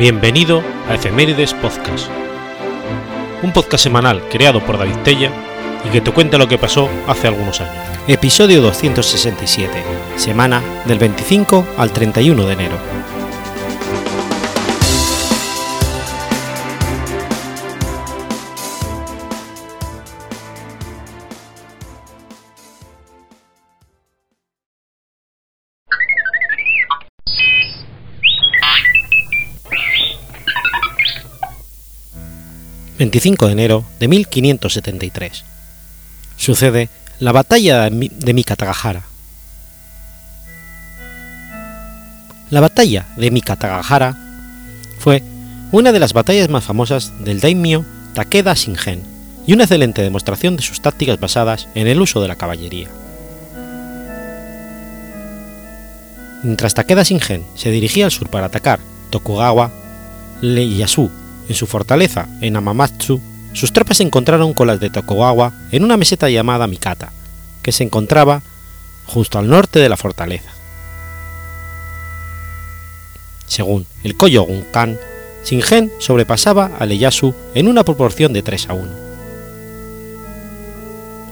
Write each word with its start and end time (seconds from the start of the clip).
Bienvenido 0.00 0.62
a 0.88 0.94
Efemérides 0.94 1.52
Podcast, 1.52 2.08
un 3.42 3.52
podcast 3.52 3.84
semanal 3.84 4.26
creado 4.30 4.64
por 4.64 4.78
David 4.78 4.96
Tella 5.04 5.30
y 5.84 5.90
que 5.90 6.00
te 6.00 6.10
cuenta 6.10 6.38
lo 6.38 6.48
que 6.48 6.56
pasó 6.56 6.88
hace 7.06 7.28
algunos 7.28 7.60
años. 7.60 7.84
Episodio 8.08 8.62
267, 8.62 9.70
semana 10.16 10.62
del 10.86 10.98
25 10.98 11.66
al 11.76 11.92
31 11.92 12.46
de 12.46 12.52
enero. 12.54 12.76
25 33.00 33.46
de 33.46 33.52
enero 33.52 33.84
de 33.98 34.08
1573. 34.08 35.44
Sucede 36.36 36.90
la 37.18 37.32
batalla 37.32 37.88
de 37.88 38.34
Mikatagahara. 38.34 39.04
La 42.50 42.60
batalla 42.60 43.06
de 43.16 43.30
Mikatagahara 43.30 44.18
fue 44.98 45.22
una 45.72 45.92
de 45.92 45.98
las 45.98 46.12
batallas 46.12 46.50
más 46.50 46.64
famosas 46.64 47.14
del 47.24 47.40
daimyo 47.40 47.86
Takeda 48.12 48.52
Shingen 48.52 49.02
y 49.46 49.54
una 49.54 49.64
excelente 49.64 50.02
demostración 50.02 50.58
de 50.58 50.62
sus 50.62 50.82
tácticas 50.82 51.18
basadas 51.18 51.68
en 51.74 51.86
el 51.86 52.02
uso 52.02 52.20
de 52.20 52.28
la 52.28 52.36
caballería. 52.36 52.90
Mientras 56.42 56.74
Takeda 56.74 57.02
Shingen 57.02 57.46
se 57.54 57.70
dirigía 57.70 58.04
al 58.04 58.10
sur 58.10 58.28
para 58.28 58.48
atacar 58.48 58.78
Tokugawa 59.08 59.70
Ieyasu 60.42 61.10
en 61.50 61.56
su 61.56 61.66
fortaleza 61.66 62.28
en 62.40 62.54
Amamatsu, 62.54 63.20
sus 63.54 63.72
tropas 63.72 63.96
se 63.96 64.04
encontraron 64.04 64.54
con 64.54 64.68
las 64.68 64.78
de 64.78 64.88
Tokugawa 64.88 65.52
en 65.72 65.82
una 65.82 65.96
meseta 65.96 66.30
llamada 66.30 66.68
Mikata, 66.68 67.10
que 67.60 67.72
se 67.72 67.82
encontraba 67.82 68.42
justo 69.06 69.36
al 69.36 69.48
norte 69.48 69.80
de 69.80 69.88
la 69.88 69.96
fortaleza. 69.96 70.48
Según 73.46 73.84
el 74.04 74.16
Koyogun 74.16 74.64
Kan, 74.70 74.96
Shingen 75.44 75.90
sobrepasaba 75.98 76.70
a 76.78 76.86
Ieyasu 76.86 77.34
en 77.54 77.66
una 77.66 77.82
proporción 77.82 78.32
de 78.32 78.42
3 78.42 78.68
a 78.68 78.74
1. 78.74 78.88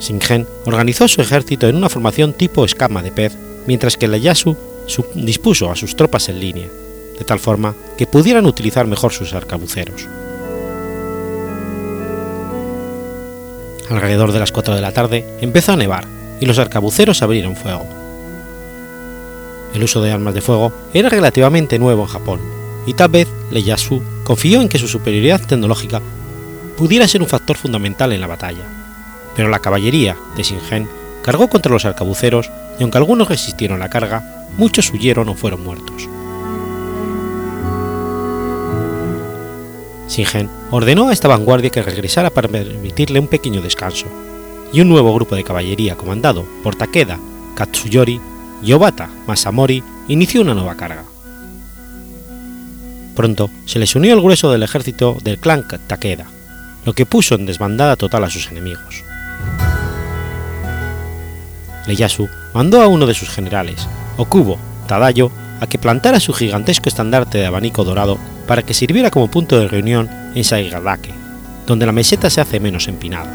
Shingen 0.00 0.48
organizó 0.64 1.06
su 1.06 1.22
ejército 1.22 1.69
en 1.69 1.77
una 1.77 1.88
formación 1.88 2.32
tipo 2.32 2.64
escama 2.64 3.05
de 3.05 3.12
pez, 3.12 3.36
mientras 3.69 3.97
que 3.97 4.08
Ieyasu 4.08 4.56
dispuso 5.14 5.70
a 5.70 5.77
sus 5.77 5.94
tropas 5.94 6.28
en 6.28 6.41
línea, 6.41 6.66
de 7.19 7.24
tal 7.24 7.38
forma 7.38 7.74
que 7.97 8.06
pudieran 8.06 8.47
utilizar 8.47 8.86
mejor 8.86 9.12
sus 9.12 9.34
arcabuceros. 9.34 10.08
Alrededor 13.91 14.33
de 14.33 14.38
las 14.38 14.52
4 14.52 14.75
de 14.75 14.80
la 14.80 14.92
tarde 14.92 15.27
empezó 15.41 15.72
a 15.72 15.77
nevar 15.77 16.06
y 16.41 16.47
los 16.47 16.58
arcabuceros 16.58 17.22
abrieron 17.22 17.56
fuego. 17.56 17.86
El 19.75 19.83
uso 19.83 20.02
de 20.02 20.12
armas 20.12 20.34
de 20.34 20.41
fuego 20.41 20.72
era 20.92 21.08
relativamente 21.08 21.78
nuevo 21.78 22.02
en 22.02 22.08
Japón, 22.08 22.41
y 22.86 22.94
tal 22.94 23.10
vez 23.10 23.28
Ieyasu 23.50 24.03
confió 24.25 24.60
en 24.60 24.69
que 24.69 24.78
su 24.78 24.88
superioridad 24.88 25.41
tecnológica 25.41 26.00
pudiera 26.77 27.08
ser 27.08 27.22
un 27.22 27.28
factor 27.28 27.56
fundamental 27.56 28.12
en 28.12 28.20
la 28.20 28.27
batalla, 28.27 28.64
pero 29.36 29.48
la 29.48 29.59
caballería 29.59 30.16
de 30.37 30.42
Shingen 30.42 30.88
cargó 31.22 31.48
contra 31.48 31.72
los 31.72 31.84
arcabuceros 31.84 32.50
y 32.78 32.82
aunque 32.82 32.98
algunos 32.98 33.28
resistieron 33.28 33.81
la 33.81 33.91
carga, 33.91 34.47
muchos 34.56 34.91
huyeron 34.92 35.28
o 35.28 35.34
fueron 35.34 35.65
muertos. 35.65 36.09
Shingen 40.08 40.48
ordenó 40.70 41.08
a 41.08 41.12
esta 41.12 41.28
vanguardia 41.28 41.70
que 41.70 41.82
regresara 41.82 42.30
para 42.30 42.48
permitirle 42.48 43.20
un 43.20 43.28
pequeño 43.28 43.60
descanso, 43.60 44.06
y 44.72 44.80
un 44.80 44.88
nuevo 44.88 45.14
grupo 45.14 45.36
de 45.36 45.44
caballería 45.44 45.96
comandado 45.96 46.44
por 46.62 46.74
Takeda 46.74 47.19
Katsuyori 47.54 48.20
y 48.62 48.72
Obata 48.72 49.08
Masamori 49.26 49.82
inició 50.08 50.42
una 50.42 50.54
nueva 50.54 50.76
carga. 50.76 51.04
Pronto 53.14 53.50
se 53.66 53.78
les 53.78 53.94
unió 53.97 54.14
el 54.14 54.20
grueso 54.20 54.50
del 54.50 54.62
ejército 54.62 55.16
del 55.22 55.38
clan 55.38 55.66
Takeda, 55.86 56.26
lo 56.84 56.92
que 56.92 57.06
puso 57.06 57.34
en 57.34 57.47
desbandada 57.47 57.97
total 57.97 58.24
a 58.24 58.30
sus 58.30 58.50
enemigos. 58.50 59.02
Ieyasu 61.86 62.28
mandó 62.54 62.82
a 62.82 62.86
uno 62.86 63.06
de 63.06 63.14
sus 63.14 63.28
generales, 63.28 63.88
Okubo 64.16 64.58
Tadayo, 64.86 65.30
a 65.60 65.66
que 65.66 65.78
plantara 65.78 66.20
su 66.20 66.32
gigantesco 66.32 66.88
estandarte 66.88 67.38
de 67.38 67.46
abanico 67.46 67.84
dorado 67.84 68.19
para 68.46 68.62
que 68.62 68.74
sirviera 68.74 69.10
como 69.10 69.30
punto 69.30 69.58
de 69.58 69.69
reunión 69.69 70.08
en 70.34 70.44
Saigadake, 70.44 71.12
donde 71.66 71.86
la 71.86 71.92
meseta 71.92 72.30
se 72.30 72.41
hace 72.41 72.60
menos 72.60 72.88
empinada. 72.88 73.30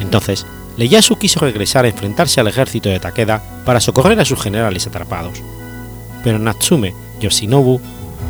Entonces, 0.00 0.46
Ieyasu 0.76 1.16
quiso 1.16 1.40
regresar 1.40 1.84
a 1.84 1.88
enfrentarse 1.88 2.40
al 2.40 2.48
ejército 2.48 2.88
de 2.88 3.00
Takeda 3.00 3.42
para 3.64 3.80
socorrer 3.80 4.20
a 4.20 4.24
sus 4.24 4.40
generales 4.40 4.86
atrapados, 4.86 5.42
pero 6.22 6.38
Natsume 6.38 6.94
Yoshinobu 7.20 7.80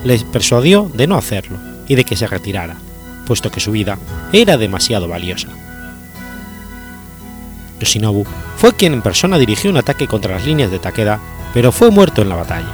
les 0.05 0.23
persuadió 0.25 0.91
de 0.95 1.07
no 1.07 1.17
hacerlo 1.17 1.59
y 1.89 1.97
de 1.97 2.05
que 2.05 2.17
se 2.17 2.27
retirara, 2.27 2.77
puesto 3.27 3.51
que 3.51 3.61
su 3.61 3.73
vida 3.73 3.99
era 4.33 4.57
demasiado 4.57 5.09
valiosa. 5.09 5.49
Yoshinobu 7.81 8.25
fue 8.57 8.75
quien 8.75 8.95
en 8.95 9.03
persona 9.03 9.39
dirigió 9.39 9.71
un 9.71 9.77
ataque 9.77 10.07
contra 10.07 10.35
las 10.35 10.47
líneas 10.47 10.71
de 10.71 10.79
Takeda, 10.79 11.21
pero 11.53 11.73
fue 11.73 11.91
muerto 11.91 12.23
en 12.23 12.29
la 12.29 12.37
batalla. 12.37 12.73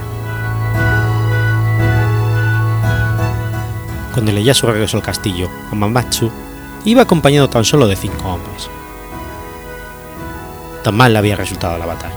Cuando 4.12 4.30
Ieyasu 4.30 4.66
regresó 4.66 4.98
al 4.98 5.02
castillo, 5.02 5.48
Amamatsu 5.70 6.30
iba 6.84 7.02
acompañado 7.02 7.48
tan 7.48 7.64
solo 7.64 7.86
de 7.86 7.96
cinco 7.96 8.28
hombres. 8.28 8.68
Tan 10.84 10.94
mal 10.94 11.12
le 11.12 11.18
había 11.18 11.36
resultado 11.36 11.78
la 11.78 11.86
batalla. 11.86 12.14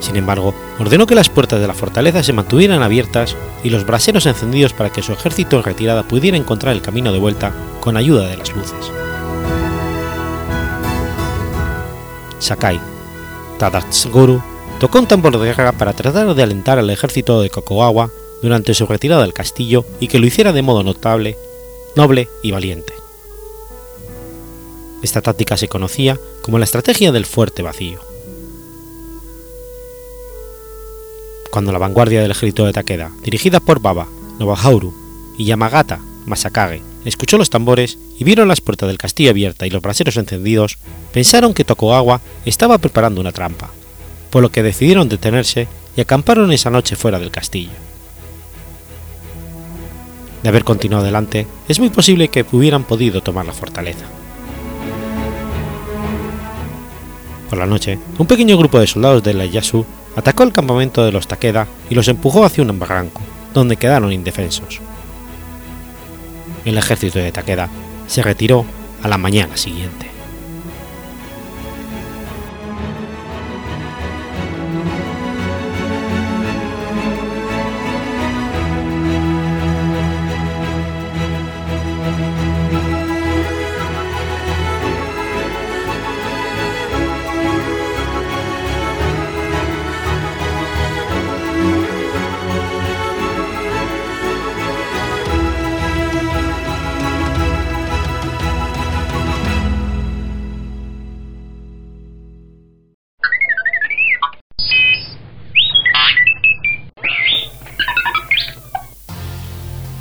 Sin 0.00 0.16
embargo, 0.16 0.54
ordenó 0.78 1.06
que 1.06 1.14
las 1.14 1.30
puertas 1.30 1.60
de 1.60 1.66
la 1.66 1.72
fortaleza 1.72 2.22
se 2.22 2.34
mantuvieran 2.34 2.82
abiertas 2.82 3.36
y 3.62 3.70
los 3.70 3.86
braseros 3.86 4.26
encendidos 4.26 4.74
para 4.74 4.90
que 4.90 5.02
su 5.02 5.12
ejército 5.12 5.56
en 5.56 5.62
retirada 5.62 6.02
pudiera 6.02 6.36
encontrar 6.36 6.74
el 6.74 6.82
camino 6.82 7.10
de 7.12 7.18
vuelta 7.18 7.54
con 7.80 7.96
ayuda 7.96 8.26
de 8.28 8.36
las 8.36 8.54
luces. 8.54 8.92
Sakai 12.44 12.78
Tadatsuguru 13.58 14.42
tocó 14.78 14.98
un 14.98 15.06
tambor 15.06 15.38
de 15.38 15.46
guerra 15.46 15.72
para 15.72 15.94
tratar 15.94 16.34
de 16.34 16.42
alentar 16.42 16.78
al 16.78 16.90
ejército 16.90 17.40
de 17.40 17.48
Kokogawa 17.48 18.10
durante 18.42 18.74
su 18.74 18.84
retirada 18.84 19.22
del 19.22 19.32
castillo 19.32 19.86
y 19.98 20.08
que 20.08 20.18
lo 20.18 20.26
hiciera 20.26 20.52
de 20.52 20.60
modo 20.60 20.82
notable, 20.82 21.38
noble 21.96 22.28
y 22.42 22.50
valiente. 22.50 22.92
Esta 25.02 25.22
táctica 25.22 25.56
se 25.56 25.68
conocía 25.68 26.20
como 26.42 26.58
la 26.58 26.66
estrategia 26.66 27.12
del 27.12 27.24
fuerte 27.24 27.62
vacío. 27.62 28.00
Cuando 31.50 31.72
la 31.72 31.78
vanguardia 31.78 32.20
del 32.20 32.32
ejército 32.32 32.66
de 32.66 32.74
Takeda, 32.74 33.10
dirigida 33.22 33.60
por 33.60 33.80
Baba, 33.80 34.06
Nobuharu 34.38 34.92
y 35.38 35.46
Yamagata 35.46 36.00
Masakage, 36.26 36.82
escuchó 37.04 37.38
los 37.38 37.50
tambores 37.50 37.98
y 38.18 38.24
vieron 38.24 38.48
las 38.48 38.60
puertas 38.60 38.88
del 38.88 38.98
castillo 38.98 39.30
abiertas 39.30 39.66
y 39.66 39.70
los 39.70 39.82
braseros 39.82 40.16
encendidos, 40.16 40.78
pensaron 41.12 41.54
que 41.54 41.64
Tokugawa 41.64 42.20
estaba 42.44 42.78
preparando 42.78 43.20
una 43.20 43.32
trampa, 43.32 43.70
por 44.30 44.42
lo 44.42 44.50
que 44.50 44.62
decidieron 44.62 45.08
detenerse 45.08 45.68
y 45.96 46.00
acamparon 46.00 46.52
esa 46.52 46.70
noche 46.70 46.96
fuera 46.96 47.18
del 47.18 47.30
castillo 47.30 47.72
de 50.44 50.50
haber 50.50 50.62
continuado 50.62 51.04
adelante, 51.04 51.46
es 51.68 51.80
muy 51.80 51.88
posible 51.88 52.28
que 52.28 52.44
hubieran 52.52 52.84
podido 52.84 53.22
tomar 53.22 53.46
la 53.46 53.54
fortaleza. 53.54 54.04
Por 57.48 57.58
la 57.58 57.64
noche, 57.64 57.98
un 58.18 58.26
pequeño 58.26 58.58
grupo 58.58 58.78
de 58.78 58.86
soldados 58.86 59.22
de 59.22 59.32
la 59.32 59.46
Yasu 59.46 59.86
atacó 60.14 60.42
el 60.42 60.52
campamento 60.52 61.02
de 61.02 61.12
los 61.12 61.26
Takeda 61.26 61.66
y 61.88 61.94
los 61.94 62.08
empujó 62.08 62.44
hacia 62.44 62.62
un 62.62 62.78
barranco, 62.78 63.22
donde 63.54 63.78
quedaron 63.78 64.12
indefensos. 64.12 64.80
El 66.64 66.78
ejército 66.78 67.18
de 67.18 67.32
Takeda 67.32 67.68
se 68.06 68.22
retiró 68.22 68.64
a 69.02 69.08
la 69.08 69.18
mañana 69.18 69.56
siguiente. 69.56 70.13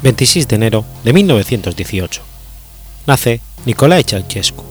26 0.03 0.47
de 0.49 0.55
enero 0.57 0.83
de 1.05 1.13
1918. 1.13 2.21
Nace 3.07 3.39
Nicolae 3.65 4.03
Ceausescu. 4.03 4.65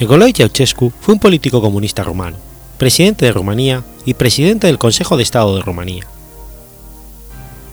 Nicolae 0.00 0.32
Ceausescu 0.32 0.92
fue 1.00 1.14
un 1.14 1.20
político 1.20 1.60
comunista 1.60 2.02
rumano, 2.02 2.38
presidente 2.76 3.24
de 3.24 3.30
Rumanía 3.32 3.84
y 4.04 4.14
presidente 4.14 4.66
del 4.66 4.78
Consejo 4.78 5.16
de 5.16 5.22
Estado 5.22 5.54
de 5.54 5.62
Rumanía. 5.62 6.02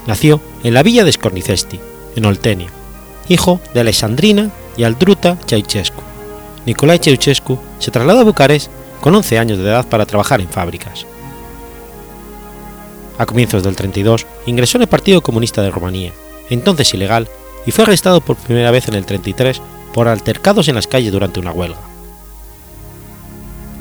Nació 0.10 0.42
en 0.64 0.74
la 0.74 0.82
villa 0.82 1.04
de 1.04 1.12
Scornicesti, 1.12 1.80
en 2.16 2.26
Oltenia, 2.26 2.72
hijo 3.28 3.62
de 3.76 3.82
Alessandrina 3.82 4.50
y 4.76 4.84
Aldruta 4.84 5.38
Ceausescu. 5.46 6.02
Nicolae 6.66 6.98
Ceausescu 6.98 7.60
se 7.78 7.92
trasladó 7.92 8.22
a 8.22 8.24
Bucarest 8.24 8.72
con 9.02 9.14
11 9.14 9.38
años 9.38 9.60
de 9.60 9.66
edad 9.66 9.88
para 9.88 10.08
trabajar 10.08 10.42
en 10.42 10.50
fábricas. 10.50 11.06
A 13.20 13.28
comienzos 13.28 13.62
del 13.62 13.76
32 13.76 14.26
ingresó 14.48 14.80
en 14.80 14.82
el 14.82 14.88
Partido 14.88 15.22
Comunista 15.22 15.62
de 15.62 15.70
Rumanía, 15.70 16.12
entonces 16.50 16.92
ilegal, 16.96 17.30
y 17.68 17.72
fue 17.72 17.84
arrestado 17.84 18.20
por 18.20 18.36
primera 18.36 18.72
vez 18.72 18.88
en 18.88 18.96
el 18.96 19.06
33 19.06 19.62
por 19.94 20.08
altercados 20.08 20.68
en 20.70 20.74
las 20.74 20.88
calles 20.88 21.12
durante 21.12 21.40
una 21.40 21.52
huelga. 21.52 21.89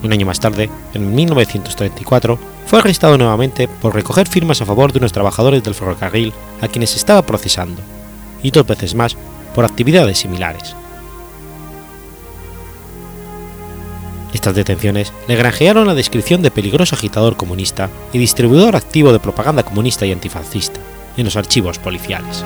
Un 0.02 0.12
año 0.12 0.26
más 0.26 0.38
tarde, 0.38 0.70
en 0.94 1.14
1934, 1.14 2.38
fue 2.66 2.78
arrestado 2.78 3.18
nuevamente 3.18 3.66
por 3.66 3.94
recoger 3.94 4.28
firmas 4.28 4.60
a 4.60 4.66
favor 4.66 4.92
de 4.92 4.98
unos 4.98 5.12
trabajadores 5.12 5.62
del 5.64 5.74
ferrocarril 5.74 6.32
a 6.60 6.68
quienes 6.68 6.94
estaba 6.94 7.22
procesando, 7.22 7.82
y 8.42 8.50
dos 8.50 8.66
veces 8.66 8.94
más 8.94 9.16
por 9.54 9.64
actividades 9.64 10.18
similares. 10.18 10.76
Estas 14.32 14.54
detenciones 14.54 15.12
le 15.26 15.36
granjearon 15.36 15.86
la 15.86 15.94
descripción 15.94 16.42
de 16.42 16.50
peligroso 16.50 16.94
agitador 16.94 17.36
comunista 17.36 17.88
y 18.12 18.18
distribuidor 18.18 18.76
activo 18.76 19.12
de 19.12 19.18
propaganda 19.18 19.62
comunista 19.62 20.06
y 20.06 20.12
antifascista 20.12 20.80
en 21.16 21.24
los 21.24 21.36
archivos 21.36 21.78
policiales. 21.78 22.44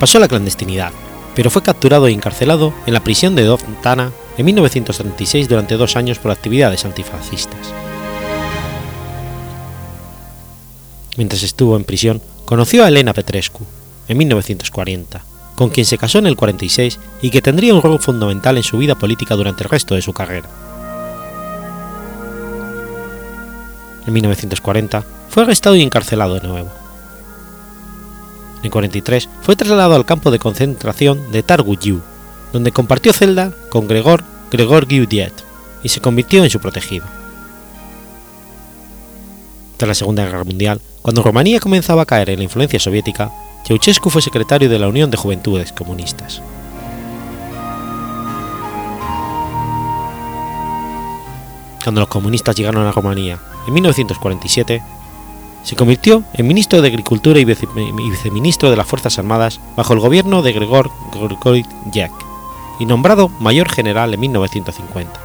Pasó 0.00 0.18
a 0.18 0.22
la 0.22 0.28
clandestinidad, 0.28 0.92
pero 1.36 1.50
fue 1.50 1.62
capturado 1.62 2.08
e 2.08 2.12
encarcelado 2.12 2.72
en 2.86 2.94
la 2.94 3.04
prisión 3.04 3.36
de 3.36 3.44
Dontana 3.44 4.10
en 4.38 4.46
1936 4.46 5.48
durante 5.48 5.76
dos 5.76 5.94
años 5.94 6.18
por 6.18 6.30
actividades 6.30 6.86
antifascistas. 6.86 7.74
Mientras 11.18 11.42
estuvo 11.42 11.76
en 11.76 11.84
prisión, 11.84 12.22
conoció 12.46 12.84
a 12.84 12.88
Elena 12.88 13.12
Petrescu 13.12 13.64
en 14.08 14.16
1940, 14.16 15.22
con 15.54 15.68
quien 15.68 15.84
se 15.84 15.98
casó 15.98 16.18
en 16.18 16.26
el 16.26 16.36
46 16.36 16.98
y 17.20 17.28
que 17.28 17.42
tendría 17.42 17.74
un 17.74 17.82
rol 17.82 18.00
fundamental 18.00 18.56
en 18.56 18.62
su 18.62 18.78
vida 18.78 18.94
política 18.94 19.36
durante 19.36 19.62
el 19.62 19.68
resto 19.68 19.94
de 19.94 20.02
su 20.02 20.14
carrera. 20.14 20.48
En 24.06 24.12
1940 24.12 25.04
fue 25.28 25.42
arrestado 25.42 25.76
y 25.76 25.82
encarcelado 25.82 26.40
de 26.40 26.48
nuevo. 26.48 26.85
En 28.66 28.72
43 28.72 29.28
fue 29.42 29.54
trasladado 29.54 29.94
al 29.94 30.04
campo 30.04 30.32
de 30.32 30.40
concentración 30.40 31.30
de 31.30 31.44
Targuyu, 31.44 32.00
donde 32.52 32.72
compartió 32.72 33.12
celda 33.12 33.52
con 33.70 33.86
Gregor 33.86 34.24
Gregor 34.50 34.88
Giudiet 34.88 35.32
y 35.84 35.88
se 35.88 36.00
convirtió 36.00 36.42
en 36.42 36.50
su 36.50 36.58
protegido. 36.58 37.06
Tras 39.76 39.86
la 39.86 39.94
Segunda 39.94 40.24
Guerra 40.24 40.42
Mundial, 40.42 40.80
cuando 41.00 41.22
Rumanía 41.22 41.60
comenzaba 41.60 42.02
a 42.02 42.06
caer 42.06 42.30
en 42.30 42.38
la 42.38 42.42
influencia 42.42 42.80
soviética, 42.80 43.30
Ceausescu 43.64 44.10
fue 44.10 44.20
secretario 44.20 44.68
de 44.68 44.80
la 44.80 44.88
Unión 44.88 45.12
de 45.12 45.16
Juventudes 45.16 45.70
Comunistas. 45.70 46.42
Cuando 51.84 52.00
los 52.00 52.08
comunistas 52.08 52.56
llegaron 52.56 52.84
a 52.84 52.90
Rumanía 52.90 53.38
en 53.68 53.74
1947, 53.74 54.82
se 55.66 55.74
convirtió 55.74 56.22
en 56.32 56.46
ministro 56.46 56.80
de 56.80 56.86
Agricultura 56.86 57.40
y 57.40 57.44
viceministro 57.44 58.70
de 58.70 58.76
las 58.76 58.86
Fuerzas 58.86 59.18
Armadas 59.18 59.58
bajo 59.74 59.94
el 59.94 59.98
gobierno 59.98 60.40
de 60.40 60.52
Gregor 60.52 60.92
Grigoriev 61.12 62.12
y 62.78 62.86
nombrado 62.86 63.30
mayor 63.40 63.68
general 63.68 64.14
en 64.14 64.20
1950. 64.20 65.20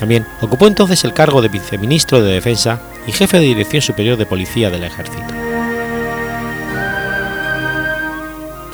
También 0.00 0.26
ocupó 0.40 0.66
entonces 0.66 1.04
el 1.04 1.12
cargo 1.12 1.40
de 1.40 1.50
viceministro 1.50 2.20
de 2.20 2.32
Defensa 2.32 2.80
y 3.06 3.12
jefe 3.12 3.38
de 3.38 3.44
Dirección 3.44 3.80
Superior 3.80 4.18
de 4.18 4.26
Policía 4.26 4.70
del 4.70 4.82
Ejército. 4.82 5.32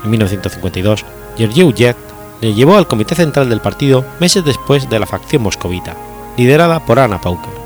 En 0.03 0.11
1952, 0.11 1.05
Georgiou 1.37 1.75
Jet 1.75 1.97
le 2.41 2.55
llevó 2.55 2.79
al 2.79 2.89
Comité 2.89 3.15
Central 3.15 3.51
del 3.51 3.61
partido 3.61 4.03
meses 4.19 4.47
después 4.47 4.89
de 4.89 4.99
la 4.99 5.07
facción 5.07 5.43
moscovita, 5.43 5.95
liderada 6.39 6.81
por 6.87 6.99
Anna 6.99 7.21
Pauker. 7.21 7.64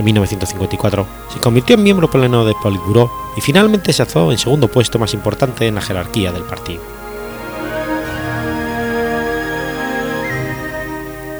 En 0.00 0.06
1954 0.06 1.06
se 1.30 1.40
convirtió 1.40 1.76
en 1.76 1.82
miembro 1.82 2.10
pleno 2.10 2.46
del 2.46 2.54
Politburó 2.62 3.12
y 3.36 3.42
finalmente 3.42 3.92
se 3.92 4.00
alzó 4.00 4.32
en 4.32 4.38
segundo 4.38 4.66
puesto 4.68 4.98
más 4.98 5.12
importante 5.12 5.66
en 5.66 5.74
la 5.74 5.82
jerarquía 5.82 6.32
del 6.32 6.44
partido. 6.44 6.80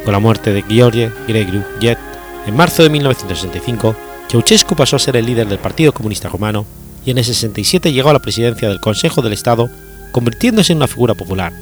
Con 0.05 0.13
la 0.13 0.19
muerte 0.19 0.53
de 0.53 0.63
George 0.65 1.11
Gregoriu 1.27 1.63
Jet 1.81 1.99
en 2.47 2.55
marzo 2.55 2.83
de 2.83 2.91
1965, 2.91 3.97
Ceausescu 4.29 4.77
pasó 4.77 4.97
a 4.97 4.99
ser 4.99 5.17
el 5.17 5.25
líder 5.25 5.49
del 5.49 5.59
Partido 5.59 5.95
Comunista 5.95 6.29
Rumano 6.29 6.67
y 7.07 7.13
en 7.13 7.17
el 7.17 7.25
67 7.25 7.95
llegó 7.95 8.11
a 8.11 8.13
la 8.13 8.19
presidencia 8.19 8.69
del 8.69 8.81
Consejo 8.81 9.23
del 9.23 9.33
Estado, 9.33 9.71
convirtiéndose 10.13 10.73
en 10.73 10.77
una 10.77 10.87
figura 10.87 11.15
popular, 11.15 11.55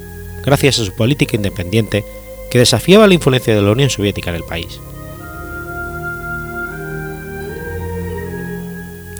gracias 0.43 0.79
a 0.79 0.85
su 0.85 0.93
política 0.93 1.37
independiente 1.37 2.03
que 2.51 2.59
desafiaba 2.59 3.07
la 3.07 3.13
influencia 3.13 3.55
de 3.55 3.61
la 3.61 3.71
Unión 3.71 3.89
Soviética 3.89 4.31
en 4.31 4.35
el 4.35 4.43
país. 4.43 4.81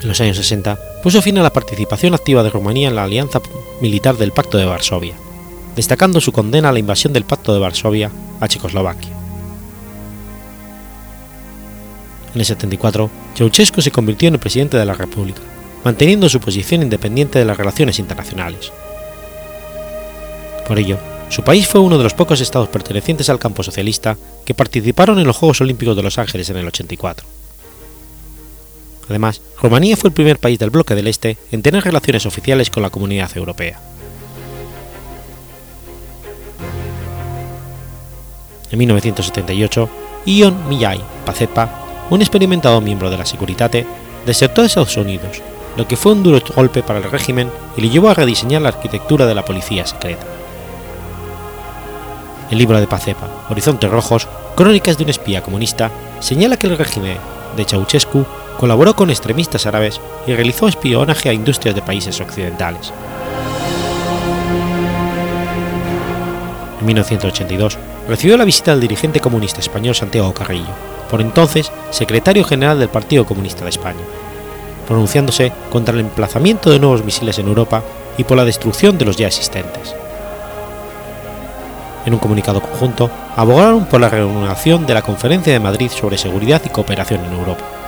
En 0.01 0.07
los 0.07 0.21
años 0.21 0.37
60 0.37 0.79
puso 1.03 1.21
fin 1.21 1.37
a 1.37 1.43
la 1.43 1.51
participación 1.51 2.13
activa 2.13 2.41
de 2.43 2.49
Rumanía 2.49 2.87
en 2.87 2.95
la 2.95 3.03
alianza 3.03 3.41
militar 3.81 4.17
del 4.17 4.31
Pacto 4.31 4.57
de 4.57 4.65
Varsovia, 4.65 5.15
destacando 5.75 6.21
su 6.21 6.31
condena 6.31 6.69
a 6.69 6.71
la 6.71 6.79
invasión 6.79 7.11
del 7.11 7.25
Pacto 7.25 7.53
de 7.53 7.59
Varsovia 7.59 8.09
a 8.39 8.47
Checoslovaquia. 8.47 9.11
En 12.33 12.39
el 12.39 12.45
74, 12.45 13.09
Ceausescu 13.35 13.81
se 13.81 13.91
convirtió 13.91 14.27
en 14.27 14.35
el 14.35 14.39
presidente 14.39 14.77
de 14.77 14.85
la 14.85 14.93
República, 14.93 15.41
manteniendo 15.83 16.29
su 16.29 16.39
posición 16.39 16.83
independiente 16.83 17.39
de 17.39 17.45
las 17.45 17.57
relaciones 17.57 17.99
internacionales. 17.99 18.71
Por 20.67 20.79
ello, 20.79 20.97
su 21.29 21.43
país 21.43 21.67
fue 21.67 21.81
uno 21.81 21.97
de 21.97 22.03
los 22.03 22.13
pocos 22.13 22.39
estados 22.39 22.69
pertenecientes 22.69 23.29
al 23.29 23.39
campo 23.39 23.63
socialista 23.63 24.15
que 24.45 24.53
participaron 24.53 25.19
en 25.19 25.27
los 25.27 25.35
Juegos 25.35 25.61
Olímpicos 25.61 25.95
de 25.95 26.03
Los 26.03 26.17
Ángeles 26.17 26.49
en 26.49 26.57
el 26.57 26.67
84. 26.67 27.38
Además, 29.09 29.41
Rumanía 29.61 29.97
fue 29.97 30.09
el 30.09 30.13
primer 30.13 30.37
país 30.37 30.59
del 30.59 30.69
bloque 30.69 30.95
del 30.95 31.07
Este 31.07 31.37
en 31.51 31.63
tener 31.63 31.83
relaciones 31.83 32.25
oficiales 32.25 32.69
con 32.69 32.83
la 32.83 32.91
Comunidad 32.91 33.35
Europea. 33.35 33.79
En 38.71 38.77
1978, 38.77 39.89
Ion 40.25 40.69
Millay 40.69 41.01
Pacepa, 41.25 42.05
un 42.11 42.21
experimentado 42.21 42.79
miembro 42.81 43.09
de 43.09 43.17
la 43.17 43.25
Securitate, 43.25 43.85
desertó 44.27 44.61
de 44.61 44.67
Estados 44.67 44.95
Unidos, 44.95 45.41
lo 45.75 45.87
que 45.87 45.97
fue 45.97 46.11
un 46.11 46.21
duro 46.21 46.39
golpe 46.55 46.83
para 46.83 46.99
el 46.99 47.09
régimen 47.09 47.49
y 47.77 47.81
le 47.81 47.89
llevó 47.89 48.09
a 48.09 48.13
rediseñar 48.13 48.61
la 48.61 48.69
arquitectura 48.69 49.25
de 49.25 49.33
la 49.33 49.45
policía 49.45 49.87
secreta. 49.87 50.25
El 52.51 52.57
libro 52.59 52.79
de 52.79 52.87
Pacepa, 52.87 53.45
Horizontes 53.49 53.89
Rojos, 53.89 54.27
Crónicas 54.55 54.97
de 54.97 55.03
un 55.03 55.09
espía 55.09 55.41
comunista, 55.41 55.89
señala 56.19 56.57
que 56.57 56.67
el 56.67 56.77
régimen 56.77 57.17
de 57.55 57.65
Ceausescu 57.65 58.25
colaboró 58.59 58.93
con 58.93 59.09
extremistas 59.09 59.65
árabes 59.65 60.01
y 60.27 60.33
realizó 60.33 60.67
espionaje 60.67 61.29
a 61.29 61.33
industrias 61.33 61.73
de 61.73 61.81
países 61.81 62.19
occidentales. 62.19 62.91
En 66.81 66.85
1982 66.85 67.77
recibió 68.09 68.35
la 68.35 68.43
visita 68.43 68.71
del 68.71 68.81
dirigente 68.81 69.21
comunista 69.21 69.61
español 69.61 69.95
Santiago 69.95 70.33
Carrillo, 70.33 70.73
por 71.09 71.21
entonces 71.21 71.71
secretario 71.91 72.43
general 72.43 72.79
del 72.79 72.89
Partido 72.89 73.25
Comunista 73.25 73.63
de 73.63 73.69
España, 73.69 74.03
pronunciándose 74.87 75.53
contra 75.71 75.93
el 75.93 76.01
emplazamiento 76.01 76.69
de 76.69 76.79
nuevos 76.79 77.05
misiles 77.05 77.39
en 77.39 77.47
Europa 77.47 77.81
y 78.17 78.25
por 78.25 78.35
la 78.35 78.43
destrucción 78.43 78.97
de 78.97 79.05
los 79.05 79.15
ya 79.15 79.27
existentes. 79.27 79.95
En 82.05 82.13
un 82.13 82.19
comunicado 82.19 82.59
conjunto, 82.59 83.09
abogaron 83.37 83.85
por 83.85 84.01
la 84.01 84.09
reanudación 84.09 84.85
de 84.85 84.95
la 84.95 85.01
Conferencia 85.01 85.53
de 85.53 85.59
Madrid 85.61 85.91
sobre 85.91 86.17
Seguridad 86.17 86.61
y 86.65 86.69
Cooperación 86.69 87.23
en 87.23 87.33
Europa. 87.33 87.78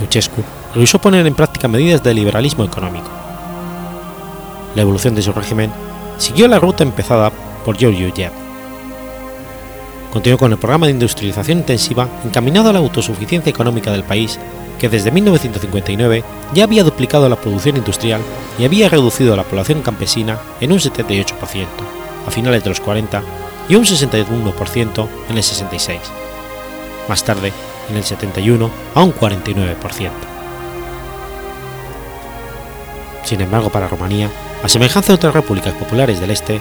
Ceausescu 0.00 0.42
revisó 0.74 0.98
poner 0.98 1.26
en 1.26 1.34
práctica 1.34 1.68
medidas 1.68 2.02
de 2.02 2.14
liberalismo 2.14 2.64
económico. 2.64 3.08
la 4.74 4.82
evolución 4.82 5.14
de 5.14 5.22
su 5.22 5.32
régimen 5.32 5.72
siguió 6.16 6.46
la 6.48 6.58
ruta 6.58 6.84
empezada 6.84 7.30
por 7.64 7.76
Georgiou 7.76 8.12
Yeb. 8.12 8.32
Continuó 10.12 10.38
con 10.38 10.52
el 10.52 10.58
programa 10.58 10.86
de 10.86 10.92
industrialización 10.92 11.58
intensiva 11.58 12.08
encaminado 12.24 12.70
a 12.70 12.72
la 12.72 12.78
autosuficiencia 12.78 13.50
económica 13.50 13.92
del 13.92 14.04
país, 14.04 14.38
que 14.78 14.88
desde 14.88 15.10
1959 15.10 16.24
ya 16.54 16.64
había 16.64 16.84
duplicado 16.84 17.28
la 17.28 17.36
producción 17.36 17.76
industrial 17.76 18.20
y 18.58 18.64
había 18.64 18.88
reducido 18.88 19.36
la 19.36 19.44
población 19.44 19.82
campesina 19.82 20.38
en 20.60 20.72
un 20.72 20.78
78% 20.78 21.66
a 22.26 22.30
finales 22.30 22.64
de 22.64 22.70
los 22.70 22.80
40 22.80 23.22
y 23.68 23.74
un 23.76 23.84
61% 23.84 25.08
en 25.28 25.36
el 25.36 25.42
66. 25.42 26.00
Más 27.08 27.24
tarde, 27.24 27.52
en 27.88 27.96
el 27.96 28.04
71, 28.04 28.70
a 28.94 29.02
un 29.02 29.14
49%. 29.14 30.10
Sin 33.24 33.40
embargo, 33.40 33.70
para 33.70 33.88
Rumanía, 33.88 34.30
a 34.62 34.68
semejanza 34.68 35.08
de 35.08 35.14
otras 35.14 35.34
repúblicas 35.34 35.74
populares 35.74 36.20
del 36.20 36.30
este, 36.30 36.60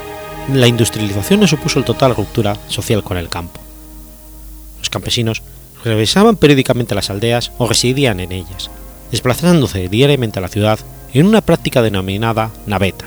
la 0.54 0.68
industrialización 0.68 1.40
no 1.42 1.48
supuso 1.48 1.84
total 1.84 2.16
ruptura 2.16 2.58
social 2.68 3.04
con 3.04 3.18
el 3.18 3.30
campo. 3.30 3.60
Los 4.80 4.90
campesinos 4.90 5.42
regresaban 5.84 6.36
periódicamente 6.36 6.94
a 6.94 6.96
las 6.96 7.10
aldeas 7.10 7.52
o 7.58 7.68
residían 7.68 8.20
en 8.20 8.32
ellas, 8.32 8.70
desplazándose 9.12 9.90
diariamente 9.90 10.40
a 10.40 10.42
la 10.42 10.48
ciudad 10.48 10.80
en 11.14 11.26
una 11.26 11.42
práctica 11.42 11.82
denominada 11.82 12.52
naveta. 12.66 13.06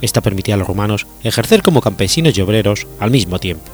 Esta 0.00 0.20
permitía 0.20 0.54
a 0.54 0.58
los 0.58 0.66
romanos 0.66 1.06
ejercer 1.22 1.62
como 1.62 1.80
campesinos 1.80 2.36
y 2.36 2.40
obreros 2.40 2.86
al 2.98 3.10
mismo 3.10 3.38
tiempo. 3.38 3.70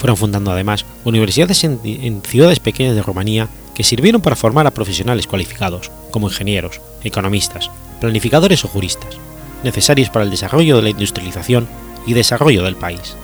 Fueron 0.00 0.16
fundando 0.16 0.50
además 0.50 0.86
universidades 1.04 1.62
en, 1.62 2.22
ciudades 2.26 2.58
pequeñas 2.58 2.94
de 2.94 3.02
Rumanía 3.02 3.48
que 3.74 3.84
sirvieron 3.84 4.22
para 4.22 4.34
formar 4.34 4.66
a 4.66 4.70
profesionales 4.70 5.26
cualificados, 5.26 5.90
como 6.10 6.28
ingenieros, 6.28 6.80
economistas, 7.04 7.70
planificadores 8.00 8.64
o 8.64 8.68
juristas, 8.68 9.18
necesarios 9.62 10.08
para 10.08 10.24
el 10.24 10.30
desarrollo 10.30 10.76
de 10.76 10.82
la 10.82 10.88
industrialización 10.88 11.68
y 12.06 12.14
desarrollo 12.14 12.62
del 12.62 12.76
país. 12.76 13.14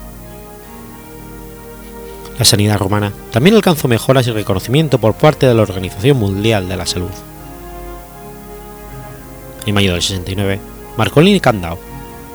La 2.38 2.44
sanidad 2.44 2.76
romana 2.76 3.10
también 3.32 3.56
alcanzó 3.56 3.88
mejoras 3.88 4.26
y 4.26 4.32
reconocimiento 4.32 4.98
por 4.98 5.14
parte 5.14 5.46
de 5.46 5.54
la 5.54 5.62
Organización 5.62 6.18
Mundial 6.18 6.68
de 6.68 6.76
la 6.76 6.84
Salud. 6.84 7.08
En 9.64 9.74
mayo 9.74 9.94
del 9.94 10.02
69, 10.02 10.60
Marcolini 10.98 11.40
Candao, 11.40 11.78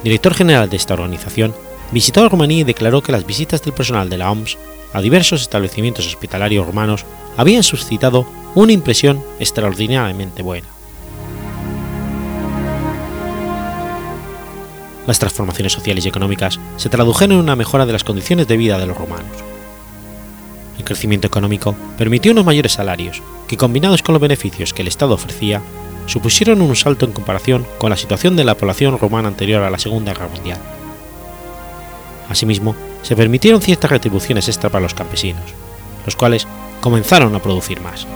director 0.04 0.34
general 0.34 0.68
de 0.68 0.78
esta 0.78 0.96
organización, 0.96 1.54
visitó 1.92 2.24
a 2.24 2.30
Rumanía 2.30 2.60
y 2.60 2.64
declaró 2.64 3.02
que 3.02 3.12
las 3.12 3.26
visitas 3.26 3.62
del 3.62 3.74
personal 3.74 4.10
de 4.10 4.18
la 4.18 4.32
OMS 4.32 4.58
a 4.94 5.02
diversos 5.02 5.42
establecimientos 5.42 6.08
hospitalarios 6.08 6.66
romanos 6.66 7.06
habían 7.38 7.64
suscitado 7.64 8.26
una 8.56 8.74
impresión 8.74 9.24
extraordinariamente 9.40 10.44
buena. 10.44 10.68
Las 15.08 15.20
transformaciones 15.20 15.74
sociales 15.74 16.06
y 16.06 16.10
económicas 16.10 16.60
se 16.78 16.90
tradujeron 16.90 17.38
en 17.38 17.44
una 17.44 17.56
mejora 17.56 17.86
de 17.86 17.94
las 17.94 18.04
condiciones 18.04 18.48
de 18.48 18.58
vida 18.58 18.78
de 18.78 18.86
los 18.86 18.98
romanos. 18.98 19.32
El 20.78 20.84
crecimiento 20.84 21.28
económico 21.28 21.76
permitió 21.98 22.32
unos 22.32 22.46
mayores 22.46 22.74
salarios, 22.74 23.22
que 23.48 23.58
combinados 23.58 24.04
con 24.04 24.14
los 24.14 24.22
beneficios 24.22 24.74
que 24.74 24.82
el 24.82 24.88
Estado 24.88 25.16
ofrecía, 25.16 25.62
supusieron 26.06 26.62
un 26.62 26.76
salto 26.76 27.06
en 27.06 27.12
comparación 27.12 27.66
con 27.78 27.90
la 27.90 27.98
situación 27.98 28.36
de 28.36 28.44
la 28.44 28.56
población 28.56 28.98
romana 28.98 29.28
anterior 29.28 29.64
a 29.64 29.70
la 29.70 29.80
Segunda 29.80 30.14
Guerra 30.14 30.28
Mundial. 30.28 30.60
Asimismo, 32.32 32.78
se 33.02 33.14
permitieron 33.18 33.62
ciertas 33.62 33.92
retribuciones 33.92 34.48
extra 34.48 34.70
para 34.70 34.84
los 34.84 34.94
campesinos, 34.94 35.44
los 36.06 36.16
cuales 36.16 36.48
comenzaron 36.80 37.36
a 37.36 37.42
producir 37.42 37.82
más. 37.82 38.08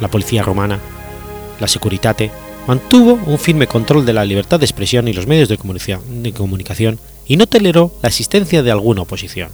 La 0.00 0.08
policía 0.08 0.42
romana, 0.42 0.80
la 1.60 1.68
Securitate, 1.68 2.32
mantuvo 2.66 3.20
un 3.24 3.38
firme 3.38 3.68
control 3.68 4.04
de 4.04 4.14
la 4.14 4.24
libertad 4.24 4.58
de 4.58 4.66
expresión 4.66 5.06
y 5.06 5.12
los 5.12 5.28
medios 5.28 5.48
de 5.48 5.58
comunicación 6.32 6.98
y 7.28 7.36
no 7.36 7.46
toleró 7.46 7.92
la 8.02 8.08
existencia 8.08 8.64
de 8.64 8.72
alguna 8.72 9.02
oposición. 9.02 9.50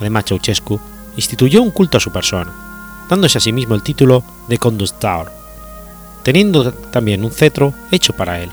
Además, 0.00 0.26
Ceausescu 0.26 0.78
instituyó 1.16 1.62
un 1.62 1.70
culto 1.70 1.96
a 1.96 2.00
su 2.00 2.12
persona, 2.12 3.06
dándose 3.08 3.38
a 3.38 3.40
sí 3.40 3.54
mismo 3.54 3.74
el 3.74 3.82
título 3.82 4.22
de 4.50 4.58
Conductor, 4.58 5.37
teniendo 6.28 6.74
también 6.74 7.24
un 7.24 7.30
cetro 7.30 7.72
hecho 7.90 8.12
para 8.12 8.42
él. 8.42 8.50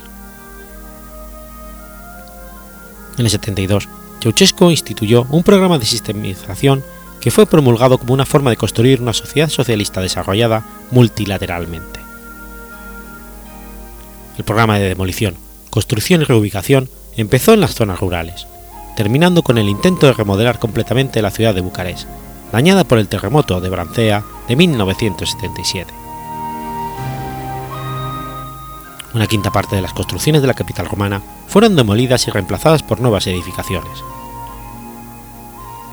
En 3.18 3.26
el 3.26 3.30
72, 3.30 3.90
Ceausescu 4.22 4.70
instituyó 4.70 5.28
un 5.30 5.44
programa 5.44 5.78
de 5.78 5.86
sistemización 5.86 6.86
que 7.20 7.32
fue 7.32 7.46
promulgado 7.46 7.98
como 7.98 8.14
una 8.14 8.26
forma 8.26 8.50
de 8.50 8.56
construir 8.56 9.02
una 9.02 9.12
sociedad 9.12 9.50
socialista 9.50 10.00
desarrollada 10.00 10.64
multilateralmente. 10.92 12.00
El 14.38 14.46
programa 14.46 14.80
de 14.80 14.88
demolición, 14.88 15.36
construcción 15.70 16.22
y 16.22 16.24
reubicación 16.24 16.88
empezó 17.18 17.52
en 17.52 17.60
las 17.60 17.76
zonas 17.76 18.00
rurales, 18.00 18.48
terminando 18.96 19.44
con 19.44 19.58
el 19.58 19.68
intento 19.68 20.08
de 20.08 20.14
remodelar 20.14 20.60
completamente 20.60 21.22
la 21.22 21.32
ciudad 21.32 21.54
de 21.54 21.60
Bucarest, 21.60 22.08
dañada 22.54 22.86
por 22.86 23.00
el 23.00 23.10
terremoto 23.10 23.60
de 23.60 23.68
Brancea 23.68 24.24
de 24.48 24.56
1977. 24.56 26.05
Una 29.16 29.28
quinta 29.28 29.50
parte 29.50 29.78
de 29.78 29.82
las 29.82 29.94
construcciones 29.94 30.42
de 30.42 30.48
la 30.50 30.54
capital 30.54 30.88
romana 30.88 31.22
fueron 31.48 31.78
demolidas 31.78 32.28
y 32.28 32.32
reemplazadas 32.32 32.84
por 32.84 33.00
nuevas 33.00 33.26
edificaciones. 33.28 34.04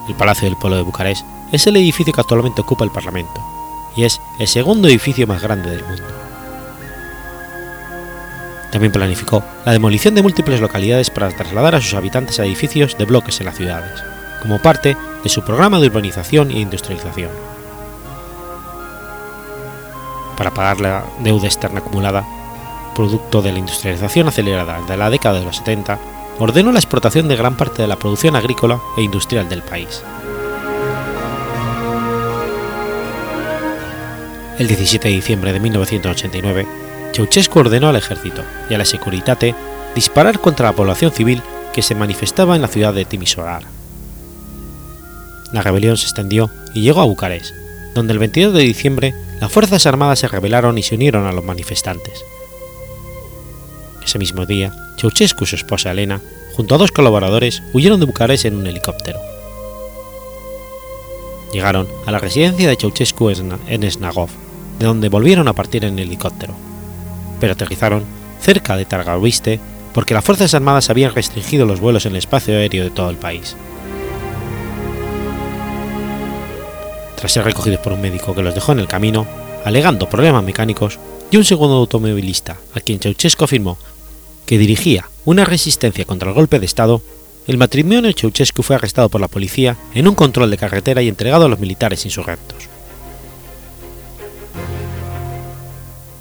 El 0.09 0.17
Palacio 0.17 0.49
del 0.49 0.59
Pueblo 0.59 0.77
de 0.77 0.83
Bucarest 0.83 1.25
es 1.53 1.65
el 1.69 1.77
edificio 1.77 2.13
que 2.13 2.21
actualmente 2.21 2.61
ocupa 2.61 2.85
el 2.85 2.91
Parlamento, 2.91 3.41
y 3.95 4.03
es 4.03 4.21
el 4.41 4.49
segundo 4.49 4.89
edificio 4.89 5.29
más 5.29 5.41
grande 5.41 5.71
del 5.71 5.85
mundo. 5.85 6.03
También 8.73 8.91
planificó 8.91 9.45
la 9.65 9.71
demolición 9.71 10.17
de 10.17 10.23
múltiples 10.23 10.61
localidades 10.61 11.09
para 11.09 11.31
trasladar 11.31 11.77
a 11.77 11.81
sus 11.81 11.95
habitantes 11.95 12.41
a 12.41 12.45
edificios 12.45 12.99
de 12.99 13.05
bloques 13.05 13.39
en 13.39 13.47
las 13.47 13.57
ciudades, 13.57 14.03
como 14.41 14.59
parte 14.59 14.97
de 15.23 15.29
su 15.29 15.45
programa 15.45 15.79
de 15.79 15.87
urbanización 15.87 16.51
e 16.51 16.59
industrialización. 16.59 17.31
Para 20.37 20.51
pagar 20.51 20.81
la 20.81 21.05
deuda 21.21 21.47
externa 21.47 21.79
acumulada, 21.79 22.25
producto 22.95 23.43
de 23.43 23.53
la 23.53 23.59
industrialización 23.59 24.29
acelerada 24.29 24.81
de 24.83 24.97
la 24.97 25.11
década 25.11 25.39
de 25.39 25.45
los 25.45 25.57
70, 25.57 25.99
ordenó 26.39 26.73
la 26.73 26.79
exportación 26.79 27.29
de 27.29 27.37
gran 27.37 27.57
parte 27.57 27.83
de 27.83 27.89
la 27.89 27.97
producción 27.97 28.37
agrícola 28.37 28.81
e 28.97 29.03
industrial 29.03 29.49
del 29.49 29.63
país. 29.63 30.03
El 34.59 34.69
17 34.69 35.09
de 35.09 35.15
diciembre 35.15 35.53
de 35.53 35.61
1989, 35.61 36.67
Ceausescu 37.13 37.59
ordenó 37.59 37.89
al 37.89 37.97
ejército 37.97 38.43
y 38.71 38.75
a 38.75 38.79
la 38.79 38.85
Securitate 38.85 39.55
disparar 39.95 40.39
contra 40.39 40.67
la 40.67 40.77
población 40.77 41.11
civil 41.11 41.43
que 41.73 41.83
se 41.83 41.95
manifestaba 41.95 42.55
en 42.55 42.63
la 42.63 42.69
ciudad 42.69 42.95
de 42.95 43.05
Timisoara. 43.05 43.67
La 45.53 45.63
rebelión 45.63 45.97
se 45.97 46.05
extendió 46.05 46.51
y 46.75 46.83
llegó 46.83 47.01
a 47.01 47.05
Bucarest, 47.05 47.55
donde 47.95 48.13
el 48.13 48.19
22 48.19 48.55
de 48.55 48.63
diciembre 48.63 49.15
las 49.41 49.51
Fuerzas 49.51 49.87
Armadas 49.87 50.21
se 50.21 50.29
rebelaron 50.29 50.79
y 50.79 50.83
se 50.83 50.95
unieron 50.95 51.27
a 51.27 51.33
los 51.33 51.45
manifestantes. 51.45 52.25
Ese 54.05 54.19
mismo 54.19 54.47
día, 54.47 54.73
Ceausescu 54.99 55.45
y 55.45 55.47
su 55.47 55.57
esposa 55.57 55.91
Elena, 55.91 56.21
junto 56.57 56.75
a 56.75 56.79
dos 56.79 56.93
colaboradores, 56.93 57.63
huyeron 57.73 58.01
de 58.01 58.07
Bucarest 58.07 58.45
en 58.45 58.57
un 58.57 58.67
helicóptero. 58.67 59.21
Llegaron 61.53 61.87
a 62.07 62.11
la 62.11 62.19
residencia 62.19 62.69
de 62.69 62.77
Ceausescu 62.77 63.31
en 63.31 63.91
Snagov, 63.91 64.31
de 64.79 64.87
donde 64.87 65.09
volvieron 65.09 65.49
a 65.49 65.53
partir 65.53 65.85
en 65.85 65.99
helicóptero, 65.99 66.55
pero 67.41 67.53
aterrizaron 67.53 68.05
cerca 68.41 68.77
de 68.77 68.85
Targoviste 68.85 69.61
porque 69.93 70.15
las 70.15 70.25
Fuerzas 70.25 70.55
Armadas 70.55 70.91
habían 70.91 71.15
restringido 71.15 71.67
los 71.67 71.81
vuelos 71.81 72.07
en 72.07 72.13
el 72.13 72.19
espacio 72.19 72.55
aéreo 72.55 72.85
de 72.85 72.91
todo 72.91 73.11
el 73.11 73.17
país. 73.17 73.57
Tras 77.17 77.33
ser 77.33 77.45
recogidos 77.45 77.81
por 77.81 77.93
un 77.93 78.01
médico 78.01 78.35
que 78.35 78.43
los 78.43 78.55
dejó 78.55 78.73
en 78.73 78.81
el 78.81 78.89
camino, 78.89 79.27
alegando 79.65 80.09
problemas 80.09 80.43
mecánicos, 80.43 80.99
y 81.31 81.37
un 81.37 81.45
segundo 81.45 81.77
automovilista, 81.77 82.57
a 82.75 82.81
quien 82.81 82.99
Ceausescu 82.99 83.45
afirmó 83.45 83.79
que 84.53 84.59
dirigía 84.59 85.09
una 85.25 85.47
resistencia 85.47 86.05
contra 86.05 86.29
el 86.29 86.35
golpe 86.35 86.61
de 86.61 86.67
Estado, 86.67 87.01
el 87.47 87.57
matrimonio 87.57 88.13
Ceausescu 88.13 88.63
fue 88.63 88.77
arrestado 88.77 89.09
por 89.09 89.19
la 89.19 89.29
policía 89.29 89.79
en 89.95 90.07
un 90.07 90.15
control 90.15 90.51
de 90.51 90.59
carretera 90.59 91.01
y 91.01 91.09
entregado 91.09 91.47
a 91.47 91.49
los 91.49 91.59
militares 91.59 92.05
insurrectos. 92.05 92.69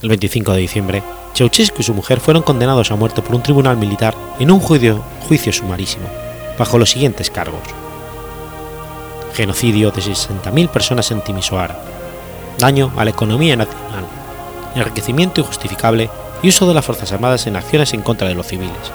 El 0.01 0.07
25 0.07 0.53
de 0.53 0.59
diciembre, 0.61 1.03
Ceausescu 1.35 1.81
y 1.81 1.83
su 1.83 1.93
mujer 1.93 2.21
fueron 2.21 2.41
condenados 2.41 2.89
a 2.91 2.95
muerte 2.95 3.21
por 3.21 3.35
un 3.35 3.43
tribunal 3.43 3.75
militar 3.75 4.15
en 4.39 4.49
un 4.49 4.61
juicio, 4.61 5.03
juicio 5.27 5.51
sumarísimo, 5.51 6.07
bajo 6.57 6.77
los 6.77 6.89
siguientes 6.89 7.29
cargos. 7.29 7.59
Genocidio 9.33 9.91
de 9.91 10.01
60.000 10.01 10.69
personas 10.69 11.11
en 11.11 11.19
Timisoara, 11.19 11.77
daño 12.57 12.93
a 12.95 13.03
la 13.03 13.11
economía 13.11 13.57
nacional, 13.57 14.05
enriquecimiento 14.73 15.41
injustificable 15.41 16.09
y 16.43 16.49
uso 16.49 16.67
de 16.67 16.73
las 16.73 16.85
Fuerzas 16.85 17.11
Armadas 17.11 17.47
en 17.47 17.55
acciones 17.55 17.93
en 17.93 18.01
contra 18.01 18.27
de 18.27 18.35
los 18.35 18.47
civiles, 18.47 18.91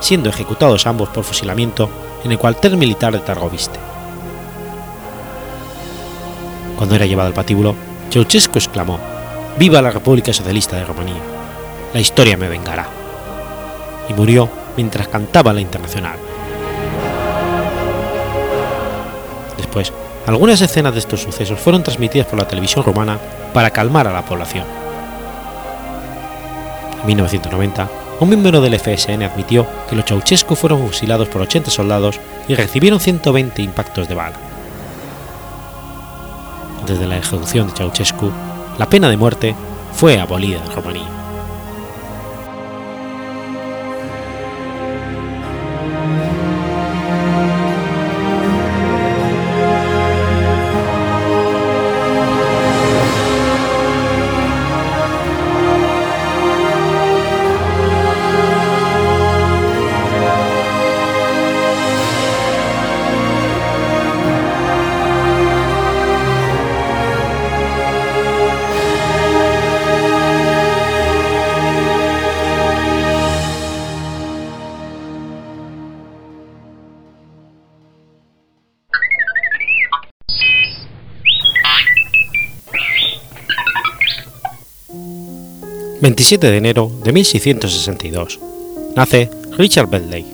siendo 0.00 0.28
ejecutados 0.28 0.86
ambos 0.86 1.08
por 1.10 1.24
fusilamiento 1.24 1.88
en 2.24 2.32
el 2.32 2.38
cuartel 2.38 2.76
militar 2.76 3.12
de 3.12 3.20
Targoviste. 3.20 3.78
Cuando 6.76 6.96
era 6.96 7.06
llevado 7.06 7.28
al 7.28 7.34
patíbulo, 7.34 7.74
Ceausescu 8.10 8.58
exclamó: 8.58 8.98
¡Viva 9.58 9.80
la 9.80 9.90
República 9.90 10.32
Socialista 10.32 10.76
de 10.76 10.84
Rumanía! 10.84 11.22
La 11.94 12.00
historia 12.00 12.36
me 12.36 12.48
vengará. 12.48 12.86
Y 14.08 14.14
murió 14.14 14.48
mientras 14.76 15.08
cantaba 15.08 15.52
la 15.52 15.60
Internacional. 15.60 16.16
Después, 19.56 19.92
algunas 20.26 20.60
escenas 20.60 20.92
de 20.92 21.00
estos 21.00 21.20
sucesos 21.20 21.58
fueron 21.60 21.82
transmitidas 21.82 22.26
por 22.26 22.38
la 22.38 22.48
televisión 22.48 22.84
rumana 22.84 23.18
para 23.52 23.70
calmar 23.70 24.08
a 24.08 24.12
la 24.12 24.24
población. 24.24 24.81
En 27.02 27.08
1990, 27.08 27.88
un 28.20 28.28
miembro 28.28 28.60
del 28.60 28.78
FSN 28.78 29.24
admitió 29.24 29.66
que 29.88 29.96
los 29.96 30.04
Ceausescu 30.04 30.54
fueron 30.54 30.86
fusilados 30.86 31.28
por 31.28 31.42
80 31.42 31.70
soldados 31.70 32.20
y 32.46 32.54
recibieron 32.54 33.00
120 33.00 33.60
impactos 33.62 34.08
de 34.08 34.14
bala. 34.14 34.36
Desde 36.86 37.06
la 37.06 37.18
ejecución 37.18 37.68
de 37.68 37.74
Ceausescu, 37.74 38.30
la 38.78 38.86
pena 38.86 39.08
de 39.08 39.16
muerte 39.16 39.54
fue 39.92 40.20
abolida 40.20 40.62
en 40.64 40.72
Rumanía. 40.72 41.21
27 86.22 86.52
de 86.52 86.56
enero 86.56 86.92
de 87.02 87.12
1662, 87.12 88.38
nace 88.94 89.28
Richard 89.58 89.88
Bentley. 89.88 90.24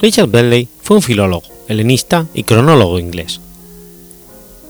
Richard 0.00 0.28
Bentley 0.28 0.68
fue 0.80 0.98
un 0.98 1.02
filólogo, 1.02 1.42
helenista 1.66 2.28
y 2.32 2.44
cronólogo 2.44 3.00
inglés. 3.00 3.40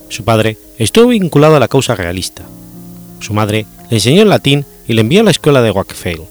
Su 0.09 0.23
padre 0.23 0.57
estuvo 0.79 1.09
vinculado 1.09 1.57
a 1.57 1.59
la 1.59 1.67
causa 1.67 1.93
realista. 1.93 2.41
Su 3.19 3.35
madre 3.35 3.67
le 3.91 3.97
enseñó 3.97 4.23
el 4.23 4.29
latín 4.29 4.65
y 4.87 4.93
le 4.93 5.01
envió 5.01 5.21
a 5.21 5.25
la 5.25 5.31
escuela 5.31 5.61
de 5.61 5.69
Wakefield. 5.69 6.25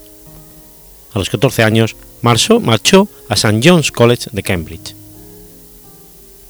A 1.15 1.21
los 1.21 1.31
14 1.31 1.63
años 1.63 1.95
marchó, 2.21 2.59
marchó 2.59 3.07
a 3.29 3.35
St. 3.35 3.61
John's 3.63 3.93
College 3.93 4.29
de 4.33 4.43
Cambridge. 4.43 4.97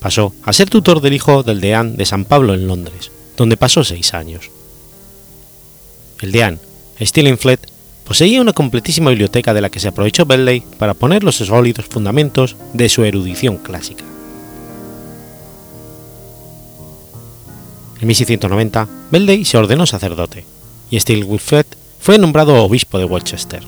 Pasó 0.00 0.32
a 0.44 0.54
ser 0.54 0.70
tutor 0.70 1.02
del 1.02 1.12
hijo 1.12 1.42
del 1.42 1.60
deán 1.60 1.96
de 1.96 2.06
San 2.06 2.24
Pablo 2.24 2.54
en 2.54 2.66
Londres, 2.66 3.10
donde 3.36 3.58
pasó 3.58 3.84
seis 3.84 4.14
años 4.14 4.50
el 6.22 6.32
deán 6.32 6.58
Stillingfleet 7.00 7.60
poseía 8.04 8.40
una 8.40 8.52
completísima 8.52 9.10
biblioteca 9.10 9.52
de 9.54 9.60
la 9.60 9.70
que 9.70 9.80
se 9.80 9.88
aprovechó 9.88 10.24
Bentley 10.24 10.62
para 10.78 10.94
poner 10.94 11.24
los 11.24 11.36
sólidos 11.36 11.86
fundamentos 11.86 12.56
de 12.72 12.88
su 12.88 13.04
erudición 13.04 13.58
clásica. 13.58 14.04
En 18.00 18.06
1690, 18.06 18.88
Bentley 19.10 19.44
se 19.44 19.58
ordenó 19.58 19.86
sacerdote 19.86 20.44
y 20.90 20.98
Stillingfleet 20.98 21.66
fue 22.00 22.18
nombrado 22.18 22.62
obispo 22.64 22.98
de 22.98 23.04
Worcester. 23.04 23.62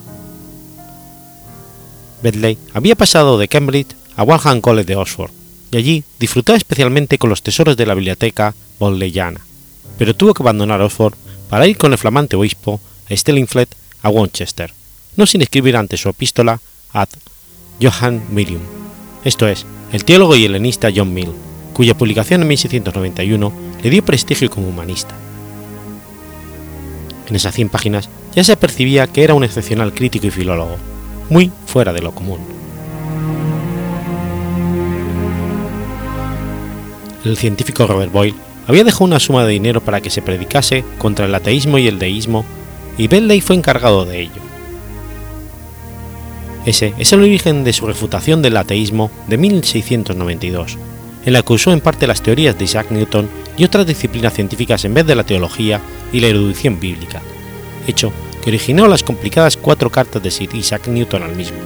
Bentley 2.23 2.59
había 2.73 2.97
pasado 2.97 3.39
de 3.39 3.49
Cambridge 3.49 3.95
a 4.17 4.23
Walham 4.23 4.61
College 4.61 4.87
de 4.87 4.97
Oxford 4.97 5.31
y 5.71 5.77
allí 5.77 6.05
disfrutaba 6.19 6.57
especialmente 6.57 7.19
con 7.19 7.31
los 7.31 7.43
tesoros 7.43 7.77
de 7.77 7.87
la 7.87 7.95
biblioteca 7.95 8.55
bodleiana, 8.79 9.41
pero 9.99 10.15
tuvo 10.15 10.35
que 10.35 10.43
abandonar 10.43 10.81
Oxford 10.81 11.15
para 11.49 11.67
ir 11.67 11.77
con 11.77 11.93
el 11.93 11.99
flamante 11.99 12.37
obispo 12.37 12.81
Stellingflet 13.11 13.69
a 14.03 14.09
Winchester, 14.09 14.73
no 15.17 15.27
sin 15.27 15.43
escribir 15.43 15.77
ante 15.77 15.97
su 15.97 16.09
epístola 16.09 16.61
ad 16.93 17.09
Johann 17.81 18.23
Millium, 18.31 18.63
esto 19.25 19.49
es, 19.49 19.65
el 19.93 20.05
teólogo 20.05 20.37
y 20.37 20.45
helenista 20.45 20.91
John 20.95 21.15
Mill, 21.15 21.33
cuya 21.73 21.97
publicación 21.97 22.43
en 22.43 22.49
1691 22.49 23.53
le 23.83 23.91
dio 23.91 24.05
prestigio 24.05 24.51
como 24.51 24.69
humanista. 24.69 25.15
En 27.29 27.37
esas 27.37 27.55
100 27.55 27.71
páginas 27.71 28.11
ya 28.35 28.45
se 28.45 28.57
percibía 28.57 29.07
que 29.07 29.25
era 29.25 29.35
un 29.35 29.45
excepcional 29.45 29.95
crítico 29.95 30.27
y 30.27 30.31
filólogo, 30.31 30.77
muy 31.31 31.51
fuera 31.67 31.93
de 31.93 32.03
lo 32.03 32.15
común. 32.15 32.39
El 37.25 37.39
científico 37.39 37.87
Robert 37.87 38.13
Boyle 38.13 38.35
había 38.67 38.85
dejado 38.85 39.05
una 39.05 39.21
suma 39.21 39.45
de 39.45 39.53
dinero 39.53 39.81
para 39.81 40.01
que 40.01 40.11
se 40.11 40.23
predicase 40.23 40.85
contra 40.99 41.27
el 41.27 41.35
ateísmo 41.35 41.79
y 41.79 41.87
el 41.87 41.99
deísmo, 41.99 42.45
y 42.97 43.09
Bentley 43.09 43.41
fue 43.41 43.57
encargado 43.57 44.05
de 44.05 44.21
ello. 44.21 44.43
Ese 46.65 46.95
es 46.99 47.13
el 47.13 47.21
origen 47.21 47.63
de 47.63 47.75
su 47.75 47.87
refutación 47.87 48.41
del 48.41 48.57
ateísmo 48.57 49.11
de 49.29 49.37
1692, 49.37 50.79
en 51.27 51.33
la 51.33 51.43
que 51.43 51.53
usó 51.53 51.73
en 51.73 51.81
parte 51.81 52.07
las 52.07 52.23
teorías 52.23 52.59
de 52.59 52.65
Isaac 52.65 52.87
Newton 52.91 53.29
y 53.57 53.65
otras 53.65 53.87
disciplinas 53.87 54.33
científicas 54.33 54.85
en 54.85 54.95
vez 54.95 55.07
de 55.07 55.15
la 55.15 55.25
teología 55.25 55.81
y 56.13 56.21
la 56.21 56.29
erudición 56.29 56.81
bíblica, 56.81 57.21
hecho 57.87 58.13
que 58.43 58.51
originó 58.51 58.89
las 58.89 59.03
complicadas 59.03 59.57
cuatro 59.57 59.91
cartas 59.91 60.23
de 60.23 60.59
Isaac 60.59 60.89
Newton 60.89 61.23
al 61.23 61.37
mismo. 61.37 61.59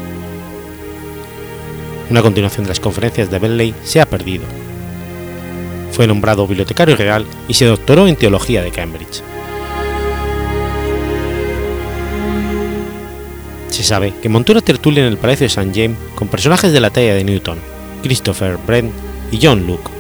Una 2.10 2.22
continuación 2.22 2.64
de 2.64 2.70
las 2.70 2.80
conferencias 2.80 3.30
de 3.30 3.38
Bentley 3.38 3.74
se 3.84 4.00
ha 4.00 4.06
perdido, 4.06 4.44
fue 5.90 6.06
nombrado 6.06 6.46
bibliotecario 6.46 6.96
real 6.96 7.24
y 7.48 7.54
se 7.54 7.64
doctoró 7.64 8.06
en 8.06 8.16
teología 8.16 8.62
de 8.62 8.70
Cambridge. 8.70 9.22
Se 13.68 13.82
sabe 13.82 14.12
que 14.20 14.28
montó 14.28 14.52
una 14.52 14.60
tertulia 14.60 15.02
en 15.02 15.08
el 15.08 15.18
Palacio 15.18 15.44
de 15.44 15.48
St. 15.48 15.70
James 15.74 15.98
con 16.14 16.28
personajes 16.28 16.72
de 16.72 16.80
la 16.80 16.90
talla 16.90 17.14
de 17.14 17.24
Newton, 17.24 17.58
Christopher 18.02 18.56
Brent 18.66 18.92
y 19.30 19.38
John 19.40 19.66
Locke. 19.66 19.90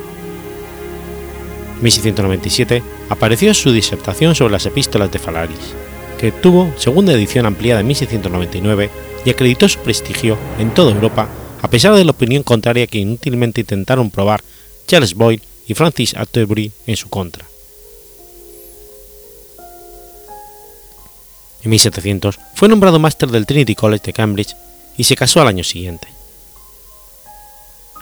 En 1.76 1.82
1697 1.82 2.82
apareció 3.08 3.54
su 3.54 3.70
disertación 3.72 4.34
sobre 4.34 4.52
las 4.52 4.66
epístolas 4.66 5.12
de 5.12 5.20
Falaris, 5.20 5.74
que 6.18 6.32
tuvo 6.32 6.72
segunda 6.76 7.12
edición 7.12 7.46
ampliada 7.46 7.80
en 7.80 7.86
1699 7.86 8.90
y 9.24 9.30
acreditó 9.30 9.68
su 9.68 9.78
prestigio 9.78 10.36
en 10.58 10.74
toda 10.74 10.92
Europa 10.92 11.28
a 11.60 11.68
pesar 11.68 11.94
de 11.94 12.04
la 12.04 12.12
opinión 12.12 12.42
contraria 12.42 12.86
que 12.86 12.98
inútilmente 12.98 13.60
intentaron 13.60 14.10
probar 14.10 14.42
Charles 14.86 15.14
Boyle 15.14 15.42
y 15.68 15.74
Francis 15.74 16.14
Atterbury 16.16 16.72
en 16.86 16.96
su 16.96 17.08
contra. 17.08 17.46
En 21.62 21.70
1700 21.70 22.38
fue 22.54 22.68
nombrado 22.68 22.98
máster 22.98 23.30
del 23.30 23.46
Trinity 23.46 23.74
College 23.74 24.06
de 24.06 24.12
Cambridge 24.12 24.56
y 24.96 25.04
se 25.04 25.16
casó 25.16 25.40
al 25.40 25.48
año 25.48 25.62
siguiente. 25.62 26.08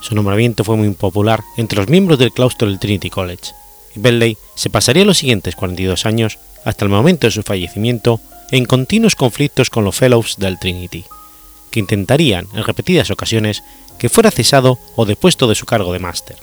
Su 0.01 0.15
nombramiento 0.15 0.63
fue 0.63 0.77
muy 0.77 0.89
popular 0.91 1.43
entre 1.57 1.79
los 1.79 1.89
miembros 1.89 2.19
del 2.19 2.31
claustro 2.31 2.67
del 2.67 2.79
Trinity 2.79 3.09
College, 3.09 3.51
y 3.95 3.99
Bentley 3.99 4.37
se 4.55 4.69
pasaría 4.69 5.05
los 5.05 5.17
siguientes 5.17 5.55
42 5.55 6.05
años, 6.05 6.37
hasta 6.63 6.85
el 6.85 6.91
momento 6.91 7.27
de 7.27 7.31
su 7.31 7.43
fallecimiento, 7.43 8.21
en 8.51 8.65
continuos 8.65 9.15
conflictos 9.15 9.69
con 9.69 9.83
los 9.83 9.95
Fellows 9.95 10.37
del 10.37 10.59
Trinity, 10.59 11.03
que 11.71 11.79
intentarían 11.79 12.47
en 12.53 12.63
repetidas 12.63 13.09
ocasiones 13.09 13.63
que 13.97 14.09
fuera 14.09 14.31
cesado 14.31 14.77
o 14.95 15.05
depuesto 15.05 15.47
de 15.47 15.55
su 15.55 15.65
cargo 15.65 15.91
de 15.93 15.99
máster. 15.99 16.37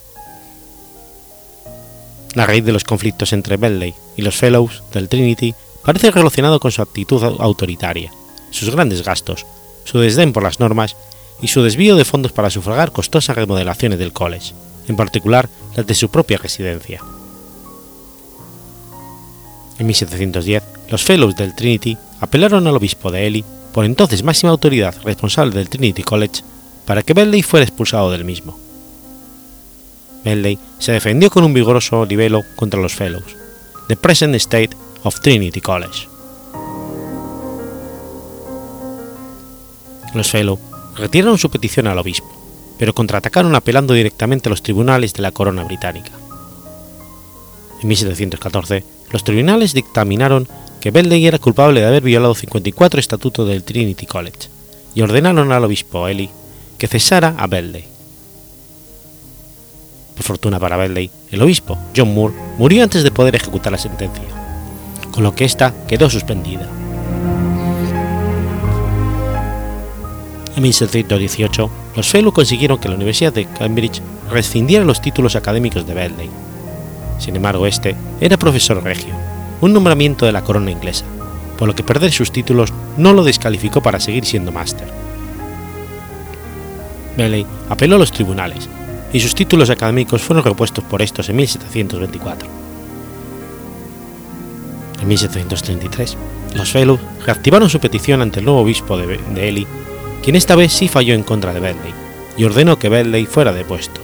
La 2.34 2.46
raíz 2.46 2.64
de 2.64 2.72
los 2.72 2.84
conflictos 2.84 3.32
entre 3.32 3.56
Bentley 3.56 3.94
y 4.16 4.22
los 4.22 4.36
Fellows 4.36 4.82
del 4.92 5.08
Trinity 5.08 5.54
parece 5.84 6.10
relacionado 6.10 6.58
con 6.58 6.72
su 6.72 6.82
actitud 6.82 7.22
autoritaria, 7.22 8.10
sus 8.50 8.70
grandes 8.70 9.04
gastos, 9.04 9.46
su 9.84 10.00
desdén 10.00 10.32
por 10.32 10.42
las 10.42 10.58
normas 10.58 10.96
y 11.40 11.48
su 11.48 11.62
desvío 11.62 11.94
de 11.94 12.04
fondos 12.04 12.32
para 12.32 12.50
sufragar 12.50 12.90
costosas 12.90 13.36
remodelaciones 13.36 13.98
del 13.98 14.12
college, 14.12 14.52
en 14.88 14.96
particular 14.96 15.48
las 15.76 15.86
de 15.86 15.94
su 15.94 16.08
propia 16.08 16.38
residencia. 16.38 17.00
En 19.78 19.86
1710, 19.86 20.62
los 20.90 21.02
Fellows 21.02 21.36
del 21.36 21.54
Trinity 21.54 21.96
apelaron 22.20 22.66
al 22.66 22.76
obispo 22.76 23.10
de 23.10 23.26
Ely, 23.26 23.44
por 23.72 23.84
entonces 23.84 24.22
máxima 24.22 24.50
autoridad 24.50 24.94
responsable 25.04 25.56
del 25.56 25.68
Trinity 25.68 26.02
College, 26.02 26.42
para 26.84 27.02
que 27.02 27.14
Bentley 27.14 27.42
fuera 27.42 27.64
expulsado 27.64 28.10
del 28.10 28.24
mismo. 28.24 28.63
Bentley 30.24 30.58
se 30.78 30.92
defendió 30.92 31.30
con 31.30 31.44
un 31.44 31.54
vigoroso 31.54 32.04
libelo 32.04 32.42
contra 32.56 32.80
los 32.80 32.94
Fellows, 32.94 33.36
The 33.88 33.96
Present 33.96 34.34
State 34.36 34.70
of 35.02 35.20
Trinity 35.20 35.60
College. 35.60 36.08
Los 40.14 40.30
Fellows 40.30 40.60
retiraron 40.96 41.38
su 41.38 41.50
petición 41.50 41.86
al 41.86 41.98
obispo, 41.98 42.30
pero 42.78 42.94
contraatacaron 42.94 43.54
apelando 43.54 43.94
directamente 43.94 44.48
a 44.48 44.50
los 44.50 44.62
tribunales 44.62 45.12
de 45.12 45.22
la 45.22 45.32
corona 45.32 45.64
británica. 45.64 46.12
En 47.82 47.88
1714, 47.88 48.84
los 49.12 49.24
tribunales 49.24 49.74
dictaminaron 49.74 50.48
que 50.80 50.90
Bentley 50.90 51.26
era 51.26 51.38
culpable 51.38 51.80
de 51.80 51.86
haber 51.86 52.02
violado 52.02 52.34
54 52.34 53.00
estatutos 53.00 53.48
del 53.48 53.64
Trinity 53.64 54.06
College 54.06 54.48
y 54.94 55.02
ordenaron 55.02 55.52
al 55.52 55.64
obispo 55.64 56.08
Ely 56.08 56.30
que 56.78 56.88
cesara 56.88 57.34
a 57.38 57.46
Bentley. 57.46 57.93
Por 60.14 60.24
fortuna 60.24 60.60
para 60.60 60.76
Bentley, 60.76 61.10
el 61.30 61.42
obispo, 61.42 61.76
John 61.96 62.14
Moore, 62.14 62.34
murió 62.58 62.84
antes 62.84 63.02
de 63.02 63.10
poder 63.10 63.34
ejecutar 63.34 63.72
la 63.72 63.78
sentencia, 63.78 64.22
con 65.10 65.24
lo 65.24 65.34
que 65.34 65.44
ésta 65.44 65.74
quedó 65.88 66.08
suspendida. 66.08 66.68
En 70.56 70.62
1718, 70.62 71.70
los 71.96 72.08
Fellow 72.08 72.32
consiguieron 72.32 72.78
que 72.78 72.88
la 72.88 72.94
Universidad 72.94 73.32
de 73.32 73.46
Cambridge 73.46 74.00
rescindiera 74.30 74.84
los 74.84 75.02
títulos 75.02 75.34
académicos 75.34 75.84
de 75.86 75.94
Bentley. 75.94 76.30
Sin 77.18 77.34
embargo, 77.34 77.66
este 77.66 77.96
era 78.20 78.36
profesor 78.36 78.82
regio, 78.82 79.14
un 79.60 79.72
nombramiento 79.72 80.26
de 80.26 80.32
la 80.32 80.42
corona 80.42 80.70
inglesa, 80.70 81.04
por 81.58 81.66
lo 81.66 81.74
que 81.74 81.82
perder 81.82 82.12
sus 82.12 82.30
títulos 82.30 82.72
no 82.96 83.12
lo 83.12 83.24
descalificó 83.24 83.82
para 83.82 83.98
seguir 83.98 84.24
siendo 84.24 84.52
máster. 84.52 84.86
Bentley 87.16 87.46
apeló 87.68 87.96
a 87.96 87.98
los 87.98 88.12
tribunales, 88.12 88.68
y 89.14 89.20
sus 89.20 89.34
títulos 89.34 89.70
académicos 89.70 90.22
fueron 90.22 90.44
repuestos 90.44 90.82
por 90.84 91.00
estos 91.00 91.28
en 91.28 91.36
1724. 91.36 92.48
En 95.00 95.08
1733, 95.08 96.16
los 96.56 96.72
Fellows 96.72 97.00
reactivaron 97.24 97.70
su 97.70 97.78
petición 97.78 98.22
ante 98.22 98.40
el 98.40 98.44
nuevo 98.44 98.62
obispo 98.62 98.98
de, 98.98 99.18
de 99.18 99.48
Ely, 99.48 99.66
quien 100.20 100.34
esta 100.34 100.56
vez 100.56 100.72
sí 100.72 100.88
falló 100.88 101.14
en 101.14 101.22
contra 101.22 101.54
de 101.54 101.60
Bentley 101.60 101.94
y 102.36 102.42
ordenó 102.42 102.76
que 102.76 102.88
Bentley 102.88 103.26
fuera 103.26 103.52
depuesto. 103.52 104.00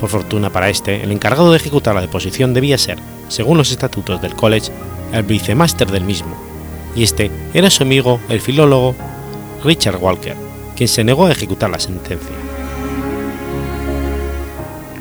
Por 0.00 0.08
fortuna 0.08 0.48
para 0.48 0.70
este, 0.70 1.04
el 1.04 1.12
encargado 1.12 1.50
de 1.50 1.58
ejecutar 1.58 1.94
la 1.94 2.00
deposición 2.00 2.54
debía 2.54 2.78
ser, 2.78 2.98
según 3.28 3.58
los 3.58 3.70
estatutos 3.70 4.22
del 4.22 4.34
college, 4.34 4.72
el 5.12 5.22
vicemáster 5.22 5.90
del 5.90 6.04
mismo, 6.04 6.34
y 6.96 7.02
este 7.02 7.30
era 7.52 7.68
su 7.68 7.82
amigo, 7.82 8.20
el 8.30 8.40
filólogo 8.40 8.94
Richard 9.62 9.98
Walker, 9.98 10.34
quien 10.76 10.88
se 10.88 11.04
negó 11.04 11.26
a 11.26 11.32
ejecutar 11.32 11.68
la 11.68 11.78
sentencia. 11.78 12.53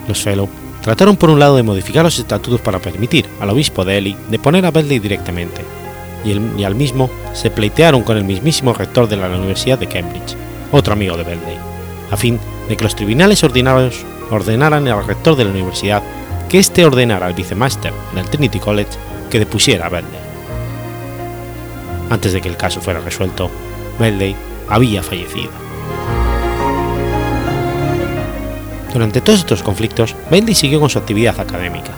Los 0.07 0.21
Fellow 0.21 0.49
trataron 0.81 1.15
por 1.15 1.29
un 1.29 1.39
lado 1.39 1.55
de 1.55 1.63
modificar 1.63 2.03
los 2.03 2.19
estatutos 2.19 2.59
para 2.61 2.79
permitir 2.79 3.25
al 3.39 3.49
obispo 3.49 3.85
de 3.85 3.97
Ely 3.97 4.17
deponer 4.29 4.65
a 4.65 4.71
Bentley 4.71 4.99
directamente, 4.99 5.63
y, 6.25 6.63
al 6.63 6.75
mismo 6.75 7.09
se 7.33 7.49
pleitearon 7.49 8.03
con 8.03 8.17
el 8.17 8.23
mismísimo 8.23 8.73
rector 8.73 9.07
de 9.07 9.17
la 9.17 9.27
Universidad 9.27 9.79
de 9.79 9.87
Cambridge, 9.87 10.35
otro 10.71 10.93
amigo 10.93 11.17
de 11.17 11.23
Bentley, 11.23 11.57
a 12.11 12.17
fin 12.17 12.39
de 12.67 12.77
que 12.77 12.83
los 12.83 12.95
tribunales 12.95 13.43
ordinarios 13.43 14.05
ordenaran 14.29 14.87
al 14.87 15.05
rector 15.05 15.35
de 15.35 15.45
la 15.45 15.51
universidad 15.51 16.03
que 16.49 16.59
éste 16.59 16.85
ordenara 16.85 17.27
al 17.27 17.33
vicemáster 17.33 17.93
del 18.13 18.29
Trinity 18.29 18.59
College 18.59 18.91
que 19.29 19.39
depusiera 19.39 19.87
a 19.87 19.89
Bentley. 19.89 20.19
Antes 22.09 22.33
de 22.33 22.41
que 22.41 22.49
el 22.49 22.57
caso 22.57 22.81
fuera 22.81 22.99
resuelto, 22.99 23.49
Bentley 23.99 24.35
había 24.69 25.01
fallecido. 25.01 25.62
Durante 28.93 29.21
todos 29.21 29.39
estos 29.39 29.63
conflictos, 29.63 30.15
Bentley 30.29 30.53
siguió 30.53 30.79
con 30.79 30.89
su 30.89 30.99
actividad 30.99 31.39
académica. 31.39 31.91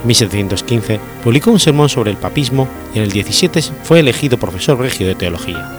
En 0.00 0.08
1715 0.08 0.98
publicó 1.22 1.50
un 1.50 1.60
sermón 1.60 1.90
sobre 1.90 2.10
el 2.10 2.16
papismo 2.16 2.66
y 2.94 2.98
en 2.98 3.04
el 3.04 3.12
17 3.12 3.60
fue 3.82 4.00
elegido 4.00 4.38
profesor 4.38 4.78
regio 4.78 5.06
de 5.06 5.14
teología. 5.14 5.70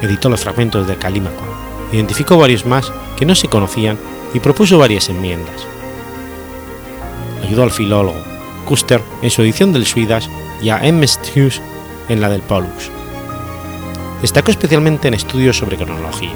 Editó 0.00 0.30
los 0.30 0.40
fragmentos 0.40 0.86
de 0.86 0.96
Calímaco, 0.96 1.44
identificó 1.92 2.38
varios 2.38 2.64
más 2.64 2.90
que 3.16 3.26
no 3.26 3.34
se 3.34 3.48
conocían 3.48 3.98
y 4.32 4.40
propuso 4.40 4.78
varias 4.78 5.08
enmiendas. 5.10 5.66
Ayudó 7.42 7.62
al 7.62 7.70
filólogo 7.70 8.22
Custer 8.64 9.02
en 9.20 9.30
su 9.30 9.42
edición 9.42 9.72
del 9.72 9.86
Suidas 9.86 10.28
y 10.62 10.70
a 10.70 10.84
M. 10.84 11.06
Hughes 11.34 11.60
en 12.08 12.20
la 12.20 12.30
del 12.30 12.40
Paulus. 12.40 12.90
Destacó 14.22 14.50
especialmente 14.50 15.08
en 15.08 15.14
estudios 15.14 15.58
sobre 15.58 15.76
cronología. 15.76 16.32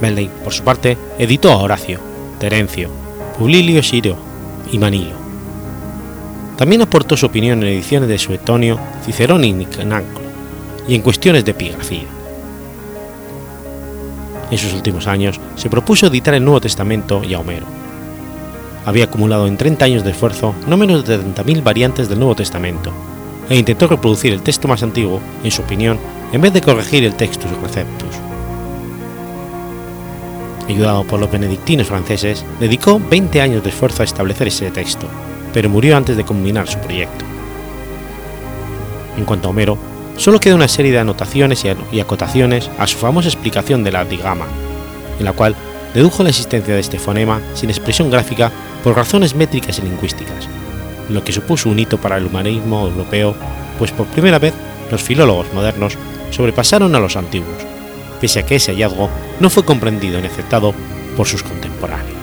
Bentley, 0.00 0.30
por 0.44 0.52
su 0.52 0.62
parte, 0.62 0.96
editó 1.18 1.50
a 1.50 1.56
Horacio, 1.56 2.00
Terencio, 2.38 2.90
Publilio 3.38 3.82
Siro 3.82 4.16
y 4.72 4.78
Manilo. 4.78 5.16
También 6.56 6.82
aportó 6.82 7.16
su 7.16 7.26
opinión 7.26 7.62
en 7.62 7.68
ediciones 7.68 8.08
de 8.08 8.18
Suetonio, 8.18 8.78
Cicerón 9.04 9.44
y 9.44 9.52
Nicancro, 9.52 10.22
y 10.88 10.94
en 10.94 11.02
cuestiones 11.02 11.44
de 11.44 11.52
epigrafía. 11.52 12.06
En 14.50 14.58
sus 14.58 14.72
últimos 14.72 15.06
años 15.06 15.38
se 15.56 15.70
propuso 15.70 16.06
editar 16.06 16.34
el 16.34 16.44
Nuevo 16.44 16.60
Testamento 16.60 17.22
y 17.22 17.34
a 17.34 17.40
Homero. 17.40 17.66
Había 18.86 19.04
acumulado 19.04 19.46
en 19.46 19.58
30 19.58 19.84
años 19.84 20.04
de 20.04 20.12
esfuerzo 20.12 20.54
no 20.66 20.76
menos 20.76 21.04
de 21.04 21.20
30.000 21.20 21.62
variantes 21.62 22.08
del 22.08 22.18
Nuevo 22.18 22.34
Testamento, 22.34 22.92
e 23.48 23.56
intentó 23.56 23.86
reproducir 23.86 24.32
el 24.32 24.42
texto 24.42 24.68
más 24.68 24.82
antiguo, 24.82 25.20
en 25.44 25.50
su 25.50 25.62
opinión, 25.62 25.98
en 26.32 26.40
vez 26.40 26.52
de 26.52 26.60
corregir 26.60 27.04
el 27.04 27.14
Textus 27.14 27.50
Receptus 27.62 28.27
ayudado 30.68 31.04
por 31.04 31.18
los 31.18 31.30
benedictinos 31.30 31.88
franceses, 31.88 32.44
dedicó 32.60 33.00
20 33.00 33.40
años 33.40 33.62
de 33.62 33.70
esfuerzo 33.70 34.02
a 34.02 34.04
establecer 34.04 34.48
ese 34.48 34.70
texto, 34.70 35.06
pero 35.52 35.68
murió 35.68 35.96
antes 35.96 36.16
de 36.16 36.24
culminar 36.24 36.68
su 36.68 36.78
proyecto. 36.78 37.24
En 39.16 39.24
cuanto 39.24 39.48
a 39.48 39.50
Homero, 39.50 39.78
solo 40.16 40.40
queda 40.40 40.54
una 40.54 40.68
serie 40.68 40.92
de 40.92 40.98
anotaciones 40.98 41.64
y 41.92 42.00
acotaciones 42.00 42.70
a 42.78 42.86
su 42.86 42.98
famosa 42.98 43.28
explicación 43.28 43.82
de 43.82 43.92
la 43.92 44.04
digama, 44.04 44.46
en 45.18 45.24
la 45.24 45.32
cual 45.32 45.56
dedujo 45.94 46.22
la 46.22 46.28
existencia 46.28 46.74
de 46.74 46.80
este 46.80 46.98
fonema 46.98 47.40
sin 47.54 47.70
expresión 47.70 48.10
gráfica 48.10 48.52
por 48.84 48.94
razones 48.94 49.34
métricas 49.34 49.78
y 49.78 49.82
lingüísticas, 49.82 50.48
lo 51.08 51.24
que 51.24 51.32
supuso 51.32 51.68
un 51.68 51.78
hito 51.78 51.98
para 51.98 52.18
el 52.18 52.26
humanismo 52.26 52.86
europeo, 52.86 53.34
pues 53.78 53.90
por 53.90 54.06
primera 54.06 54.38
vez 54.38 54.52
los 54.90 55.02
filólogos 55.02 55.52
modernos 55.54 55.96
sobrepasaron 56.30 56.94
a 56.94 57.00
los 57.00 57.16
antiguos, 57.16 57.77
pese 58.20 58.40
a 58.40 58.46
que 58.46 58.56
ese 58.56 58.72
hallazgo 58.72 59.08
no 59.40 59.50
fue 59.50 59.64
comprendido 59.64 60.20
ni 60.20 60.26
aceptado 60.26 60.74
por 61.16 61.26
sus 61.26 61.42
contemporáneos. 61.42 62.17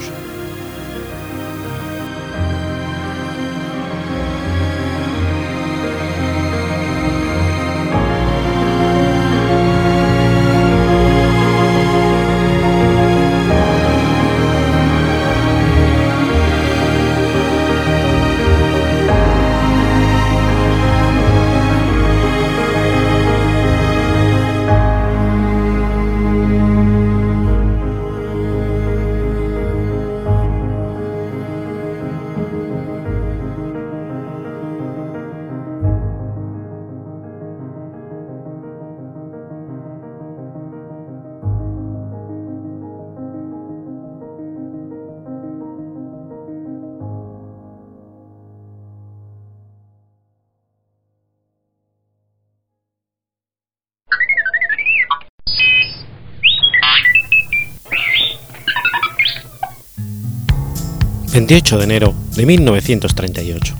28 61.35 61.79
de 61.79 61.83
enero 61.83 62.15
de 62.37 62.45
1938. 62.45 63.75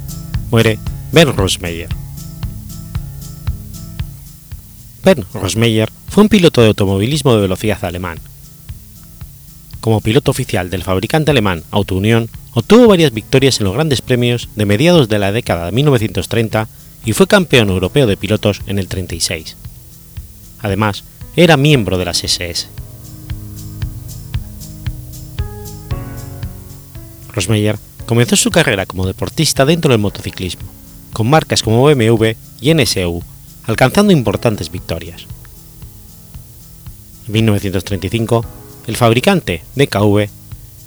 Muere 0.51 0.77
Bernd 1.13 1.37
Rosmeyer. 1.37 1.87
Bernd 5.01 5.23
Rosmeyer 5.33 5.89
fue 6.09 6.23
un 6.23 6.27
piloto 6.27 6.59
de 6.59 6.67
automovilismo 6.67 7.33
de 7.33 7.43
velocidad 7.43 7.85
alemán. 7.85 8.19
Como 9.79 10.01
piloto 10.01 10.31
oficial 10.31 10.69
del 10.69 10.83
fabricante 10.83 11.31
alemán 11.31 11.63
Auto 11.71 11.95
Union, 11.95 12.29
obtuvo 12.53 12.87
varias 12.87 13.13
victorias 13.13 13.61
en 13.61 13.67
los 13.67 13.73
grandes 13.73 14.01
premios 14.01 14.49
de 14.57 14.65
mediados 14.65 15.07
de 15.07 15.19
la 15.19 15.31
década 15.31 15.67
de 15.67 15.71
1930 15.71 16.67
y 17.05 17.13
fue 17.13 17.25
campeón 17.25 17.69
europeo 17.69 18.05
de 18.05 18.17
pilotos 18.17 18.63
en 18.67 18.79
el 18.79 18.89
36. 18.89 19.55
Además, 20.59 21.05
era 21.37 21.55
miembro 21.55 21.97
de 21.97 22.03
las 22.03 22.21
SS. 22.21 22.67
Rosmeyer 27.35 27.77
comenzó 28.05 28.35
su 28.35 28.49
carrera 28.49 28.85
como 28.85 29.05
deportista 29.05 29.65
dentro 29.65 29.91
del 29.91 29.99
motociclismo, 29.99 30.63
con 31.11 31.29
marcas 31.29 31.61
como 31.61 31.83
BMW 31.83 32.31
y 32.61 32.73
NSU, 32.73 33.21
alcanzando 33.65 34.13
importantes 34.13 34.71
victorias. 34.71 35.25
En 37.27 37.33
1935, 37.33 38.45
el 38.87 38.95
fabricante 38.95 39.63
DKV 39.75 40.29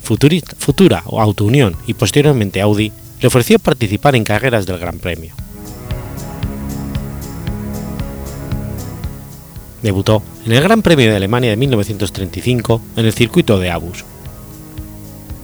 futura 0.02 1.02
Auto 1.04 1.44
Unión 1.44 1.76
y 1.86 1.94
posteriormente 1.94 2.62
Audi 2.62 2.92
le 3.20 3.28
ofreció 3.28 3.58
participar 3.58 4.16
en 4.16 4.24
carreras 4.24 4.64
del 4.64 4.78
Gran 4.78 4.98
Premio. 4.98 5.34
Debutó 9.82 10.22
en 10.46 10.52
el 10.52 10.62
Gran 10.62 10.82
Premio 10.82 11.10
de 11.10 11.16
Alemania 11.16 11.50
de 11.50 11.56
1935 11.56 12.80
en 12.96 13.04
el 13.04 13.12
circuito 13.12 13.58
de 13.58 13.70
Abus. 13.70 14.04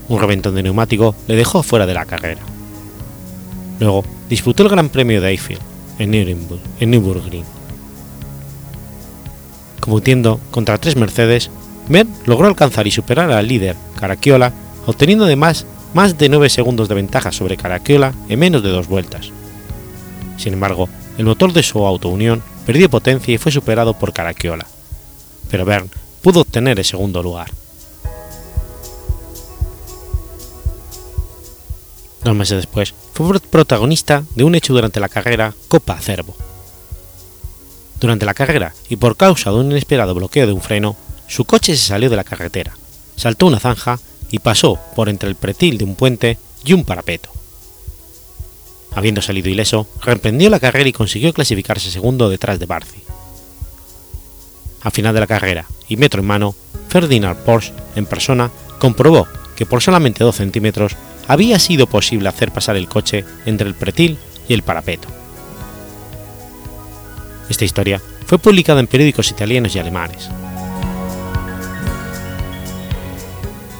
Un 0.07 0.19
reventón 0.19 0.55
de 0.55 0.63
neumático 0.63 1.15
le 1.27 1.35
dejó 1.35 1.63
fuera 1.63 1.85
de 1.85 1.93
la 1.93 2.05
carrera. 2.05 2.41
Luego 3.79 4.03
disputó 4.29 4.63
el 4.63 4.69
Gran 4.69 4.89
Premio 4.89 5.21
de 5.21 5.29
Eiffel 5.29 5.59
en 5.99 6.11
Nürburgring. 6.11 6.59
En 6.79 6.91
Nürburgring. 6.91 7.43
Compitiendo 9.79 10.39
contra 10.51 10.77
tres 10.77 10.95
Mercedes, 10.95 11.49
Mer 11.87 12.07
logró 12.25 12.47
alcanzar 12.47 12.87
y 12.87 12.91
superar 12.91 13.31
al 13.31 13.47
líder, 13.47 13.75
Caracciola, 13.99 14.51
obteniendo 14.87 15.25
además 15.25 15.65
más 15.93 16.17
de 16.17 16.29
9 16.29 16.49
segundos 16.49 16.89
de 16.89 16.95
ventaja 16.95 17.31
sobre 17.31 17.57
Caracciola 17.57 18.13
en 18.27 18.39
menos 18.39 18.63
de 18.63 18.69
dos 18.69 18.87
vueltas. 18.87 19.29
Sin 20.37 20.53
embargo, 20.53 20.89
el 21.17 21.25
motor 21.25 21.53
de 21.53 21.63
su 21.63 21.85
auto 21.85 22.09
Unión 22.09 22.41
perdió 22.65 22.89
potencia 22.89 23.33
y 23.33 23.37
fue 23.37 23.51
superado 23.51 23.93
por 23.93 24.11
Caracciola, 24.11 24.65
pero 25.49 25.65
Bern 25.65 25.89
pudo 26.21 26.41
obtener 26.41 26.79
el 26.79 26.85
segundo 26.85 27.21
lugar. 27.21 27.51
Dos 32.25 32.35
meses 32.35 32.57
después, 32.57 32.95
fue 33.13 33.39
protagonista 33.39 34.23
de 34.33 34.43
un 34.43 34.55
hecho 34.55 34.73
durante 34.73 34.99
la 34.99 35.09
carrera 35.09 35.53
Copa 35.67 35.93
Acervo. 35.93 36.35
Durante 37.99 38.25
la 38.25 38.33
carrera, 38.33 38.73
y 38.89 38.95
por 38.95 39.15
causa 39.15 39.51
de 39.51 39.57
un 39.57 39.69
inesperado 39.69 40.15
bloqueo 40.15 40.47
de 40.47 40.53
un 40.53 40.59
freno, 40.59 40.95
su 41.27 41.45
coche 41.45 41.77
se 41.77 41.85
salió 41.85 42.09
de 42.09 42.15
la 42.15 42.23
carretera, 42.23 42.75
saltó 43.15 43.45
una 43.45 43.59
zanja 43.59 43.99
y 44.31 44.39
pasó 44.39 44.79
por 44.95 45.07
entre 45.07 45.29
el 45.29 45.35
pretil 45.35 45.77
de 45.77 45.83
un 45.83 45.93
puente 45.93 46.39
y 46.65 46.73
un 46.73 46.83
parapeto. 46.83 47.29
Habiendo 48.95 49.21
salido 49.21 49.49
ileso, 49.49 49.85
reemprendió 50.01 50.49
la 50.49 50.59
carrera 50.59 50.89
y 50.89 50.93
consiguió 50.93 51.31
clasificarse 51.31 51.91
segundo 51.91 52.27
detrás 52.27 52.57
de 52.57 52.65
Barci. 52.65 53.03
Al 54.81 54.91
final 54.91 55.13
de 55.13 55.19
la 55.19 55.27
carrera, 55.27 55.67
y 55.87 55.95
metro 55.97 56.21
en 56.21 56.27
mano, 56.27 56.55
Ferdinand 56.89 57.37
Porsche, 57.43 57.71
en 57.95 58.07
persona, 58.07 58.49
comprobó 58.79 59.27
que 59.55 59.67
por 59.67 59.83
solamente 59.83 60.23
2 60.23 60.35
centímetros 60.35 60.95
había 61.27 61.59
sido 61.59 61.87
posible 61.87 62.29
hacer 62.29 62.51
pasar 62.51 62.75
el 62.75 62.87
coche 62.87 63.25
entre 63.45 63.67
el 63.67 63.73
pretil 63.73 64.17
y 64.47 64.53
el 64.53 64.63
parapeto. 64.63 65.07
Esta 67.49 67.65
historia 67.65 68.01
fue 68.25 68.39
publicada 68.39 68.79
en 68.79 68.87
periódicos 68.87 69.29
italianos 69.31 69.75
y 69.75 69.79
alemanes. 69.79 70.29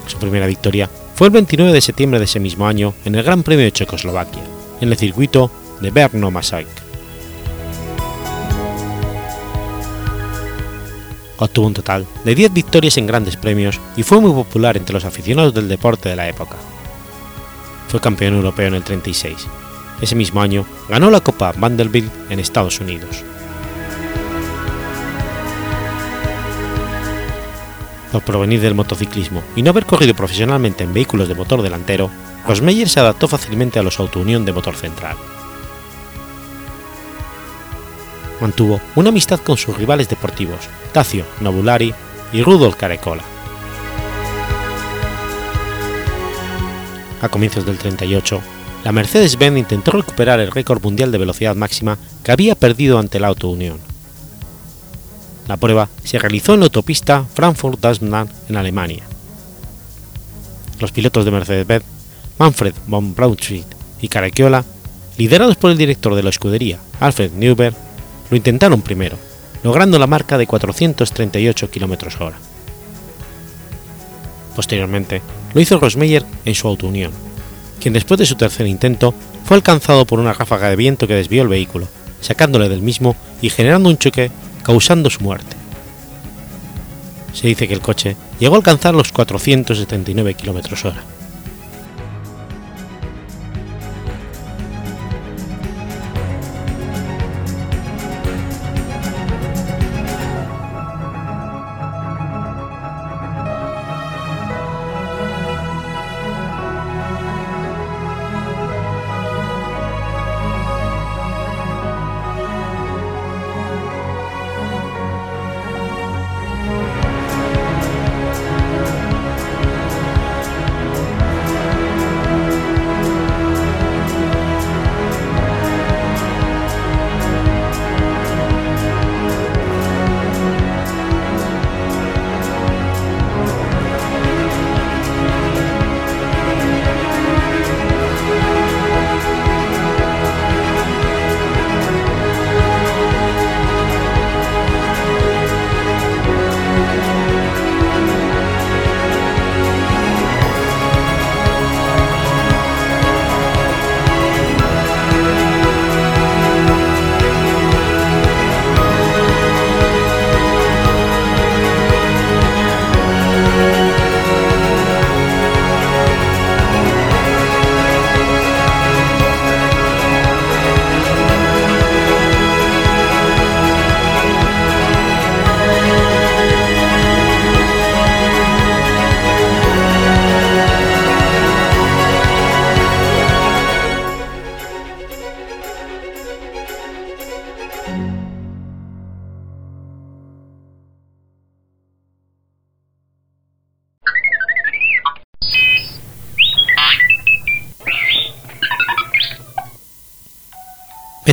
Su 0.08 0.17
primera 0.17 0.47
victoria 0.47 0.89
fue 1.15 1.27
el 1.27 1.34
29 1.34 1.73
de 1.73 1.81
septiembre 1.81 2.19
de 2.19 2.25
ese 2.25 2.39
mismo 2.39 2.67
año 2.67 2.93
en 3.05 3.15
el 3.15 3.23
Gran 3.23 3.43
Premio 3.43 3.65
de 3.65 3.71
Checoslovaquia, 3.71 4.43
en 4.81 4.89
el 4.89 4.97
circuito 4.97 5.49
de 5.81 5.91
Brno 5.91 6.29
Masaik. 6.29 6.67
Obtuvo 11.38 11.67
un 11.67 11.73
total 11.73 12.05
de 12.23 12.36
10 12.36 12.53
victorias 12.53 12.97
en 12.97 13.08
grandes 13.08 13.36
premios 13.36 13.79
y 13.97 14.03
fue 14.03 14.21
muy 14.21 14.31
popular 14.31 14.77
entre 14.77 14.93
los 14.93 15.05
aficionados 15.05 15.53
del 15.53 15.67
deporte 15.67 16.08
de 16.08 16.15
la 16.15 16.29
época. 16.29 16.55
Fue 17.95 18.01
campeón 18.01 18.34
europeo 18.34 18.67
en 18.67 18.73
el 18.73 18.84
36. 18.84 19.47
Ese 20.01 20.15
mismo 20.15 20.41
año 20.41 20.65
ganó 20.89 21.10
la 21.10 21.21
Copa 21.21 21.53
Vanderbilt 21.58 22.12
en 22.29 22.41
Estados 22.41 22.81
Unidos. 22.81 23.23
Por 28.12 28.21
provenir 28.23 28.60
del 28.60 28.75
motociclismo 28.75 29.43
y 29.55 29.62
no 29.62 29.69
haber 29.69 29.86
corrido 29.86 30.13
profesionalmente 30.13 30.84
en 30.84 30.93
vehículos 30.93 31.29
de 31.29 31.36
motor 31.36 31.62
delantero, 31.62 32.12
Rosmeyer 32.45 32.89
se 32.89 32.99
adaptó 32.99 33.29
fácilmente 33.29 33.79
a 33.79 33.84
los 33.84 33.97
Auto-Unión 33.97 34.43
de 34.43 34.51
motor 34.51 34.75
central. 34.75 35.15
Mantuvo 38.41 38.81
una 38.95 39.08
amistad 39.08 39.39
con 39.39 39.55
sus 39.55 39.77
rivales 39.77 40.10
deportivos, 40.10 40.60
Tacio 40.91 41.23
Nobulari 41.39 41.93
y 42.34 42.41
Rudolf 42.43 42.75
Carecola. 42.75 43.23
A 47.21 47.30
comienzos 47.30 47.65
del 47.65 47.78
38, 47.78 48.41
la 48.84 48.91
Mercedes-Benz 48.91 49.58
intentó 49.58 49.91
recuperar 49.91 50.39
el 50.39 50.51
récord 50.51 50.84
mundial 50.84 51.12
de 51.12 51.17
velocidad 51.17 51.56
máxima 51.56 51.97
que 52.23 52.32
había 52.32 52.56
perdido 52.56 52.99
ante 52.99 53.19
la 53.19 53.28
Auto 53.28 53.49
Unión. 53.49 53.80
La 55.47 55.58
prueba 55.58 55.89
se 56.04 56.19
realizó 56.19 56.54
en 56.54 56.60
la 56.60 56.65
autopista 56.65 57.25
Frankfurt-Dasmland 57.34 58.30
en 58.49 58.58
Alemania. 58.58 59.04
Los 60.80 60.91
pilotos 60.91 61.25
de 61.25 61.32
Mercedes-Benz, 61.32 61.86
Manfred 62.38 62.73
von 62.88 63.15
Braunschweig 63.15 63.65
y 64.01 64.08
Caracciola, 64.08 64.65
liderados 65.17 65.56
por 65.56 65.71
el 65.71 65.78
director 65.78 66.15
de 66.15 66.23
la 66.23 66.30
escudería, 66.30 66.80
Alfred 66.99 67.32
Neuber, 67.32 67.73
lo 68.30 68.38
intentaron 68.38 68.82
primero, 68.82 69.17
logrando 69.63 69.97
la 69.97 70.08
marca 70.08 70.38
de 70.38 70.47
438 70.47 71.71
km/h. 71.71 72.36
Posteriormente, 74.56 75.21
lo 75.56 75.62
hizo 75.62 75.80
Rosmeyer 75.80 76.24
en 76.44 76.54
su 76.54 76.68
Auto 76.68 76.86
Unión, 76.86 77.12
quien 77.80 77.94
después 77.94 78.20
de 78.20 78.26
su 78.26 78.36
tercer 78.36 78.68
intento 78.68 79.15
fue 79.46 79.56
alcanzado 79.56 80.06
por 80.06 80.20
una 80.20 80.34
ráfaga 80.34 80.70
de 80.70 80.76
viento 80.76 81.08
que 81.08 81.15
desvió 81.15 81.41
el 81.41 81.48
vehículo, 81.48 81.88
sacándole 82.20 82.68
del 82.68 82.82
mismo 82.82 83.15
y 83.41 83.50
generando 83.50 83.89
un 83.89 83.98
choque 83.98 84.32
causando 84.63 85.10
su 85.10 85.24
muerte. 85.24 85.56
Se 87.34 87.48
dice 87.48 87.68
que 87.70 87.74
el 87.74 87.82
coche 87.82 88.18
llegó 88.38 88.56
a 88.56 88.58
alcanzar 88.58 88.94
los 88.94 89.13
479 89.13 90.36
km/h. 90.36 91.14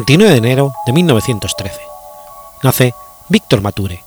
29 0.03 0.33
de 0.33 0.39
enero 0.39 0.75
de 0.85 0.93
1913. 0.93 1.81
Nace 2.65 2.93
Víctor 3.29 3.61
Mature. 3.61 4.03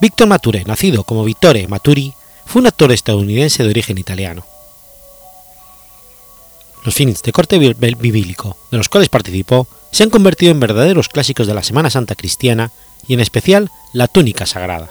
Víctor 0.00 0.28
Mature, 0.28 0.62
nacido 0.64 1.02
como 1.02 1.24
Vittore 1.24 1.66
Maturi, 1.66 2.14
fue 2.46 2.60
un 2.60 2.68
actor 2.68 2.92
estadounidense 2.92 3.64
de 3.64 3.70
origen 3.70 3.98
italiano. 3.98 4.46
Los 6.84 6.94
films 6.94 7.24
de 7.24 7.32
corte 7.32 7.58
bíblico 7.58 8.56
de 8.70 8.78
los 8.78 8.88
cuales 8.88 9.08
participó 9.08 9.66
se 9.90 10.04
han 10.04 10.10
convertido 10.10 10.52
en 10.52 10.60
verdaderos 10.60 11.08
clásicos 11.08 11.48
de 11.48 11.54
la 11.54 11.64
Semana 11.64 11.90
Santa 11.90 12.14
cristiana 12.14 12.70
y 13.08 13.14
en 13.14 13.20
especial 13.20 13.68
la 13.92 14.06
túnica 14.06 14.46
sagrada. 14.46 14.90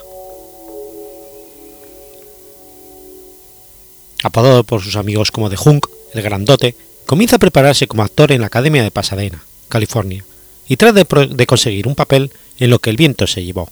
Apodado 4.22 4.66
por 4.66 4.82
sus 4.82 4.98
amigos 4.98 5.32
como 5.32 5.50
The 5.50 5.58
Hunk, 5.64 5.88
el 6.14 6.22
grandote, 6.22 6.76
comienza 7.06 7.36
a 7.36 7.40
prepararse 7.40 7.88
como 7.88 8.04
actor 8.04 8.32
en 8.32 8.42
la 8.42 8.48
Academia 8.48 8.84
de 8.84 8.92
Pasadena, 8.92 9.44
California, 9.70 10.24
y 10.68 10.78
trata 10.78 11.04
de, 11.04 11.46
conseguir 11.46 11.88
un 11.88 11.96
papel 11.96 12.32
en 12.60 12.70
lo 12.70 12.80
que 12.80 12.90
el 12.90 12.98
viento 12.98 13.28
se 13.28 13.44
llevó, 13.44 13.70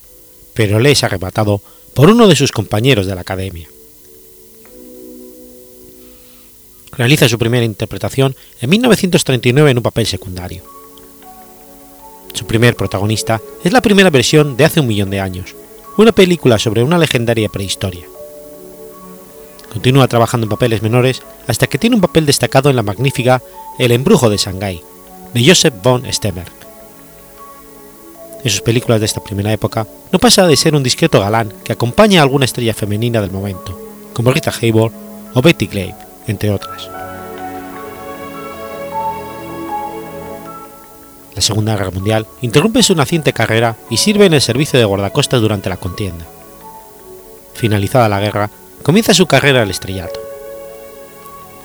pero 0.53 0.79
le 0.79 0.91
es 0.91 1.03
arrebatado 1.03 1.61
por 1.93 2.09
uno 2.09 2.27
de 2.27 2.35
sus 2.35 2.51
compañeros 2.51 3.05
de 3.05 3.15
la 3.15 3.21
Academia. 3.21 3.67
Realiza 6.93 7.29
su 7.29 7.39
primera 7.39 7.65
interpretación 7.65 8.35
en 8.59 8.69
1939 8.69 9.71
en 9.71 9.77
un 9.77 9.83
papel 9.83 10.05
secundario. 10.05 10.63
Su 12.33 12.45
primer 12.45 12.75
protagonista 12.75 13.41
es 13.63 13.71
la 13.71 13.81
primera 13.81 14.09
versión 14.09 14.57
de 14.57 14.65
Hace 14.65 14.81
un 14.81 14.87
millón 14.87 15.09
de 15.09 15.21
años, 15.21 15.55
una 15.97 16.11
película 16.11 16.59
sobre 16.59 16.83
una 16.83 16.97
legendaria 16.97 17.49
prehistoria. 17.49 18.05
Continúa 19.71 20.07
trabajando 20.09 20.45
en 20.45 20.49
papeles 20.49 20.81
menores 20.81 21.23
hasta 21.47 21.67
que 21.67 21.77
tiene 21.77 21.95
un 21.95 22.01
papel 22.01 22.25
destacado 22.25 22.69
en 22.69 22.75
la 22.75 22.83
magnífica 22.83 23.41
El 23.79 23.91
embrujo 23.91 24.29
de 24.29 24.35
Shanghái, 24.35 24.83
de 25.33 25.45
Joseph 25.45 25.75
von 25.81 26.03
Stemmer. 26.11 26.47
En 28.43 28.51
sus 28.51 28.61
películas 28.61 28.99
de 28.99 29.05
esta 29.05 29.23
primera 29.23 29.53
época 29.53 29.87
no 30.11 30.19
pasa 30.19 30.45
de 30.45 30.57
ser 30.57 30.75
un 30.75 30.83
discreto 30.83 31.21
galán 31.21 31.53
que 31.63 31.71
acompaña 31.71 32.19
a 32.19 32.23
alguna 32.23 32.45
estrella 32.45 32.73
femenina 32.73 33.21
del 33.21 33.31
momento, 33.31 33.79
como 34.13 34.31
Rita 34.31 34.51
Hayworth 34.51 34.93
o 35.33 35.41
Betty 35.41 35.67
Glave, 35.67 35.95
entre 36.27 36.49
otras. 36.49 36.89
La 41.33 41.41
Segunda 41.41 41.77
Guerra 41.77 41.91
Mundial 41.91 42.27
interrumpe 42.41 42.83
su 42.83 42.93
naciente 42.93 43.31
carrera 43.31 43.77
y 43.89 43.97
sirve 43.97 44.25
en 44.25 44.33
el 44.33 44.41
servicio 44.41 44.77
de 44.77 44.85
guardacostas 44.85 45.39
durante 45.39 45.69
la 45.69 45.77
contienda. 45.77 46.25
Finalizada 47.53 48.09
la 48.09 48.19
guerra, 48.19 48.49
comienza 48.81 49.13
su 49.13 49.25
carrera 49.25 49.61
al 49.61 49.69
estrellato. 49.69 50.19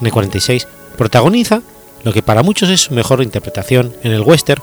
En 0.00 0.06
el 0.06 0.12
46 0.12 0.66
protagoniza 0.96 1.62
lo 2.04 2.12
que 2.12 2.22
para 2.22 2.42
muchos 2.42 2.68
es 2.68 2.82
su 2.82 2.94
mejor 2.94 3.22
interpretación 3.22 3.94
en 4.02 4.12
el 4.12 4.22
western 4.22 4.62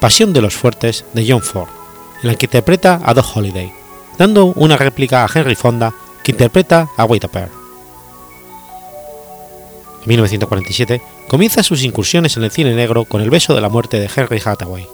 Pasión 0.00 0.32
de 0.32 0.42
los 0.42 0.54
Fuertes 0.54 1.04
de 1.14 1.26
John 1.28 1.42
Ford, 1.42 1.68
en 2.22 2.28
la 2.28 2.34
que 2.36 2.46
interpreta 2.46 3.00
a 3.04 3.14
Doc 3.14 3.26
Holliday, 3.34 3.72
dando 4.18 4.46
una 4.46 4.76
réplica 4.76 5.24
a 5.24 5.30
Henry 5.32 5.54
Fonda 5.54 5.94
que 6.22 6.32
interpreta 6.32 6.88
a 6.96 7.04
Wade 7.04 7.28
Pair. 7.28 7.48
En 10.02 10.08
1947 10.08 11.00
comienza 11.28 11.62
sus 11.62 11.82
incursiones 11.82 12.36
en 12.36 12.44
el 12.44 12.50
cine 12.50 12.74
negro 12.74 13.06
con 13.06 13.22
El 13.22 13.30
beso 13.30 13.54
de 13.54 13.60
la 13.60 13.70
muerte 13.70 13.98
de 13.98 14.10
Henry 14.14 14.42
Hathaway, 14.44 14.86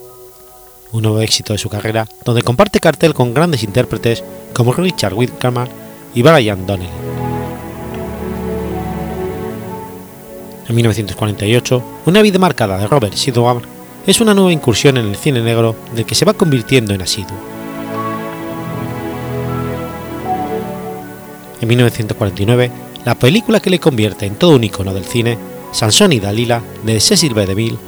un 0.92 1.02
nuevo 1.02 1.20
éxito 1.20 1.52
de 1.52 1.58
su 1.58 1.68
carrera 1.68 2.06
donde 2.24 2.42
comparte 2.42 2.80
cartel 2.80 3.14
con 3.14 3.34
grandes 3.34 3.62
intérpretes 3.62 4.22
como 4.54 4.72
Richard 4.72 5.14
Widmark 5.14 5.79
y 6.14 6.22
Brian 6.22 6.66
Donnelly. 6.66 6.90
En 10.68 10.76
1948, 10.76 11.82
una 12.06 12.22
vida 12.22 12.38
marcada 12.38 12.78
de 12.78 12.86
Robert 12.86 13.14
Sidwell 13.14 13.62
es 14.06 14.20
una 14.20 14.34
nueva 14.34 14.52
incursión 14.52 14.96
en 14.98 15.06
el 15.06 15.16
cine 15.16 15.42
negro 15.42 15.74
del 15.94 16.06
que 16.06 16.14
se 16.14 16.24
va 16.24 16.34
convirtiendo 16.34 16.94
en 16.94 17.02
asiduo. 17.02 17.36
En 21.60 21.68
1949, 21.68 22.70
la 23.04 23.14
película 23.16 23.60
que 23.60 23.70
le 23.70 23.80
convierte 23.80 24.26
en 24.26 24.36
todo 24.36 24.56
un 24.56 24.64
icono 24.64 24.94
del 24.94 25.04
cine, 25.04 25.36
Sansón 25.72 26.12
y 26.12 26.20
Dalila, 26.20 26.62
de 26.84 27.00
Cecil 27.00 27.34
B. 27.34 27.46
DeMille, 27.46 27.78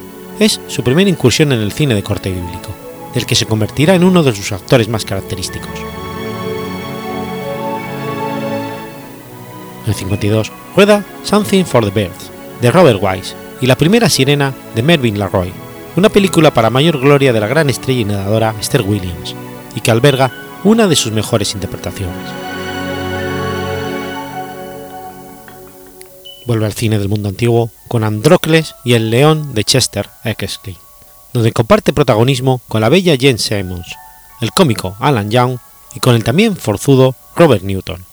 es 0.40 0.61
su 0.66 0.82
primera 0.82 1.08
incursión 1.08 1.52
en 1.52 1.61
el 1.61 1.72
cine 1.72 1.94
de 1.94 2.02
corte 2.02 2.30
bíblico, 2.30 2.70
del 3.14 3.26
que 3.26 3.35
se 3.35 3.46
convertirá 3.46 3.94
en 3.94 4.04
uno 4.04 4.22
de 4.22 4.35
sus 4.35 4.52
actores 4.52 4.88
más 4.88 5.04
característicos. 5.04 5.70
En 9.85 9.88
el 9.88 9.95
52 9.95 10.53
rueda 10.77 11.05
Something 11.25 11.64
for 11.64 11.85
the 11.85 11.90
Birds, 11.90 12.31
de 12.61 12.71
Robert 12.71 13.01
Wise, 13.03 13.35
y 13.61 13.66
La 13.66 13.77
primera 13.77 14.09
sirena, 14.09 14.55
de 14.75 14.83
Mervyn 14.83 15.18
LaRoy, 15.18 15.53
una 15.97 16.09
película 16.09 16.53
para 16.53 16.71
mayor 16.71 16.99
gloria 16.99 17.33
de 17.33 17.40
la 17.40 17.47
gran 17.47 17.68
estrella 17.68 18.01
y 18.01 18.05
nadadora 18.05 18.55
Esther 18.61 18.83
Williams, 18.83 19.35
y 19.75 19.81
que 19.81 19.90
alberga 19.90 20.33
una 20.64 20.87
de 20.87 20.97
sus 20.97 21.12
mejores 21.12 21.55
interpretaciones. 21.55 22.16
Vuelve 26.47 26.66
al 26.66 26.73
cine 26.73 26.99
del 26.99 27.09
mundo 27.09 27.29
antiguo 27.29 27.71
con 27.88 28.05
Andrócles 28.05 28.75
y 28.85 28.95
El 28.95 29.11
León 29.11 29.55
de 29.55 29.64
Chester 29.64 30.09
Exley, 30.25 30.77
donde 31.33 31.53
comparte 31.53 31.92
protagonismo 31.92 32.61
con 32.68 32.81
la 32.81 32.88
bella 32.88 33.16
Jane 33.18 33.38
Simmons, 33.38 33.87
el 34.40 34.51
cómico 34.53 34.97
Alan 34.99 35.31
Young 35.31 35.59
y 35.95 36.01
con 36.01 36.14
el 36.14 36.25
también 36.25 36.57
forzudo 36.57 37.14
Robert 37.37 37.62
Newton. 37.62 38.12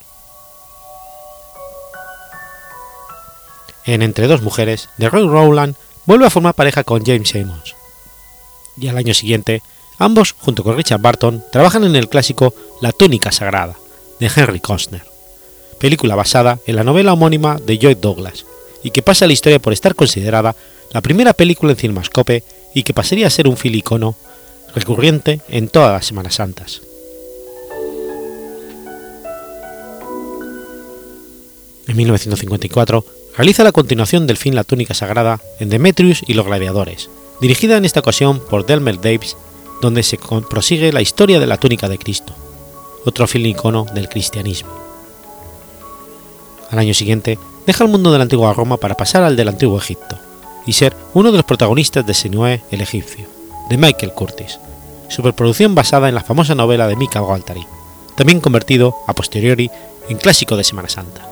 En 3.85 4.01
Entre 4.01 4.27
dos 4.27 4.41
mujeres, 4.41 4.89
de 4.97 5.09
Roy 5.09 5.27
Rowland 5.27 5.75
vuelve 6.05 6.25
a 6.25 6.29
formar 6.29 6.53
pareja 6.53 6.83
con 6.83 7.05
James 7.05 7.29
Simmons. 7.29 7.75
Y 8.77 8.87
al 8.87 8.97
año 8.97 9.13
siguiente, 9.13 9.61
ambos, 9.97 10.33
junto 10.37 10.63
con 10.63 10.75
Richard 10.77 11.01
Barton, 11.01 11.43
trabajan 11.51 11.83
en 11.83 11.95
el 11.95 12.09
clásico 12.09 12.53
La 12.81 12.91
túnica 12.91 13.31
sagrada, 13.31 13.75
de 14.19 14.31
Henry 14.33 14.59
Costner, 14.59 15.03
película 15.79 16.15
basada 16.15 16.59
en 16.65 16.75
la 16.75 16.83
novela 16.83 17.13
homónima 17.13 17.57
de 17.59 17.77
Joy 17.77 17.95
Douglas, 17.95 18.45
y 18.83 18.91
que 18.91 19.01
pasa 19.01 19.25
a 19.25 19.27
la 19.27 19.33
historia 19.33 19.59
por 19.59 19.73
estar 19.73 19.95
considerada 19.95 20.55
la 20.91 21.01
primera 21.01 21.33
película 21.33 21.73
en 21.73 21.77
cinemascope 21.77 22.43
y 22.73 22.83
que 22.83 22.93
pasaría 22.93 23.27
a 23.27 23.31
ser 23.31 23.47
un 23.47 23.57
filicono 23.57 24.15
recurrente 24.75 25.41
en 25.49 25.67
todas 25.67 25.91
las 25.91 26.05
Semanas 26.05 26.35
Santas. 26.35 26.81
En 31.87 31.97
1954 31.97 33.03
realiza 33.39 33.63
la 33.63 33.71
continuación 33.71 34.27
del 34.27 34.35
film 34.35 34.55
La 34.55 34.65
túnica 34.65 34.93
sagrada 34.93 35.39
en 35.61 35.69
Demetrius 35.69 36.23
y 36.27 36.33
los 36.33 36.45
gladiadores, 36.45 37.09
dirigida 37.39 37.77
en 37.77 37.85
esta 37.85 38.01
ocasión 38.01 38.41
por 38.41 38.65
Delmer 38.65 38.99
Davis, 38.99 39.37
donde 39.81 40.03
se 40.03 40.19
prosigue 40.49 40.91
la 40.91 40.99
historia 40.99 41.39
de 41.39 41.47
la 41.47 41.55
túnica 41.55 41.87
de 41.87 41.97
Cristo, 41.97 42.33
otro 43.05 43.27
film 43.27 43.45
icono 43.45 43.85
del 43.93 44.09
cristianismo. 44.09 44.71
Al 46.69 46.79
año 46.79 46.93
siguiente, 46.93 47.39
deja 47.65 47.85
el 47.85 47.89
mundo 47.89 48.11
de 48.11 48.17
la 48.17 48.23
antigua 48.23 48.51
Roma 48.51 48.75
para 48.75 48.97
pasar 48.97 49.23
al 49.23 49.37
del 49.37 49.47
antiguo 49.47 49.77
Egipto, 49.77 50.17
y 50.65 50.73
ser 50.73 50.93
uno 51.13 51.31
de 51.31 51.37
los 51.37 51.45
protagonistas 51.45 52.05
de 52.05 52.13
Sinué 52.13 52.61
el 52.71 52.81
egipcio, 52.81 53.25
de 53.69 53.77
Michael 53.77 54.11
Curtis, 54.11 54.59
superproducción 55.07 55.75
basada 55.75 56.09
en 56.09 56.15
la 56.15 56.25
famosa 56.25 56.55
novela 56.55 56.89
de 56.89 56.97
Mika 56.97 57.21
Waltari, 57.21 57.65
también 58.17 58.41
convertido, 58.41 58.97
a 59.07 59.13
posteriori, 59.13 59.71
en 60.09 60.17
clásico 60.17 60.57
de 60.57 60.65
Semana 60.65 60.89
Santa. 60.89 61.28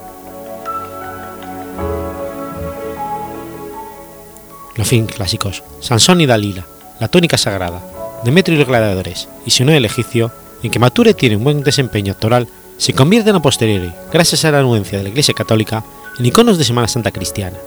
Los 4.78 4.86
films 4.86 5.12
clásicos. 5.12 5.64
Sansón 5.80 6.20
y 6.20 6.26
Dalila, 6.26 6.64
La 7.00 7.08
túnica 7.08 7.36
sagrada, 7.36 7.82
Demetrio 8.24 8.56
y 8.56 8.58
los 8.60 8.68
gladiadores 8.68 9.28
y 9.44 9.50
Sinué 9.50 9.76
el 9.76 9.84
egipcio, 9.84 10.30
en 10.62 10.70
que 10.70 10.78
Mature 10.78 11.14
tiene 11.14 11.36
un 11.36 11.44
buen 11.44 11.62
desempeño 11.62 12.12
actoral, 12.12 12.48
se 12.76 12.92
convierten 12.92 13.34
a 13.34 13.42
posteriori, 13.42 13.92
gracias 14.12 14.44
a 14.44 14.52
la 14.52 14.60
anuencia 14.60 14.98
de 14.98 15.04
la 15.04 15.10
Iglesia 15.10 15.34
Católica, 15.34 15.84
en 16.18 16.26
iconos 16.26 16.58
de 16.58 16.64
Semana 16.64 16.88
Santa 16.88 17.10
cristiana, 17.10 17.58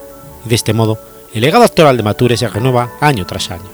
y 0.46 0.50
de 0.50 0.56
este 0.56 0.74
modo 0.74 1.00
el 1.34 1.42
legado 1.42 1.64
actoral 1.64 1.98
de 1.98 2.04
Mature 2.04 2.38
se 2.38 2.48
renueva 2.48 2.92
año 3.00 3.26
tras 3.26 3.52
año. 3.52 3.70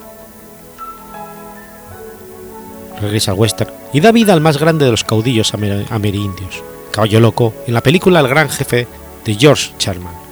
Regresa 3.02 3.32
al 3.32 3.38
western 3.38 3.72
y 3.94 4.00
da 4.00 4.12
vida 4.12 4.34
al 4.34 4.42
más 4.42 4.58
grande 4.58 4.86
de 4.86 4.92
los 4.92 5.04
caudillos 5.04 5.54
amerindios, 5.54 6.64
Caballo 6.92 7.20
Loco, 7.20 7.54
en 7.68 7.76
la 7.76 7.82
película 7.82 8.20
El 8.20 8.28
Gran 8.28 8.50
Jefe 8.50 8.88
de 9.26 9.36
George 9.36 9.74
Sherman 9.78 10.27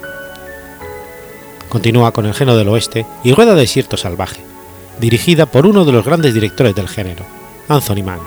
continúa 1.75 2.13
con 2.13 2.25
el 2.25 2.33
género 2.33 2.57
del 2.57 2.69
oeste 2.69 3.05
y 3.21 3.33
rueda 3.33 3.53
Desierto 3.53 3.97
Salvaje, 3.97 4.39
dirigida 5.01 5.45
por 5.45 5.65
uno 5.65 5.83
de 5.83 5.91
los 5.91 6.05
grandes 6.05 6.33
directores 6.33 6.73
del 6.73 6.87
género, 6.87 7.25
Anthony 7.67 8.01
Mann. 8.01 8.21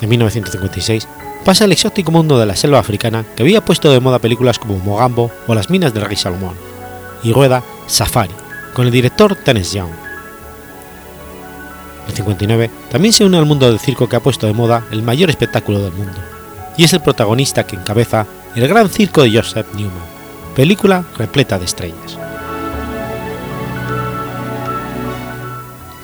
En 0.00 0.08
1956 0.08 1.08
pasa 1.44 1.64
al 1.64 1.72
exótico 1.72 2.12
mundo 2.12 2.38
de 2.38 2.46
la 2.46 2.54
selva 2.54 2.78
africana 2.78 3.24
que 3.34 3.42
había 3.42 3.64
puesto 3.64 3.90
de 3.90 3.98
moda 3.98 4.20
películas 4.20 4.60
como 4.60 4.78
Mogambo 4.78 5.32
o 5.48 5.54
Las 5.56 5.68
minas 5.68 5.92
del 5.92 6.04
rey 6.04 6.16
Salomón, 6.16 6.54
y 7.24 7.32
rueda 7.32 7.64
Safari, 7.88 8.34
con 8.74 8.86
el 8.86 8.92
director 8.92 9.34
Tennessee 9.34 9.78
Young. 9.78 9.90
En 12.06 12.14
59 12.14 12.70
también 12.88 13.12
se 13.12 13.24
une 13.24 13.36
al 13.36 13.46
mundo 13.46 13.66
del 13.66 13.80
circo 13.80 14.08
que 14.08 14.14
ha 14.14 14.20
puesto 14.20 14.46
de 14.46 14.52
moda 14.52 14.84
el 14.92 15.02
mayor 15.02 15.28
espectáculo 15.28 15.80
del 15.80 15.92
mundo, 15.92 16.20
y 16.76 16.84
es 16.84 16.92
el 16.92 17.00
protagonista 17.00 17.66
que 17.66 17.74
encabeza 17.74 18.28
el 18.54 18.68
gran 18.68 18.88
circo 18.90 19.22
de 19.22 19.32
Joseph 19.32 19.66
Newman, 19.74 20.04
película 20.54 21.04
repleta 21.16 21.58
de 21.58 21.64
estrellas. 21.64 22.18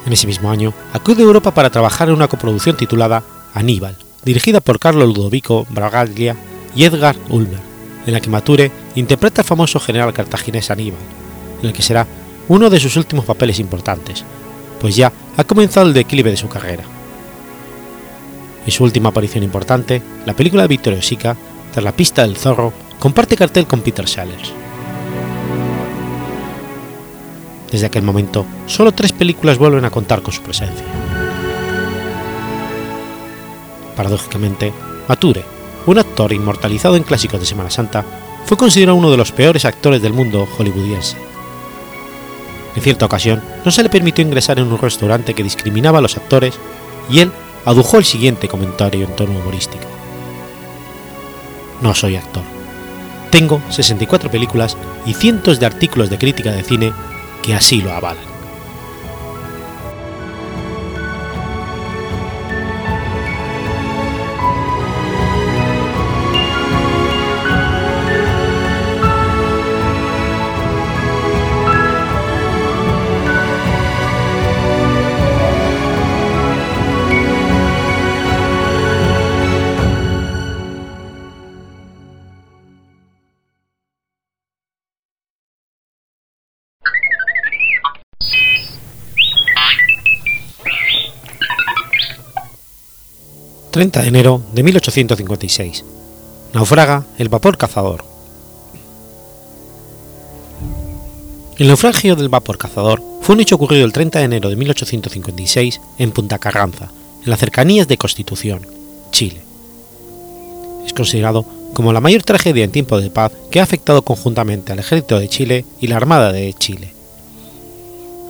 En 0.07 0.13
ese 0.13 0.27
mismo 0.27 0.51
año 0.51 0.73
acude 0.95 1.23
a 1.23 1.27
Europa 1.27 1.53
para 1.53 1.69
trabajar 1.69 2.09
en 2.09 2.15
una 2.15 2.29
coproducción 2.29 2.77
titulada 2.77 3.23
Aníbal, 3.53 3.97
dirigida 4.25 4.61
por 4.61 4.79
Carlo 4.79 5.07
Ludovico 5.07 5.67
Bragaglia 5.69 6.37
y 6.75 6.85
Edgar 6.85 7.17
Ulmer, 7.29 7.61
en 8.07 8.15
la 8.15 8.21
que 8.21 8.31
Mature 8.31 8.73
interpreta 8.95 9.43
al 9.43 9.47
famoso 9.47 9.79
general 9.79 10.15
cartaginés 10.15 10.71
Aníbal, 10.71 11.01
en 11.61 11.69
el 11.69 11.75
que 11.75 11.83
será 11.83 12.07
uno 12.49 12.71
de 12.71 12.81
sus 12.81 12.97
últimos 12.97 13.27
papeles 13.27 13.59
importantes, 13.59 14.25
pues 14.81 14.97
ya 14.97 15.13
ha 15.37 15.45
comenzado 15.45 15.87
el 15.87 15.93
declive 15.93 16.31
de 16.31 16.39
su 16.39 16.49
carrera. 16.49 16.85
En 18.65 18.73
su 18.73 18.85
última 18.85 19.11
aparición 19.11 19.45
importante, 19.45 20.01
la 20.25 20.35
película 20.35 20.63
de 20.63 20.69
Vittorio 20.69 21.03
Sica, 21.03 21.37
Tras 21.73 21.85
la 21.85 21.93
pista 21.93 22.23
del 22.23 22.37
zorro, 22.37 22.73
comparte 22.99 23.37
cartel 23.37 23.67
con 23.67 23.81
Peter 23.81 24.09
Sellers. 24.09 24.53
Desde 27.71 27.87
aquel 27.87 28.03
momento, 28.03 28.47
solo 28.67 28.93
tres 28.93 29.13
películas 29.13 29.59
vuelven 29.59 29.85
a 29.85 29.91
contar 29.91 30.23
con 30.23 30.33
su 30.33 30.43
presencia. 30.43 30.85
Paradójicamente, 33.95 34.73
Mature, 35.07 35.45
un 35.87 35.99
actor 35.99 36.33
inmortalizado 36.33 36.97
en 36.97 37.03
clásicos 37.03 37.41
de 37.41 37.47
Semana 37.47 37.71
Santa, 37.71 38.05
fue 38.47 38.57
considerado 38.57 38.97
uno 38.97 39.11
de 39.11 39.17
los 39.17 39.33
peores 39.33 39.65
actores 39.65 40.01
del 40.01 40.15
mundo 40.15 40.49
hollywoodiense. 40.57 41.17
En 42.75 42.83
cierta 42.83 43.07
ocasión, 43.07 43.43
no 43.65 43.71
se 43.71 43.83
le 43.83 43.91
permitió 43.91 44.25
ingresar 44.25 44.59
en 44.59 44.73
un 44.73 44.79
restaurante 44.79 45.35
que 45.35 45.43
discriminaba 45.43 45.99
a 45.99 46.03
los 46.03 46.17
actores 46.17 46.55
y 47.11 47.21
él 47.21 47.33
adujo 47.65 47.99
el 47.99 48.05
siguiente 48.05 48.49
comentario 48.49 49.05
en 49.05 49.17
tono 49.17 49.33
humorístico. 49.39 49.98
No 51.81 51.95
soy 51.95 52.17
actor. 52.17 52.43
Tengo 53.31 53.63
64 53.71 54.31
películas 54.31 54.77
y 55.07 55.15
cientos 55.15 55.61
de 55.61 55.67
artículos 55.67 56.11
de 56.11 56.19
crítica 56.19 56.53
de 56.53 56.63
cine 56.63 56.93
que 57.43 57.55
así 57.55 57.81
lo 57.81 57.93
avalan. 57.93 58.28
30 93.79 94.03
de 94.03 94.09
enero 94.09 94.43
de 94.55 94.65
1856. 94.65 95.85
Naufraga 96.53 97.05
el 97.17 97.29
vapor 97.29 97.57
cazador. 97.57 98.05
El 101.59 101.69
naufragio 101.69 102.17
del 102.17 102.29
vapor 102.29 102.59
cazador 102.59 103.01
fue 103.21 103.37
un 103.37 103.41
hecho 103.41 103.55
ocurrido 103.55 103.85
el 103.85 103.93
30 103.93 104.19
de 104.19 104.25
enero 104.25 104.51
de 104.51 104.57
1856 104.57 105.81
en 105.97 106.11
Punta 106.11 106.41
Carranza, 106.41 106.91
en 107.23 107.31
las 107.31 107.39
cercanías 107.39 107.87
de 107.87 107.99
Constitución, 107.99 108.67
Chile. 109.13 109.43
Es 110.85 110.93
considerado 110.93 111.45
como 111.73 111.93
la 111.93 112.01
mayor 112.01 112.25
tragedia 112.25 112.65
en 112.65 112.73
tiempo 112.73 113.01
de 113.01 113.11
paz 113.11 113.31
que 113.49 113.61
ha 113.61 113.63
afectado 113.63 114.03
conjuntamente 114.03 114.73
al 114.73 114.81
ejército 114.81 115.21
de 115.21 115.29
Chile 115.29 115.65
y 115.81 115.87
la 115.87 115.99
Armada 115.99 116.33
de 116.33 116.53
Chile. 116.53 116.93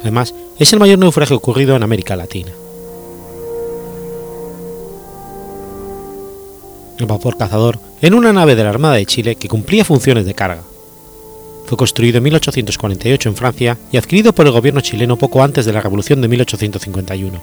Además, 0.02 0.34
es 0.58 0.74
el 0.74 0.78
mayor 0.78 0.98
naufragio 0.98 1.38
ocurrido 1.38 1.74
en 1.74 1.84
América 1.84 2.16
Latina. 2.16 2.52
El 6.98 7.06
vapor 7.06 7.36
cazador 7.36 7.78
en 8.02 8.14
una 8.14 8.32
nave 8.32 8.56
de 8.56 8.64
la 8.64 8.70
Armada 8.70 8.94
de 8.94 9.06
Chile 9.06 9.36
que 9.36 9.48
cumplía 9.48 9.84
funciones 9.84 10.24
de 10.26 10.34
carga. 10.34 10.62
Fue 11.66 11.76
construido 11.76 12.18
en 12.18 12.24
1848 12.24 13.28
en 13.28 13.36
Francia 13.36 13.78
y 13.92 13.98
adquirido 13.98 14.32
por 14.32 14.46
el 14.46 14.52
gobierno 14.52 14.80
chileno 14.80 15.16
poco 15.16 15.42
antes 15.42 15.66
de 15.66 15.72
la 15.72 15.80
Revolución 15.80 16.20
de 16.20 16.28
1851, 16.28 17.40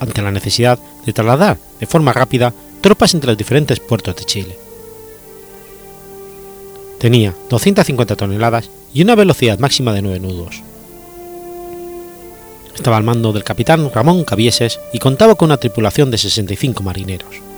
ante 0.00 0.22
la 0.22 0.32
necesidad 0.32 0.78
de 1.06 1.12
trasladar 1.12 1.58
de 1.78 1.86
forma 1.86 2.12
rápida 2.12 2.52
tropas 2.80 3.14
entre 3.14 3.28
los 3.28 3.38
diferentes 3.38 3.78
puertos 3.78 4.16
de 4.16 4.24
Chile. 4.24 4.58
Tenía 6.98 7.34
250 7.48 8.16
toneladas 8.16 8.68
y 8.92 9.02
una 9.02 9.14
velocidad 9.14 9.58
máxima 9.58 9.92
de 9.92 10.02
9 10.02 10.20
nudos. 10.20 10.62
Estaba 12.74 12.96
al 12.96 13.04
mando 13.04 13.32
del 13.32 13.44
capitán 13.44 13.90
Ramón 13.94 14.24
Cavieses 14.24 14.80
y 14.92 14.98
contaba 14.98 15.34
con 15.34 15.46
una 15.46 15.58
tripulación 15.58 16.10
de 16.10 16.18
65 16.18 16.82
marineros. 16.82 17.49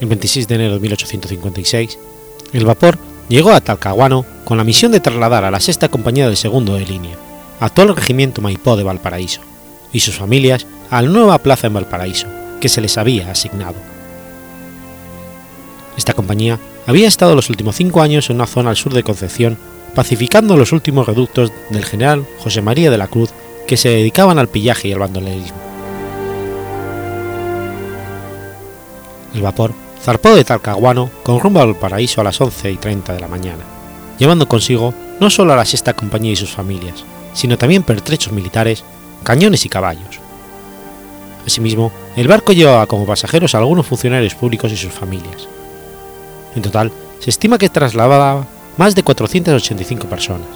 El 0.00 0.08
26 0.08 0.48
de 0.48 0.54
enero 0.54 0.74
de 0.74 0.80
1856, 0.80 1.98
el 2.52 2.64
vapor 2.64 2.98
llegó 3.28 3.50
a 3.50 3.60
Talcahuano 3.60 4.24
con 4.44 4.58
la 4.58 4.64
misión 4.64 4.92
de 4.92 5.00
trasladar 5.00 5.44
a 5.44 5.50
la 5.50 5.60
sexta 5.60 5.88
compañía 5.88 6.26
del 6.26 6.36
segundo 6.36 6.74
de 6.74 6.86
línea, 6.86 7.16
actual 7.60 7.94
regimiento 7.94 8.42
Maipó 8.42 8.76
de 8.76 8.84
Valparaíso, 8.84 9.40
y 9.92 10.00
sus 10.00 10.14
familias 10.14 10.66
a 10.90 11.02
la 11.02 11.08
nueva 11.08 11.38
plaza 11.38 11.66
en 11.66 11.74
Valparaíso, 11.74 12.26
que 12.60 12.68
se 12.68 12.80
les 12.80 12.98
había 12.98 13.30
asignado. 13.30 13.76
Esta 15.96 16.12
compañía 16.12 16.58
había 16.86 17.08
estado 17.08 17.34
los 17.34 17.50
últimos 17.50 17.76
cinco 17.76 18.02
años 18.02 18.28
en 18.28 18.36
una 18.36 18.46
zona 18.46 18.70
al 18.70 18.76
sur 18.76 18.92
de 18.92 19.02
Concepción, 19.02 19.56
pacificando 19.94 20.56
los 20.56 20.72
últimos 20.72 21.06
reductos 21.06 21.50
del 21.70 21.84
general 21.84 22.26
José 22.38 22.60
María 22.60 22.90
de 22.90 22.98
la 22.98 23.08
Cruz 23.08 23.30
que 23.66 23.76
se 23.76 23.88
dedicaban 23.88 24.38
al 24.38 24.48
pillaje 24.48 24.88
y 24.88 24.92
al 24.92 24.98
bandolerismo. 24.98 25.56
El 29.34 29.42
vapor 29.42 29.85
zarpó 30.06 30.36
de 30.36 30.44
Talcahuano 30.44 31.10
con 31.24 31.40
rumbo 31.40 31.60
al 31.60 31.74
paraíso 31.74 32.20
a 32.20 32.24
las 32.24 32.40
11 32.40 32.70
y 32.70 32.76
30 32.76 33.14
de 33.14 33.18
la 33.18 33.26
mañana, 33.26 33.64
llevando 34.20 34.46
consigo 34.46 34.94
no 35.18 35.30
solo 35.30 35.52
a 35.52 35.56
la 35.56 35.64
sexta 35.64 35.94
compañía 35.94 36.30
y 36.30 36.36
sus 36.36 36.52
familias, 36.52 37.04
sino 37.34 37.58
también 37.58 37.82
pertrechos 37.82 38.32
militares, 38.32 38.84
cañones 39.24 39.66
y 39.66 39.68
caballos. 39.68 40.20
Asimismo, 41.44 41.90
el 42.14 42.28
barco 42.28 42.52
llevaba 42.52 42.86
como 42.86 43.04
pasajeros 43.04 43.56
a 43.56 43.58
algunos 43.58 43.84
funcionarios 43.84 44.36
públicos 44.36 44.70
y 44.70 44.76
sus 44.76 44.92
familias. 44.92 45.48
En 46.54 46.62
total, 46.62 46.92
se 47.18 47.30
estima 47.30 47.58
que 47.58 47.68
trasladaba 47.68 48.46
más 48.76 48.94
de 48.94 49.02
485 49.02 50.06
personas, 50.06 50.46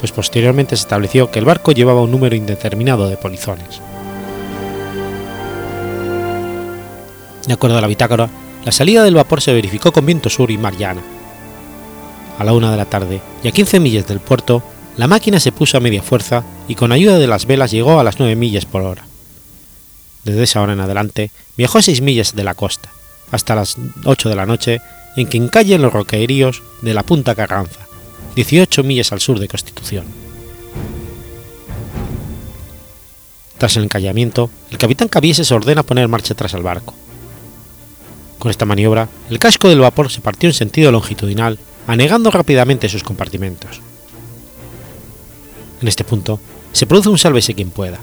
pues 0.00 0.12
posteriormente 0.12 0.76
se 0.76 0.82
estableció 0.82 1.30
que 1.30 1.38
el 1.38 1.46
barco 1.46 1.72
llevaba 1.72 2.02
un 2.02 2.10
número 2.10 2.36
indeterminado 2.36 3.08
de 3.08 3.16
polizones. 3.16 3.80
De 7.46 7.54
acuerdo 7.54 7.78
a 7.78 7.80
la 7.80 7.86
bitácora, 7.86 8.28
la 8.66 8.72
salida 8.72 9.04
del 9.04 9.14
vapor 9.14 9.40
se 9.40 9.52
verificó 9.52 9.92
con 9.92 10.04
viento 10.04 10.28
sur 10.28 10.50
y 10.50 10.58
mar 10.58 10.76
llana. 10.76 11.00
A 12.36 12.42
la 12.42 12.52
una 12.52 12.72
de 12.72 12.76
la 12.76 12.84
tarde 12.84 13.20
y 13.44 13.46
a 13.46 13.52
15 13.52 13.78
millas 13.78 14.08
del 14.08 14.18
puerto, 14.18 14.60
la 14.96 15.06
máquina 15.06 15.38
se 15.38 15.52
puso 15.52 15.76
a 15.76 15.80
media 15.80 16.02
fuerza 16.02 16.42
y 16.66 16.74
con 16.74 16.90
ayuda 16.90 17.20
de 17.20 17.28
las 17.28 17.46
velas 17.46 17.70
llegó 17.70 18.00
a 18.00 18.02
las 18.02 18.18
9 18.18 18.34
millas 18.34 18.66
por 18.66 18.82
hora. 18.82 19.06
Desde 20.24 20.42
esa 20.42 20.62
hora 20.62 20.72
en 20.72 20.80
adelante 20.80 21.30
viajó 21.56 21.78
a 21.78 21.82
6 21.82 22.00
millas 22.00 22.34
de 22.34 22.42
la 22.42 22.54
costa, 22.54 22.90
hasta 23.30 23.54
las 23.54 23.76
8 24.04 24.28
de 24.28 24.34
la 24.34 24.46
noche, 24.46 24.80
en 25.16 25.28
que 25.28 25.36
encallen 25.38 25.82
los 25.82 25.92
roqueríos 25.92 26.64
de 26.82 26.92
la 26.92 27.04
Punta 27.04 27.36
Carranza, 27.36 27.86
18 28.34 28.82
millas 28.82 29.12
al 29.12 29.20
sur 29.20 29.38
de 29.38 29.46
Constitución. 29.46 30.06
Tras 33.58 33.76
el 33.76 33.84
encallamiento, 33.84 34.50
el 34.72 34.78
capitán 34.78 35.06
Cavieses 35.06 35.52
ordena 35.52 35.84
poner 35.84 36.08
marcha 36.08 36.34
atrás 36.34 36.52
al 36.54 36.64
barco. 36.64 36.94
Con 38.46 38.52
esta 38.52 38.64
maniobra, 38.64 39.08
el 39.28 39.40
casco 39.40 39.68
del 39.68 39.80
vapor 39.80 40.08
se 40.08 40.20
partió 40.20 40.48
en 40.48 40.54
sentido 40.54 40.92
longitudinal, 40.92 41.58
anegando 41.88 42.30
rápidamente 42.30 42.88
sus 42.88 43.02
compartimentos. 43.02 43.80
En 45.82 45.88
este 45.88 46.04
punto, 46.04 46.38
se 46.70 46.86
produce 46.86 47.08
un 47.08 47.18
sálvese 47.18 47.54
quien 47.54 47.70
pueda, 47.70 47.98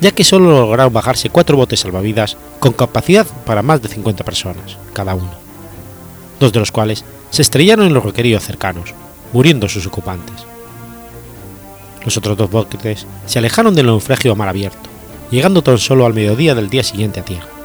ya 0.00 0.12
que 0.12 0.22
solo 0.22 0.52
lograron 0.52 0.92
bajarse 0.92 1.30
cuatro 1.30 1.56
botes 1.56 1.80
salvavidas 1.80 2.36
con 2.60 2.74
capacidad 2.74 3.26
para 3.44 3.62
más 3.62 3.82
de 3.82 3.88
50 3.88 4.22
personas, 4.22 4.78
cada 4.92 5.16
uno, 5.16 5.32
dos 6.38 6.52
de 6.52 6.60
los 6.60 6.70
cuales 6.70 7.04
se 7.30 7.42
estrellaron 7.42 7.84
en 7.84 7.94
los 7.94 8.04
requeridos 8.04 8.44
cercanos, 8.44 8.94
muriendo 9.32 9.68
sus 9.68 9.84
ocupantes. 9.88 10.36
Los 12.04 12.16
otros 12.16 12.36
dos 12.36 12.48
botes 12.48 13.04
se 13.26 13.38
alejaron 13.40 13.74
del 13.74 13.86
naufragio 13.86 14.30
a 14.30 14.36
mar 14.36 14.48
abierto, 14.48 14.88
llegando 15.32 15.62
tan 15.62 15.78
solo 15.78 16.06
al 16.06 16.14
mediodía 16.14 16.54
del 16.54 16.70
día 16.70 16.84
siguiente 16.84 17.18
a 17.18 17.24
tierra. 17.24 17.57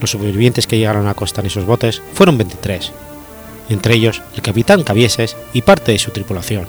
Los 0.00 0.10
supervivientes 0.10 0.66
que 0.66 0.78
llegaron 0.78 1.06
a 1.08 1.14
costa 1.14 1.40
en 1.40 1.46
esos 1.46 1.64
botes 1.64 2.02
fueron 2.12 2.38
23, 2.38 2.92
entre 3.68 3.94
ellos 3.94 4.22
el 4.34 4.42
capitán 4.42 4.82
Cavieses 4.82 5.36
y 5.52 5.62
parte 5.62 5.92
de 5.92 5.98
su 5.98 6.10
tripulación. 6.10 6.66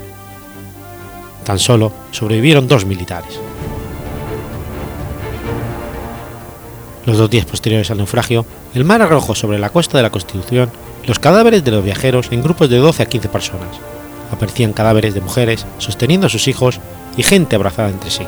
Tan 1.43 1.59
solo 1.59 1.91
sobrevivieron 2.11 2.67
dos 2.67 2.86
militares. 2.86 3.39
Los 7.05 7.17
dos 7.17 7.30
días 7.30 7.45
posteriores 7.45 7.91
al 7.91 7.99
naufragio, 7.99 8.45
el 8.73 8.84
mar 8.84 9.01
arrojó 9.01 9.36
sobre 9.36 9.59
la 9.59 9.69
costa 9.69 9.97
de 9.97 10.03
la 10.03 10.09
Constitución 10.09 10.71
los 11.05 11.19
cadáveres 11.19 11.63
de 11.63 11.71
los 11.71 11.84
viajeros 11.84 12.30
en 12.32 12.41
grupos 12.41 12.69
de 12.69 12.78
12 12.78 13.03
a 13.03 13.05
15 13.05 13.30
personas. 13.30 13.78
Aparecían 14.32 14.73
cadáveres 14.73 15.13
de 15.13 15.21
mujeres 15.21 15.67
sosteniendo 15.78 16.26
a 16.26 16.32
sus 16.32 16.47
hijos 16.47 16.80
y 17.15 17.21
gente 17.21 17.55
abrazada 17.55 17.89
entre 17.89 18.09
sí. 18.09 18.23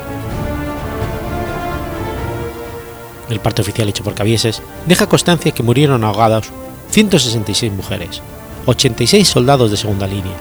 El 3.30 3.40
parte 3.40 3.62
oficial 3.62 3.88
hecho 3.88 4.04
por 4.04 4.14
Cabieses 4.14 4.62
deja 4.86 5.08
constancia 5.08 5.52
que 5.52 5.62
murieron 5.62 6.04
ahogados 6.04 6.50
166 6.90 7.72
mujeres, 7.72 8.22
86 8.66 9.28
soldados 9.28 9.70
de 9.70 9.76
segunda 9.76 10.06
línea, 10.06 10.36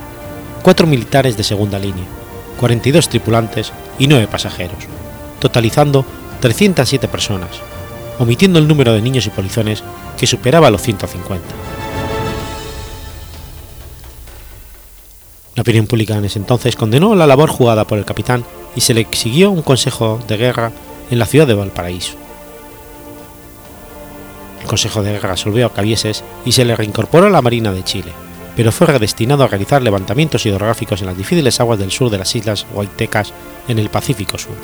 4 0.63 0.87
militares 0.87 1.35
de 1.35 1.43
segunda 1.43 1.79
línea, 1.79 2.05
42 2.59 3.09
tripulantes 3.09 3.71
y 3.99 4.07
9 4.07 4.27
pasajeros, 4.27 4.77
totalizando 5.39 6.05
307 6.39 7.07
personas, 7.07 7.49
omitiendo 8.19 8.59
el 8.59 8.67
número 8.67 8.93
de 8.93 9.01
niños 9.01 9.25
y 9.25 9.29
polizones 9.29 9.83
que 10.17 10.27
superaba 10.27 10.71
los 10.71 10.81
150. 10.81 11.45
La 15.55 15.61
opinión 15.61 15.87
pública 15.87 16.15
en 16.15 16.25
ese 16.25 16.39
entonces 16.39 16.75
condenó 16.75 17.15
la 17.15 17.27
labor 17.27 17.49
jugada 17.49 17.85
por 17.85 17.97
el 17.97 18.05
capitán 18.05 18.45
y 18.75 18.81
se 18.81 18.93
le 18.93 19.01
exigió 19.01 19.49
un 19.49 19.63
consejo 19.63 20.19
de 20.27 20.37
guerra 20.37 20.71
en 21.09 21.17
la 21.17 21.25
ciudad 21.25 21.47
de 21.47 21.55
Valparaíso. 21.55 22.26
Consejo 24.67 25.01
de 25.01 25.13
Guerra 25.13 25.31
resolvió 25.31 25.65
a 25.65 25.73
Cabieses 25.73 26.23
y 26.45 26.51
se 26.51 26.65
le 26.65 26.75
reincorporó 26.75 27.27
a 27.27 27.29
la 27.29 27.41
Marina 27.41 27.71
de 27.71 27.83
Chile, 27.83 28.11
pero 28.55 28.71
fue 28.71 28.87
redestinado 28.87 29.43
a 29.43 29.47
realizar 29.47 29.81
levantamientos 29.81 30.45
hidrográficos 30.45 31.01
en 31.01 31.07
las 31.07 31.17
difíciles 31.17 31.59
aguas 31.59 31.79
del 31.79 31.91
sur 31.91 32.09
de 32.09 32.17
las 32.17 32.35
islas 32.35 32.65
Guaitecas 32.73 33.33
en 33.67 33.79
el 33.79 33.89
Pacífico 33.89 34.37
Sur. 34.37 34.55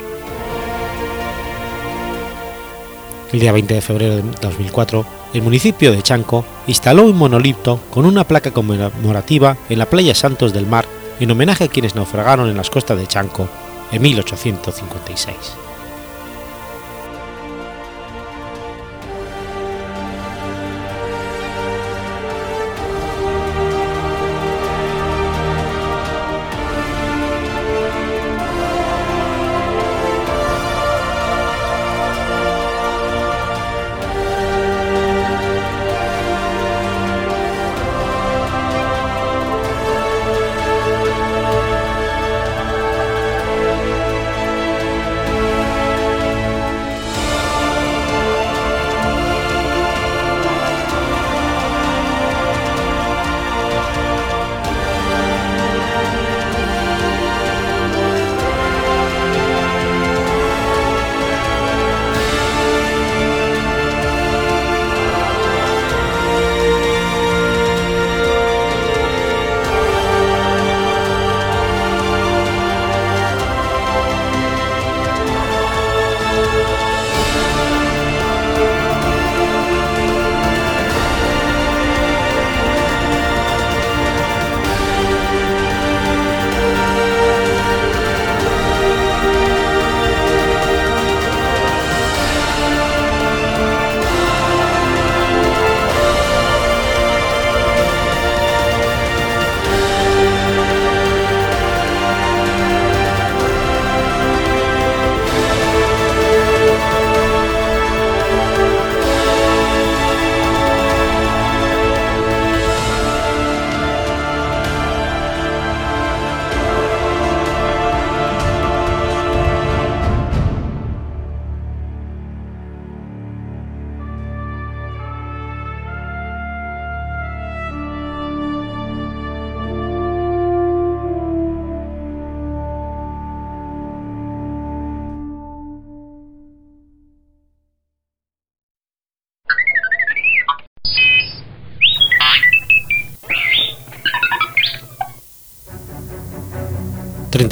El 3.32 3.40
día 3.40 3.50
20 3.50 3.74
de 3.74 3.80
febrero 3.80 4.16
de 4.16 4.22
2004, 4.40 5.04
el 5.34 5.42
municipio 5.42 5.90
de 5.90 6.02
Chanco 6.02 6.44
instaló 6.68 7.02
un 7.02 7.16
monolito 7.16 7.80
con 7.90 8.06
una 8.06 8.22
placa 8.22 8.52
conmemorativa 8.52 9.56
en 9.68 9.78
la 9.78 9.86
playa 9.86 10.14
Santos 10.14 10.52
del 10.52 10.66
Mar 10.66 10.86
en 11.18 11.30
homenaje 11.30 11.64
a 11.64 11.68
quienes 11.68 11.96
naufragaron 11.96 12.48
en 12.48 12.56
las 12.56 12.70
costas 12.70 12.98
de 12.98 13.06
Chanco 13.06 13.48
en 13.90 14.02
1856. 14.02 15.63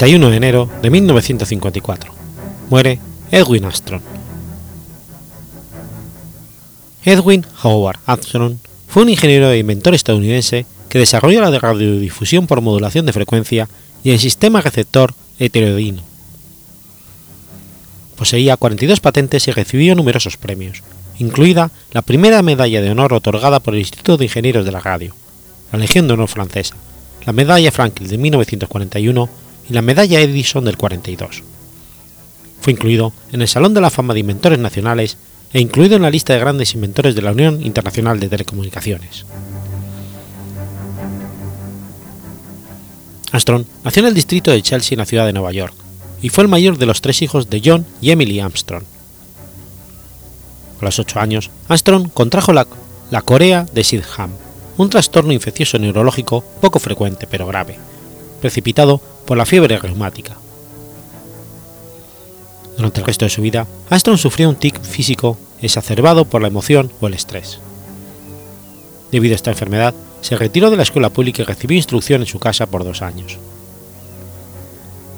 31 0.03 0.31
de 0.31 0.35
enero 0.35 0.69
de 0.81 0.89
1954. 0.89 2.11
Muere 2.69 2.99
Edwin 3.31 3.63
Armstrong. 3.63 4.01
Edwin 7.05 7.45
Howard 7.63 7.99
Armstrong 8.05 8.57
fue 8.89 9.03
un 9.03 9.09
ingeniero 9.09 9.49
e 9.49 9.59
inventor 9.59 9.93
estadounidense 9.93 10.65
que 10.89 10.99
desarrolló 10.99 11.39
la 11.39 11.57
radiodifusión 11.57 12.47
por 12.47 12.59
modulación 12.59 13.05
de 13.05 13.13
frecuencia 13.13 13.69
y 14.03 14.09
el 14.09 14.19
sistema 14.19 14.59
receptor 14.59 15.13
heteroidino. 15.39 16.01
Poseía 18.17 18.57
42 18.57 18.99
patentes 18.99 19.47
y 19.47 19.51
recibió 19.51 19.95
numerosos 19.95 20.35
premios, 20.35 20.83
incluida 21.17 21.71
la 21.93 22.01
primera 22.01 22.41
medalla 22.41 22.81
de 22.81 22.91
honor 22.91 23.13
otorgada 23.13 23.61
por 23.61 23.73
el 23.73 23.79
Instituto 23.79 24.17
de 24.17 24.25
Ingenieros 24.25 24.65
de 24.65 24.73
la 24.73 24.81
Radio, 24.81 25.15
la 25.71 25.79
Legión 25.79 26.09
de 26.09 26.15
Honor 26.15 26.27
francesa, 26.27 26.75
la 27.25 27.31
medalla 27.31 27.71
Franklin 27.71 28.09
de 28.09 28.17
1941 28.17 29.43
y 29.69 29.73
la 29.73 29.81
medalla 29.81 30.21
Edison 30.21 30.65
del 30.65 30.77
42. 30.77 31.43
Fue 32.61 32.73
incluido 32.73 33.13
en 33.31 33.41
el 33.41 33.47
Salón 33.47 33.73
de 33.73 33.81
la 33.81 33.89
Fama 33.89 34.13
de 34.13 34.21
Inventores 34.21 34.59
Nacionales 34.59 35.17
e 35.51 35.59
incluido 35.59 35.95
en 35.95 36.01
la 36.01 36.09
lista 36.09 36.33
de 36.33 36.39
grandes 36.39 36.73
inventores 36.73 37.15
de 37.15 37.21
la 37.21 37.31
Unión 37.31 37.61
Internacional 37.61 38.19
de 38.19 38.29
Telecomunicaciones. 38.29 39.25
Armstrong 43.31 43.65
nació 43.83 44.01
en 44.01 44.07
el 44.07 44.13
distrito 44.13 44.51
de 44.51 44.61
Chelsea 44.61 44.95
en 44.95 44.99
la 44.99 45.05
ciudad 45.05 45.25
de 45.25 45.33
Nueva 45.33 45.51
York 45.51 45.73
y 46.21 46.29
fue 46.29 46.43
el 46.43 46.49
mayor 46.49 46.77
de 46.77 46.85
los 46.85 47.01
tres 47.01 47.21
hijos 47.21 47.49
de 47.49 47.61
John 47.63 47.85
y 48.01 48.11
Emily 48.11 48.39
Armstrong. 48.39 48.83
A 50.79 50.85
los 50.85 50.99
ocho 50.99 51.19
años, 51.19 51.49
Armstrong 51.67 52.09
contrajo 52.13 52.53
la, 52.53 52.67
la 53.11 53.21
corea 53.21 53.65
de 53.73 53.83
Sidham, 53.83 54.31
un 54.77 54.89
trastorno 54.89 55.33
infeccioso 55.33 55.79
neurológico 55.79 56.43
poco 56.61 56.79
frecuente 56.79 57.27
pero 57.29 57.47
grave, 57.47 57.77
precipitado 58.41 59.01
por 59.25 59.37
la 59.37 59.45
fiebre 59.45 59.77
reumática. 59.77 60.37
Durante 62.75 63.01
el 63.01 63.05
resto 63.05 63.25
de 63.25 63.29
su 63.29 63.41
vida, 63.41 63.67
Armstrong 63.89 64.17
sufrió 64.17 64.49
un 64.49 64.55
tic 64.55 64.81
físico 64.81 65.37
exacerbado 65.61 66.25
por 66.25 66.41
la 66.41 66.47
emoción 66.47 66.91
o 66.99 67.07
el 67.07 67.13
estrés. 67.13 67.59
Debido 69.11 69.33
a 69.33 69.35
esta 69.35 69.51
enfermedad, 69.51 69.93
se 70.21 70.35
retiró 70.35 70.71
de 70.71 70.77
la 70.77 70.83
escuela 70.83 71.09
pública 71.09 71.43
y 71.43 71.45
recibió 71.45 71.77
instrucción 71.77 72.21
en 72.21 72.27
su 72.27 72.39
casa 72.39 72.65
por 72.65 72.83
dos 72.83 73.01
años. 73.01 73.37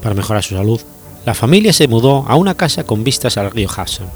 Para 0.01 0.15
mejorar 0.15 0.43
su 0.43 0.55
salud, 0.55 0.81
la 1.25 1.33
familia 1.33 1.73
se 1.73 1.87
mudó 1.87 2.25
a 2.27 2.35
una 2.35 2.55
casa 2.55 2.83
con 2.83 3.03
vistas 3.03 3.37
al 3.37 3.51
río 3.51 3.69
Hudson. 3.69 4.07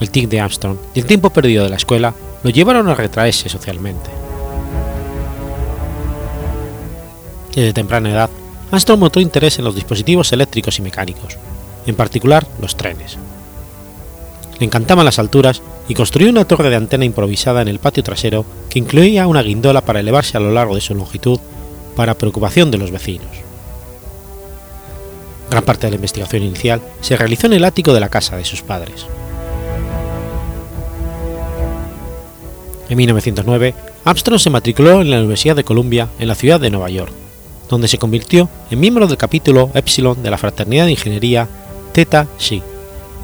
El 0.00 0.10
tic 0.10 0.28
de 0.28 0.40
Armstrong 0.40 0.76
y 0.94 1.00
el 1.00 1.06
tiempo 1.06 1.30
perdido 1.30 1.64
de 1.64 1.70
la 1.70 1.76
escuela 1.76 2.14
lo 2.42 2.50
llevaron 2.50 2.88
a 2.88 2.94
retraerse 2.94 3.48
socialmente. 3.48 4.25
Desde 7.56 7.72
temprana 7.72 8.10
edad, 8.10 8.30
Armstrong 8.70 9.00
mostró 9.00 9.22
interés 9.22 9.58
en 9.58 9.64
los 9.64 9.74
dispositivos 9.74 10.30
eléctricos 10.30 10.78
y 10.78 10.82
mecánicos, 10.82 11.38
en 11.86 11.96
particular 11.96 12.46
los 12.60 12.76
trenes. 12.76 13.16
Le 14.58 14.66
encantaban 14.66 15.06
las 15.06 15.18
alturas 15.18 15.62
y 15.88 15.94
construyó 15.94 16.28
una 16.28 16.44
torre 16.44 16.68
de 16.68 16.76
antena 16.76 17.06
improvisada 17.06 17.62
en 17.62 17.68
el 17.68 17.78
patio 17.78 18.02
trasero 18.02 18.44
que 18.68 18.78
incluía 18.78 19.26
una 19.26 19.42
guindola 19.42 19.80
para 19.80 20.00
elevarse 20.00 20.36
a 20.36 20.40
lo 20.40 20.52
largo 20.52 20.74
de 20.74 20.82
su 20.82 20.94
longitud 20.94 21.40
para 21.96 22.14
preocupación 22.14 22.70
de 22.70 22.76
los 22.76 22.90
vecinos. 22.90 23.30
Gran 25.50 25.64
parte 25.64 25.86
de 25.86 25.92
la 25.92 25.96
investigación 25.96 26.42
inicial 26.42 26.82
se 27.00 27.16
realizó 27.16 27.46
en 27.46 27.54
el 27.54 27.64
ático 27.64 27.94
de 27.94 28.00
la 28.00 28.10
casa 28.10 28.36
de 28.36 28.44
sus 28.44 28.60
padres. 28.60 29.06
En 32.90 32.98
1909, 32.98 33.74
Armstrong 34.04 34.40
se 34.40 34.50
matriculó 34.50 35.00
en 35.00 35.10
la 35.10 35.18
Universidad 35.18 35.56
de 35.56 35.64
Columbia 35.64 36.08
en 36.18 36.28
la 36.28 36.34
ciudad 36.34 36.60
de 36.60 36.70
Nueva 36.70 36.90
York, 36.90 37.12
donde 37.68 37.88
se 37.88 37.98
convirtió 37.98 38.48
en 38.70 38.80
miembro 38.80 39.06
del 39.06 39.16
capítulo 39.16 39.70
Epsilon 39.74 40.22
de 40.22 40.30
la 40.30 40.38
Fraternidad 40.38 40.84
de 40.86 40.92
Ingeniería 40.92 41.48
Theta 41.92 42.26
Xi 42.38 42.62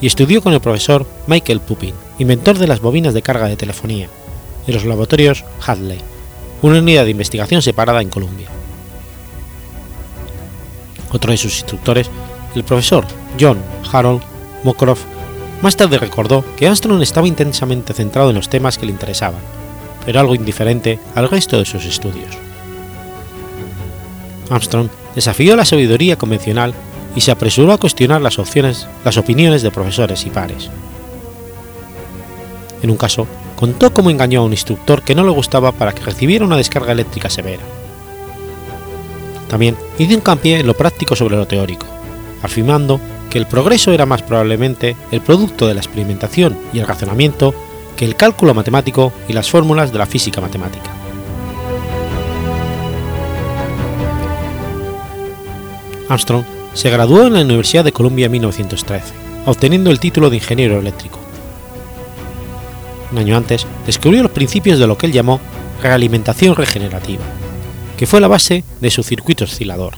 y 0.01 0.07
estudió 0.07 0.43
con 0.43 0.53
el 0.53 0.61
profesor 0.61 1.07
Michael 1.27 1.61
Pupin, 1.61 1.95
inventor 2.19 2.59
de 2.59 2.67
las 2.67 2.81
bobinas 2.81 3.15
de 3.15 3.23
carga 3.23 3.47
de 3.47 3.57
telefonía, 3.57 4.09
en 4.67 4.75
los 4.75 4.85
laboratorios 4.85 5.45
Hadley, 5.65 6.01
una 6.61 6.79
unidad 6.79 7.05
de 7.05 7.13
investigación 7.13 7.63
separada 7.63 8.03
en 8.03 8.11
Columbia. 8.11 8.49
Otro 11.13 11.31
de 11.31 11.39
sus 11.39 11.59
instructores, 11.59 12.11
el 12.55 12.65
profesor 12.65 13.05
John 13.39 13.59
Harold 13.93 14.23
Mokroff, 14.65 15.05
más 15.63 15.77
tarde 15.77 15.99
recordó 15.99 16.45
que 16.57 16.67
Armstrong 16.67 17.01
estaba 17.03 17.29
intensamente 17.29 17.95
centrado 17.95 18.31
en 18.31 18.37
los 18.37 18.49
temas 18.49 18.79
que 18.79 18.87
le 18.87 18.93
interesaban, 18.93 19.41
pero 20.05 20.19
algo 20.19 20.35
indiferente 20.35 20.99
al 21.15 21.29
resto 21.29 21.59
de 21.59 21.65
sus 21.65 21.85
estudios. 21.85 22.42
Armstrong 24.53 24.89
desafió 25.15 25.57
la 25.57 25.65
sabiduría 25.65 26.17
convencional 26.17 26.75
y 27.15 27.21
se 27.21 27.31
apresuró 27.31 27.73
a 27.73 27.79
cuestionar 27.79 28.23
las, 28.23 28.39
opciones, 28.39 28.87
las 29.05 29.17
opiniones 29.17 29.63
de 29.63 29.71
profesores 29.71 30.25
y 30.27 30.31
pares. 30.31 30.71
En 32.83 32.91
un 32.91 32.97
caso, 32.97 33.27
contó 33.57 33.93
cómo 33.93 34.11
engañó 34.11 34.41
a 34.41 34.45
un 34.45 34.53
instructor 34.53 35.03
que 35.03 35.15
no 35.15 35.25
le 35.25 35.31
gustaba 35.31 35.73
para 35.73 35.93
que 35.93 36.03
recibiera 36.03 36.45
una 36.45 36.57
descarga 36.57 36.93
eléctrica 36.93 37.31
severa. 37.31 37.63
También 39.49 39.77
hizo 39.99 40.15
hincapié 40.15 40.61
en 40.61 40.67
lo 40.67 40.75
práctico 40.75 41.15
sobre 41.15 41.37
lo 41.37 41.47
teórico, 41.47 41.87
afirmando 42.43 43.01
que 43.31 43.39
el 43.39 43.47
progreso 43.47 43.93
era 43.93 44.07
más 44.07 44.23
probablemente 44.23 44.97
el 45.11 45.21
producto 45.21 45.67
de 45.67 45.75
la 45.75 45.81
experimentación 45.81 46.59
y 46.73 46.81
el 46.81 46.87
razonamiento 46.87 47.55
que 47.97 48.05
el 48.05 48.17
cálculo 48.17 48.55
matemático 48.55 49.13
y 49.29 49.33
las 49.33 49.51
fórmulas 49.51 49.93
de 49.93 49.99
la 49.99 50.07
física 50.07 50.41
matemática. 50.41 50.92
Armstrong 56.13 56.45
se 56.75 56.91
graduó 56.91 57.27
en 57.27 57.33
la 57.33 57.41
Universidad 57.41 57.85
de 57.85 57.93
Columbia 57.93 58.27
en 58.27 58.33
1913, 58.33 59.15
obteniendo 59.47 59.91
el 59.91 59.99
título 59.99 60.31
de 60.31 60.37
ingeniero 60.37 60.79
eléctrico. 60.79 61.19
Un 63.11 63.19
año 63.19 63.37
antes, 63.37 63.67
descubrió 63.87 64.23
los 64.23 64.33
principios 64.33 64.79
de 64.79 64.87
lo 64.87 64.97
que 64.97 65.07
él 65.07 65.13
llamó 65.13 65.41
realimentación 65.83 66.55
regenerativa, 66.55 67.25
que 67.97 68.07
fue 68.07 68.21
la 68.21 68.29
base 68.29 68.65
de 68.81 68.91
su 68.91 69.03
circuito 69.03 69.45
oscilador. 69.45 69.95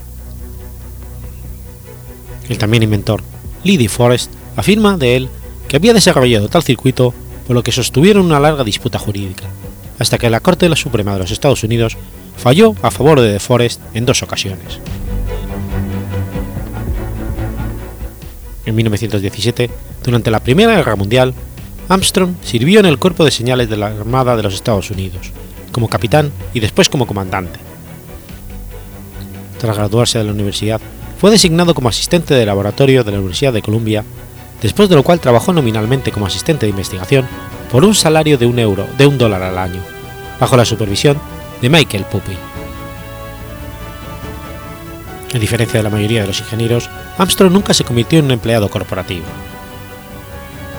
El 2.49 2.57
también 2.57 2.83
inventor 2.83 3.21
Lee 3.63 3.87
Forrest 3.87 4.31
afirma 4.55 4.97
de 4.97 5.17
él 5.17 5.29
que 5.67 5.77
había 5.77 5.93
desarrollado 5.93 6.49
tal 6.49 6.63
circuito 6.63 7.13
por 7.47 7.55
lo 7.55 7.63
que 7.63 7.71
sostuvieron 7.71 8.25
una 8.25 8.39
larga 8.39 8.63
disputa 8.63 8.99
jurídica, 8.99 9.45
hasta 9.99 10.17
que 10.17 10.29
la 10.29 10.39
Corte 10.39 10.65
de 10.65 10.69
la 10.69 10.75
Suprema 10.75 11.13
de 11.13 11.19
los 11.19 11.31
Estados 11.31 11.63
Unidos 11.63 11.97
falló 12.37 12.75
a 12.81 12.91
favor 12.91 13.19
de 13.21 13.31
De 13.31 13.39
Forest 13.39 13.81
en 13.93 14.05
dos 14.05 14.23
ocasiones. 14.23 14.79
En 18.65 18.75
1917, 18.75 19.69
durante 20.03 20.31
la 20.31 20.39
Primera 20.39 20.75
Guerra 20.75 20.95
Mundial, 20.95 21.33
Armstrong 21.87 22.33
sirvió 22.43 22.79
en 22.79 22.87
el 22.87 22.97
Cuerpo 22.97 23.23
de 23.23 23.31
Señales 23.31 23.69
de 23.69 23.77
la 23.77 23.87
Armada 23.87 24.35
de 24.35 24.43
los 24.43 24.55
Estados 24.55 24.89
Unidos, 24.89 25.31
como 25.71 25.87
capitán 25.87 26.31
y 26.53 26.59
después 26.59 26.89
como 26.89 27.05
comandante. 27.05 27.59
Tras 29.59 29.77
graduarse 29.77 30.17
de 30.17 30.23
la 30.23 30.31
universidad, 30.31 30.81
fue 31.19 31.31
designado 31.31 31.73
como 31.73 31.89
asistente 31.89 32.33
de 32.33 32.45
laboratorio 32.45 33.03
de 33.03 33.11
la 33.11 33.19
Universidad 33.19 33.53
de 33.53 33.61
Columbia, 33.61 34.03
después 34.61 34.89
de 34.89 34.95
lo 34.95 35.03
cual 35.03 35.19
trabajó 35.19 35.53
nominalmente 35.53 36.11
como 36.11 36.25
asistente 36.25 36.65
de 36.65 36.71
investigación 36.71 37.25
por 37.71 37.85
un 37.85 37.95
salario 37.95 38.37
de 38.37 38.45
un 38.45 38.59
euro, 38.59 38.87
de 38.97 39.05
un 39.05 39.17
dólar 39.17 39.43
al 39.43 39.57
año, 39.57 39.81
bajo 40.39 40.57
la 40.57 40.65
supervisión 40.65 41.17
de 41.61 41.69
Michael 41.69 42.05
Pupin. 42.05 42.54
A 45.33 45.37
diferencia 45.37 45.79
de 45.79 45.83
la 45.83 45.89
mayoría 45.89 46.21
de 46.21 46.27
los 46.27 46.39
ingenieros, 46.39 46.89
Armstrong 47.17 47.51
nunca 47.51 47.73
se 47.73 47.83
convirtió 47.83 48.19
en 48.19 48.25
un 48.25 48.31
empleado 48.31 48.69
corporativo. 48.69 49.25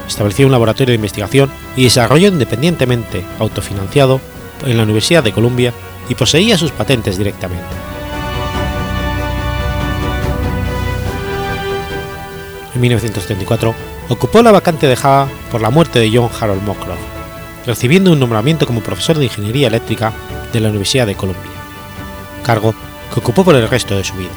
Estableció 0.08 0.46
un 0.46 0.52
laboratorio 0.52 0.92
de 0.92 0.96
investigación 0.96 1.50
y 1.76 1.84
desarrolló 1.84 2.28
independientemente, 2.28 3.24
autofinanciado, 3.38 4.20
en 4.64 4.76
la 4.76 4.84
Universidad 4.84 5.22
de 5.22 5.32
Columbia 5.32 5.72
y 6.08 6.14
poseía 6.14 6.56
sus 6.56 6.70
patentes 6.70 7.18
directamente. 7.18 7.64
En 12.74 12.80
1934 12.80 13.74
ocupó 14.08 14.42
la 14.42 14.52
vacante 14.52 14.86
dejada 14.86 15.28
por 15.50 15.60
la 15.60 15.70
muerte 15.70 15.98
de 15.98 16.10
John 16.14 16.30
Harold 16.38 16.62
Mockroff, 16.62 16.98
recibiendo 17.66 18.12
un 18.12 18.20
nombramiento 18.20 18.66
como 18.66 18.80
profesor 18.80 19.18
de 19.18 19.24
Ingeniería 19.24 19.68
Eléctrica 19.68 20.12
de 20.52 20.60
la 20.60 20.68
Universidad 20.68 21.06
de 21.06 21.14
Columbia, 21.14 21.50
cargo 22.44 22.74
que 23.12 23.20
ocupó 23.20 23.44
por 23.44 23.54
el 23.54 23.68
resto 23.68 23.96
de 23.96 24.04
su 24.04 24.14
vida. 24.14 24.30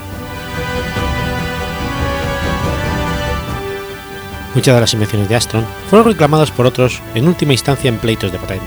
Muchas 4.56 4.76
de 4.76 4.82
las 4.82 4.94
invenciones 4.94 5.30
de 5.30 5.36
Armstrong 5.36 5.66
fueron 5.90 6.08
reclamadas 6.08 6.52
por 6.52 6.66
otros 6.66 7.02
en 7.14 7.28
última 7.28 7.54
instancia 7.54 7.88
en 7.88 7.98
pleitos 7.98 8.32
de 8.32 8.40
patente. 8.40 8.66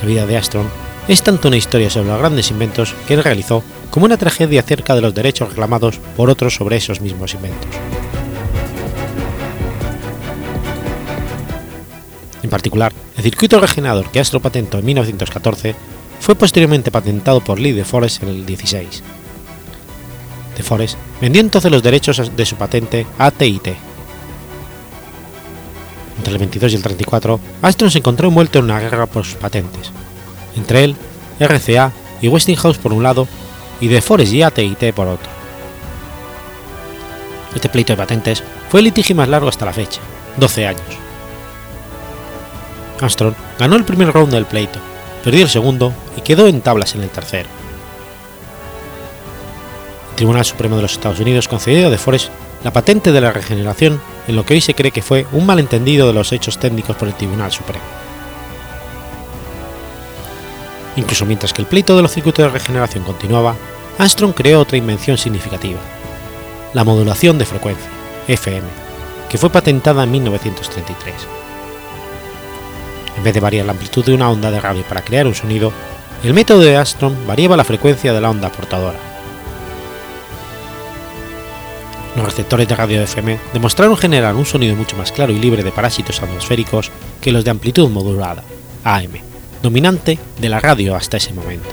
La 0.00 0.06
vida 0.06 0.26
de 0.26 0.36
Armstrong 0.36 0.66
es 1.08 1.22
tanto 1.22 1.48
una 1.48 1.56
historia 1.56 1.90
sobre 1.90 2.08
los 2.08 2.18
grandes 2.18 2.50
inventos 2.50 2.94
que 3.06 3.14
él 3.14 3.24
realizó 3.24 3.62
como 3.90 4.06
una 4.06 4.16
tragedia 4.16 4.60
acerca 4.60 4.94
de 4.94 5.00
los 5.00 5.14
derechos 5.14 5.50
reclamados 5.50 5.98
por 6.16 6.30
otros 6.30 6.54
sobre 6.54 6.76
esos 6.76 7.00
mismos 7.00 7.34
inventos. 7.34 7.70
En 12.42 12.50
particular, 12.50 12.92
el 13.16 13.22
circuito 13.22 13.58
regenerador 13.58 14.10
que 14.10 14.20
Astro 14.20 14.40
patentó 14.40 14.78
en 14.78 14.84
1914 14.84 15.74
fue 16.24 16.34
posteriormente 16.34 16.90
patentado 16.90 17.42
por 17.42 17.60
Lee 17.60 17.72
de 17.72 17.84
Forest 17.84 18.22
en 18.22 18.30
el 18.30 18.46
16. 18.46 19.02
De 20.56 20.62
Forest 20.62 20.96
vendió 21.20 21.42
entonces 21.42 21.70
los 21.70 21.82
derechos 21.82 22.34
de 22.34 22.46
su 22.46 22.56
patente 22.56 23.06
a 23.18 23.30
TIT, 23.30 23.68
entre 26.16 26.32
el 26.32 26.38
22 26.38 26.72
y 26.72 26.76
el 26.76 26.82
34, 26.82 27.40
Armstrong 27.60 27.92
se 27.92 27.98
encontró 27.98 28.28
envuelto 28.28 28.58
en 28.58 28.64
una 28.64 28.80
guerra 28.80 29.04
por 29.04 29.26
sus 29.26 29.34
patentes, 29.34 29.90
entre 30.56 30.84
él, 30.84 30.96
RCA 31.38 31.92
y 32.22 32.28
Westinghouse 32.28 32.78
por 32.78 32.94
un 32.94 33.02
lado 33.02 33.28
y 33.82 33.88
De 33.88 34.00
Forest 34.00 34.32
y 34.32 34.42
AT&T 34.42 34.94
por 34.94 35.08
otro. 35.08 35.28
Este 37.54 37.68
pleito 37.68 37.92
de 37.92 37.98
patentes 37.98 38.42
fue 38.70 38.80
el 38.80 38.84
litigio 38.84 39.14
más 39.14 39.28
largo 39.28 39.50
hasta 39.50 39.66
la 39.66 39.74
fecha, 39.74 40.00
12 40.38 40.68
años. 40.68 40.80
Armstrong 42.98 43.34
ganó 43.58 43.76
el 43.76 43.84
primer 43.84 44.10
round 44.10 44.32
del 44.32 44.46
pleito, 44.46 44.78
perdió 45.24 45.42
el 45.42 45.48
segundo 45.48 45.92
y 46.16 46.20
quedó 46.20 46.46
en 46.46 46.60
tablas 46.60 46.94
en 46.94 47.02
el 47.02 47.08
tercero. 47.08 47.48
El 50.10 50.16
Tribunal 50.16 50.44
Supremo 50.44 50.76
de 50.76 50.82
los 50.82 50.92
Estados 50.92 51.18
Unidos 51.18 51.48
concedió 51.48 51.86
a 51.86 51.90
De 51.90 51.98
Forest 51.98 52.28
la 52.62 52.72
patente 52.72 53.10
de 53.10 53.20
la 53.20 53.32
regeneración 53.32 54.00
en 54.28 54.36
lo 54.36 54.44
que 54.44 54.54
hoy 54.54 54.60
se 54.60 54.74
cree 54.74 54.90
que 54.90 55.02
fue 55.02 55.26
un 55.32 55.46
malentendido 55.46 56.06
de 56.06 56.12
los 56.12 56.32
hechos 56.32 56.58
técnicos 56.58 56.96
por 56.96 57.08
el 57.08 57.14
Tribunal 57.14 57.50
Supremo. 57.50 57.84
Incluso 60.96 61.26
mientras 61.26 61.52
que 61.52 61.62
el 61.62 61.68
pleito 61.68 61.96
de 61.96 62.02
los 62.02 62.12
circuitos 62.12 62.44
de 62.44 62.50
regeneración 62.50 63.02
continuaba, 63.02 63.56
Armstrong 63.98 64.34
creó 64.34 64.60
otra 64.60 64.76
invención 64.76 65.18
significativa, 65.18 65.80
la 66.74 66.84
modulación 66.84 67.38
de 67.38 67.46
frecuencia, 67.46 67.90
FM, 68.28 68.66
que 69.28 69.38
fue 69.38 69.50
patentada 69.50 70.04
en 70.04 70.12
1933. 70.12 71.43
En 73.16 73.22
vez 73.24 73.34
de 73.34 73.40
variar 73.40 73.66
la 73.66 73.72
amplitud 73.72 74.04
de 74.04 74.14
una 74.14 74.30
onda 74.30 74.50
de 74.50 74.60
radio 74.60 74.82
para 74.82 75.02
crear 75.02 75.26
un 75.26 75.34
sonido, 75.34 75.72
el 76.22 76.34
método 76.34 76.60
de 76.60 76.76
Armstrong 76.76 77.26
variaba 77.26 77.56
la 77.56 77.64
frecuencia 77.64 78.12
de 78.12 78.20
la 78.20 78.30
onda 78.30 78.50
portadora. 78.50 78.98
Los 82.16 82.24
receptores 82.24 82.68
de 82.68 82.76
radio 82.76 83.02
FM 83.02 83.38
demostraron 83.52 83.96
generar 83.96 84.34
un 84.36 84.46
sonido 84.46 84.76
mucho 84.76 84.96
más 84.96 85.10
claro 85.10 85.32
y 85.32 85.38
libre 85.38 85.64
de 85.64 85.72
parásitos 85.72 86.22
atmosféricos 86.22 86.90
que 87.20 87.32
los 87.32 87.44
de 87.44 87.50
amplitud 87.50 87.88
modulada, 87.90 88.44
AM, 88.84 89.14
dominante 89.62 90.18
de 90.40 90.48
la 90.48 90.60
radio 90.60 90.94
hasta 90.94 91.16
ese 91.16 91.32
momento. 91.32 91.68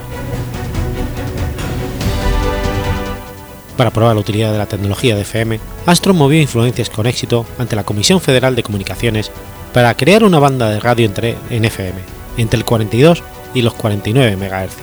Para 3.76 3.90
probar 3.90 4.14
la 4.14 4.20
utilidad 4.20 4.52
de 4.52 4.58
la 4.58 4.66
tecnología 4.66 5.14
de 5.14 5.22
FM, 5.22 5.60
Armstrong 5.86 6.16
movió 6.16 6.40
influencias 6.40 6.90
con 6.90 7.06
éxito 7.06 7.46
ante 7.58 7.76
la 7.76 7.84
Comisión 7.84 8.20
Federal 8.20 8.54
de 8.54 8.62
Comunicaciones 8.62 9.30
para 9.72 9.94
crear 9.96 10.24
una 10.24 10.38
banda 10.38 10.70
de 10.70 10.80
radio 10.80 11.06
entre, 11.06 11.36
en 11.50 11.64
FM 11.64 12.22
entre 12.36 12.58
el 12.58 12.64
42 12.64 13.22
y 13.54 13.62
los 13.62 13.74
49 13.74 14.36
MHz. 14.36 14.76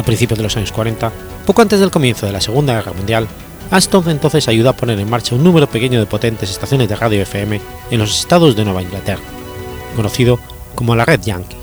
A 0.00 0.02
principios 0.04 0.38
de 0.38 0.44
los 0.44 0.56
años 0.56 0.72
40, 0.72 1.12
poco 1.46 1.62
antes 1.62 1.80
del 1.80 1.90
comienzo 1.90 2.26
de 2.26 2.32
la 2.32 2.40
Segunda 2.40 2.74
Guerra 2.74 2.92
Mundial, 2.92 3.26
Armstrong 3.70 4.08
entonces 4.08 4.48
ayudó 4.48 4.70
a 4.70 4.76
poner 4.76 4.98
en 4.98 5.10
marcha 5.10 5.34
un 5.34 5.44
número 5.44 5.68
pequeño 5.68 6.00
de 6.00 6.06
potentes 6.06 6.50
estaciones 6.50 6.88
de 6.88 6.96
radio 6.96 7.22
FM 7.22 7.60
en 7.90 7.98
los 7.98 8.18
estados 8.18 8.56
de 8.56 8.64
Nueva 8.64 8.82
Inglaterra, 8.82 9.22
conocido 9.94 10.38
como 10.74 10.96
la 10.96 11.04
Red 11.04 11.20
Yankee. 11.22 11.56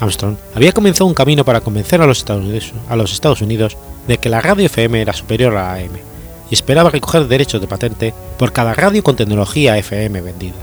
Armstrong 0.00 0.36
había 0.54 0.72
comenzado 0.72 1.06
un 1.06 1.14
camino 1.14 1.44
para 1.44 1.60
convencer 1.60 2.00
a 2.00 2.06
los, 2.06 2.18
Estados 2.18 2.44
Unidos, 2.44 2.72
a 2.88 2.96
los 2.96 3.12
Estados 3.12 3.42
Unidos 3.42 3.76
de 4.08 4.18
que 4.18 4.28
la 4.28 4.40
radio 4.40 4.66
FM 4.66 5.00
era 5.00 5.12
superior 5.12 5.56
a 5.56 5.62
la 5.62 5.74
AM 5.74 6.13
esperaba 6.54 6.90
recoger 6.90 7.28
derechos 7.28 7.60
de 7.60 7.66
patente 7.66 8.14
por 8.38 8.52
cada 8.52 8.74
radio 8.74 9.02
con 9.02 9.16
tecnología 9.16 9.76
FM 9.76 10.20
vendida. 10.22 10.54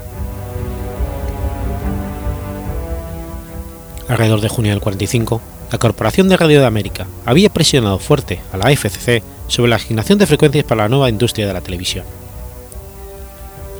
Alrededor 4.07 4.41
de 4.41 4.49
junio 4.49 4.71
del 4.71 4.81
45, 4.81 5.41
la 5.71 5.77
Corporación 5.77 6.27
de 6.27 6.35
Radio 6.35 6.59
de 6.59 6.65
América 6.65 7.07
había 7.25 7.49
presionado 7.49 7.97
fuerte 7.97 8.41
a 8.51 8.57
la 8.57 8.71
FCC 8.71 9.23
sobre 9.47 9.69
la 9.69 9.77
asignación 9.77 10.19
de 10.19 10.27
frecuencias 10.27 10.65
para 10.65 10.83
la 10.83 10.89
nueva 10.89 11.09
industria 11.09 11.47
de 11.47 11.53
la 11.53 11.61
televisión. 11.61 12.03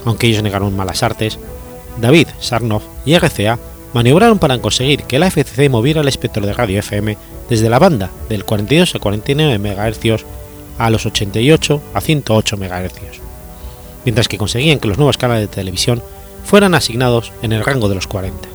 Aunque 0.05 0.28
ellos 0.28 0.43
negaron 0.43 0.76
malas 0.76 1.03
artes, 1.03 1.38
David 1.99 2.28
Sarnoff 2.39 2.84
y 3.05 3.16
RCA 3.16 3.59
maniobraron 3.93 4.39
para 4.39 4.57
conseguir 4.59 5.03
que 5.03 5.20
la 5.20 5.30
FCC 5.30 5.70
moviera 5.70 6.01
el 6.01 6.07
espectro 6.07 6.45
de 6.45 6.53
radio 6.53 6.80
FM 6.80 7.18
desde 7.49 7.70
la 7.70 7.80
banda 7.80 8.09
del 8.30 8.45
42 8.45 8.95
a 8.95 8.99
49 8.99 9.59
MHz 9.59 10.24
a 10.86 10.89
los 10.89 11.05
88 11.05 11.82
a 11.93 12.01
108 12.01 12.57
MHz, 12.57 13.21
mientras 14.05 14.27
que 14.27 14.38
conseguían 14.38 14.79
que 14.79 14.88
los 14.88 14.97
nuevos 14.97 15.17
canales 15.17 15.49
de 15.49 15.55
televisión 15.55 16.01
fueran 16.43 16.73
asignados 16.73 17.32
en 17.41 17.51
el 17.51 17.63
rango 17.63 17.88
de 17.88 17.95
los 17.95 18.07
40. 18.07 18.49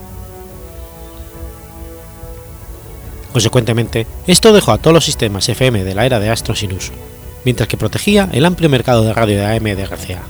Consecuentemente, 3.33 4.07
esto 4.27 4.53
dejó 4.53 4.73
a 4.73 4.79
todos 4.79 4.95
los 4.95 5.05
sistemas 5.05 5.49
FM 5.49 5.85
de 5.85 5.95
la 5.95 6.07
era 6.07 6.19
de 6.19 6.31
Astro 6.31 6.55
sin 6.55 6.73
uso, 6.73 6.93
mientras 7.45 7.69
que 7.69 7.77
protegía 7.77 8.29
el 8.33 8.45
amplio 8.45 8.69
mercado 8.69 9.03
de 9.03 9.13
radio 9.13 9.39
de 9.39 9.47
AM 9.47 9.65
de 9.65 9.87
RCA. 9.87 10.23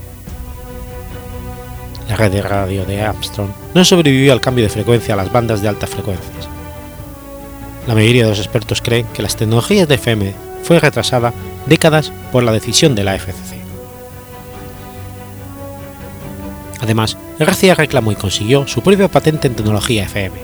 La 2.09 2.17
red 2.17 2.31
de 2.31 2.43
radio 2.43 2.85
de 2.85 3.03
Armstrong 3.03 3.51
no 3.75 3.85
sobrevivió 3.85 4.33
al 4.33 4.41
cambio 4.41 4.65
de 4.65 4.71
frecuencia 4.71 5.15
a 5.15 5.17
las 5.17 5.33
bandas 5.33 5.63
de 5.63 5.69
altas 5.69 5.91
frecuencias. 5.91 6.49
La 7.87 7.95
mayoría 7.95 8.25
de 8.25 8.31
los 8.31 8.39
expertos 8.39 8.83
creen 8.83 9.07
que 9.13 9.23
las 9.23 9.37
tecnologías 9.37 9.89
de 9.89 9.95
FM 9.95 10.46
fue 10.67 10.81
retrasada 10.81 11.33
décadas 11.67 12.13
por 12.33 12.43
la 12.43 12.51
decisión 12.51 12.97
de 12.97 13.05
la 13.05 13.15
FCC. 13.15 13.57
Además, 16.81 17.17
RCA 17.39 17.75
reclamó 17.75 18.13
y 18.13 18.17
consiguió 18.17 18.67
su 18.67 18.83
propia 18.83 19.09
patente 19.09 19.47
en 19.47 19.55
tecnología 19.55 20.05
FM, 20.05 20.37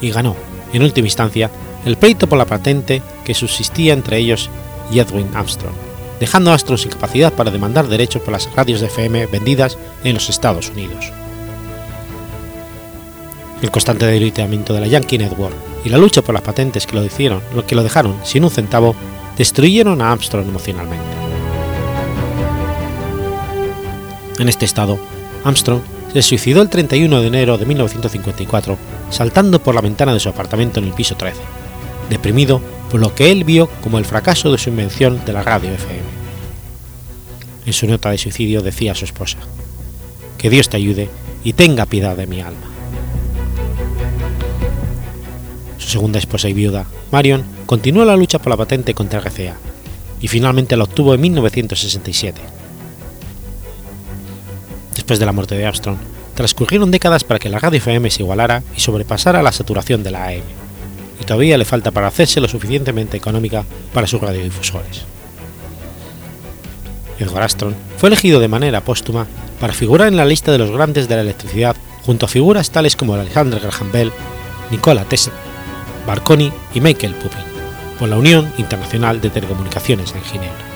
y 0.00 0.10
ganó, 0.10 0.34
en 0.72 0.82
última 0.82 1.06
instancia, 1.06 1.50
el 1.84 1.96
pleito 1.96 2.26
por 2.26 2.38
la 2.38 2.46
patente 2.46 3.02
que 3.24 3.34
subsistía 3.34 3.92
entre 3.92 4.18
ellos 4.18 4.50
y 4.90 4.98
Edwin 4.98 5.28
Armstrong, 5.34 5.74
dejando 6.20 6.50
a 6.50 6.54
Armstrong 6.54 6.80
sin 6.80 6.90
capacidad 6.90 7.32
para 7.32 7.50
demandar 7.50 7.86
derechos 7.86 8.22
por 8.22 8.32
las 8.32 8.52
radios 8.54 8.80
de 8.80 8.86
FM 8.86 9.26
vendidas 9.26 9.76
en 10.04 10.14
los 10.14 10.28
Estados 10.30 10.70
Unidos. 10.70 11.12
El 13.62 13.70
constante 13.70 14.06
debilitamiento 14.06 14.74
de 14.74 14.80
la 14.80 14.86
Yankee 14.86 15.18
Network 15.18 15.54
y 15.84 15.88
la 15.88 15.98
lucha 15.98 16.22
por 16.22 16.34
las 16.34 16.42
patentes 16.42 16.86
que 16.86 16.96
lo, 16.96 17.04
hicieron, 17.04 17.42
lo 17.54 17.66
que 17.66 17.74
lo 17.74 17.82
dejaron 17.82 18.16
sin 18.24 18.44
un 18.44 18.50
centavo 18.50 18.94
destruyeron 19.36 20.00
a 20.00 20.12
Armstrong 20.12 20.48
emocionalmente. 20.48 21.04
En 24.38 24.48
este 24.48 24.64
estado, 24.64 24.98
Armstrong 25.44 25.80
se 26.12 26.22
suicidó 26.22 26.62
el 26.62 26.68
31 26.68 27.20
de 27.20 27.26
enero 27.26 27.58
de 27.58 27.66
1954 27.66 28.76
saltando 29.10 29.62
por 29.62 29.74
la 29.74 29.80
ventana 29.80 30.12
de 30.12 30.20
su 30.20 30.28
apartamento 30.28 30.80
en 30.80 30.86
el 30.86 30.92
piso 30.92 31.16
13, 31.16 31.40
deprimido 32.10 32.60
por 32.90 33.00
lo 33.00 33.14
que 33.14 33.30
él 33.30 33.44
vio 33.44 33.68
como 33.82 33.98
el 33.98 34.04
fracaso 34.04 34.52
de 34.52 34.58
su 34.58 34.70
invención 34.70 35.24
de 35.24 35.32
la 35.32 35.42
radio 35.42 35.72
FM. 35.72 36.02
En 37.66 37.72
su 37.72 37.86
nota 37.86 38.10
de 38.10 38.18
suicidio 38.18 38.62
decía 38.62 38.92
a 38.92 38.94
su 38.94 39.04
esposa, 39.04 39.38
Que 40.38 40.50
Dios 40.50 40.68
te 40.68 40.76
ayude 40.76 41.08
y 41.42 41.52
tenga 41.52 41.86
piedad 41.86 42.16
de 42.16 42.26
mi 42.26 42.40
alma. 42.40 42.66
Su 45.78 45.88
segunda 45.88 46.18
esposa 46.18 46.48
y 46.48 46.52
viuda, 46.52 46.86
Marion, 47.10 47.55
continuó 47.66 48.04
la 48.04 48.16
lucha 48.16 48.38
por 48.38 48.50
la 48.50 48.56
patente 48.56 48.94
contra 48.94 49.20
RCA 49.20 49.56
y 50.20 50.28
finalmente 50.28 50.76
la 50.76 50.84
obtuvo 50.84 51.14
en 51.14 51.20
1967. 51.20 52.40
Después 54.94 55.18
de 55.18 55.26
la 55.26 55.32
muerte 55.32 55.56
de 55.56 55.66
Armstrong, 55.66 55.98
transcurrieron 56.34 56.90
décadas 56.90 57.24
para 57.24 57.38
que 57.38 57.48
la 57.48 57.58
radio 57.58 57.78
FM 57.78 58.10
se 58.10 58.22
igualara 58.22 58.62
y 58.76 58.80
sobrepasara 58.80 59.42
la 59.42 59.52
saturación 59.52 60.02
de 60.02 60.10
la 60.10 60.28
AM 60.28 60.42
y 61.20 61.24
todavía 61.24 61.58
le 61.58 61.64
falta 61.64 61.90
para 61.90 62.06
hacerse 62.06 62.40
lo 62.40 62.48
suficientemente 62.48 63.16
económica 63.16 63.64
para 63.92 64.06
sus 64.06 64.20
radiodifusores. 64.20 65.04
Edward 67.18 67.44
Astron 67.44 67.74
fue 67.96 68.08
elegido 68.08 68.40
de 68.40 68.48
manera 68.48 68.82
póstuma 68.82 69.26
para 69.58 69.72
figurar 69.72 70.08
en 70.08 70.16
la 70.16 70.26
lista 70.26 70.52
de 70.52 70.58
los 70.58 70.70
grandes 70.70 71.08
de 71.08 71.16
la 71.16 71.22
electricidad 71.22 71.76
junto 72.04 72.26
a 72.26 72.28
figuras 72.28 72.70
tales 72.70 72.94
como 72.94 73.14
Alexander 73.14 73.58
Graham 73.58 73.90
Bell, 73.90 74.12
Nikola 74.70 75.04
Tesla, 75.04 75.32
Marconi 76.06 76.52
y 76.74 76.80
Michael 76.80 77.14
Pupin, 77.14 77.55
por 77.98 78.08
la 78.08 78.16
Unión 78.16 78.52
Internacional 78.58 79.20
de 79.20 79.30
Telecomunicaciones 79.30 80.14
en 80.14 80.22
Ginebra. 80.22 80.75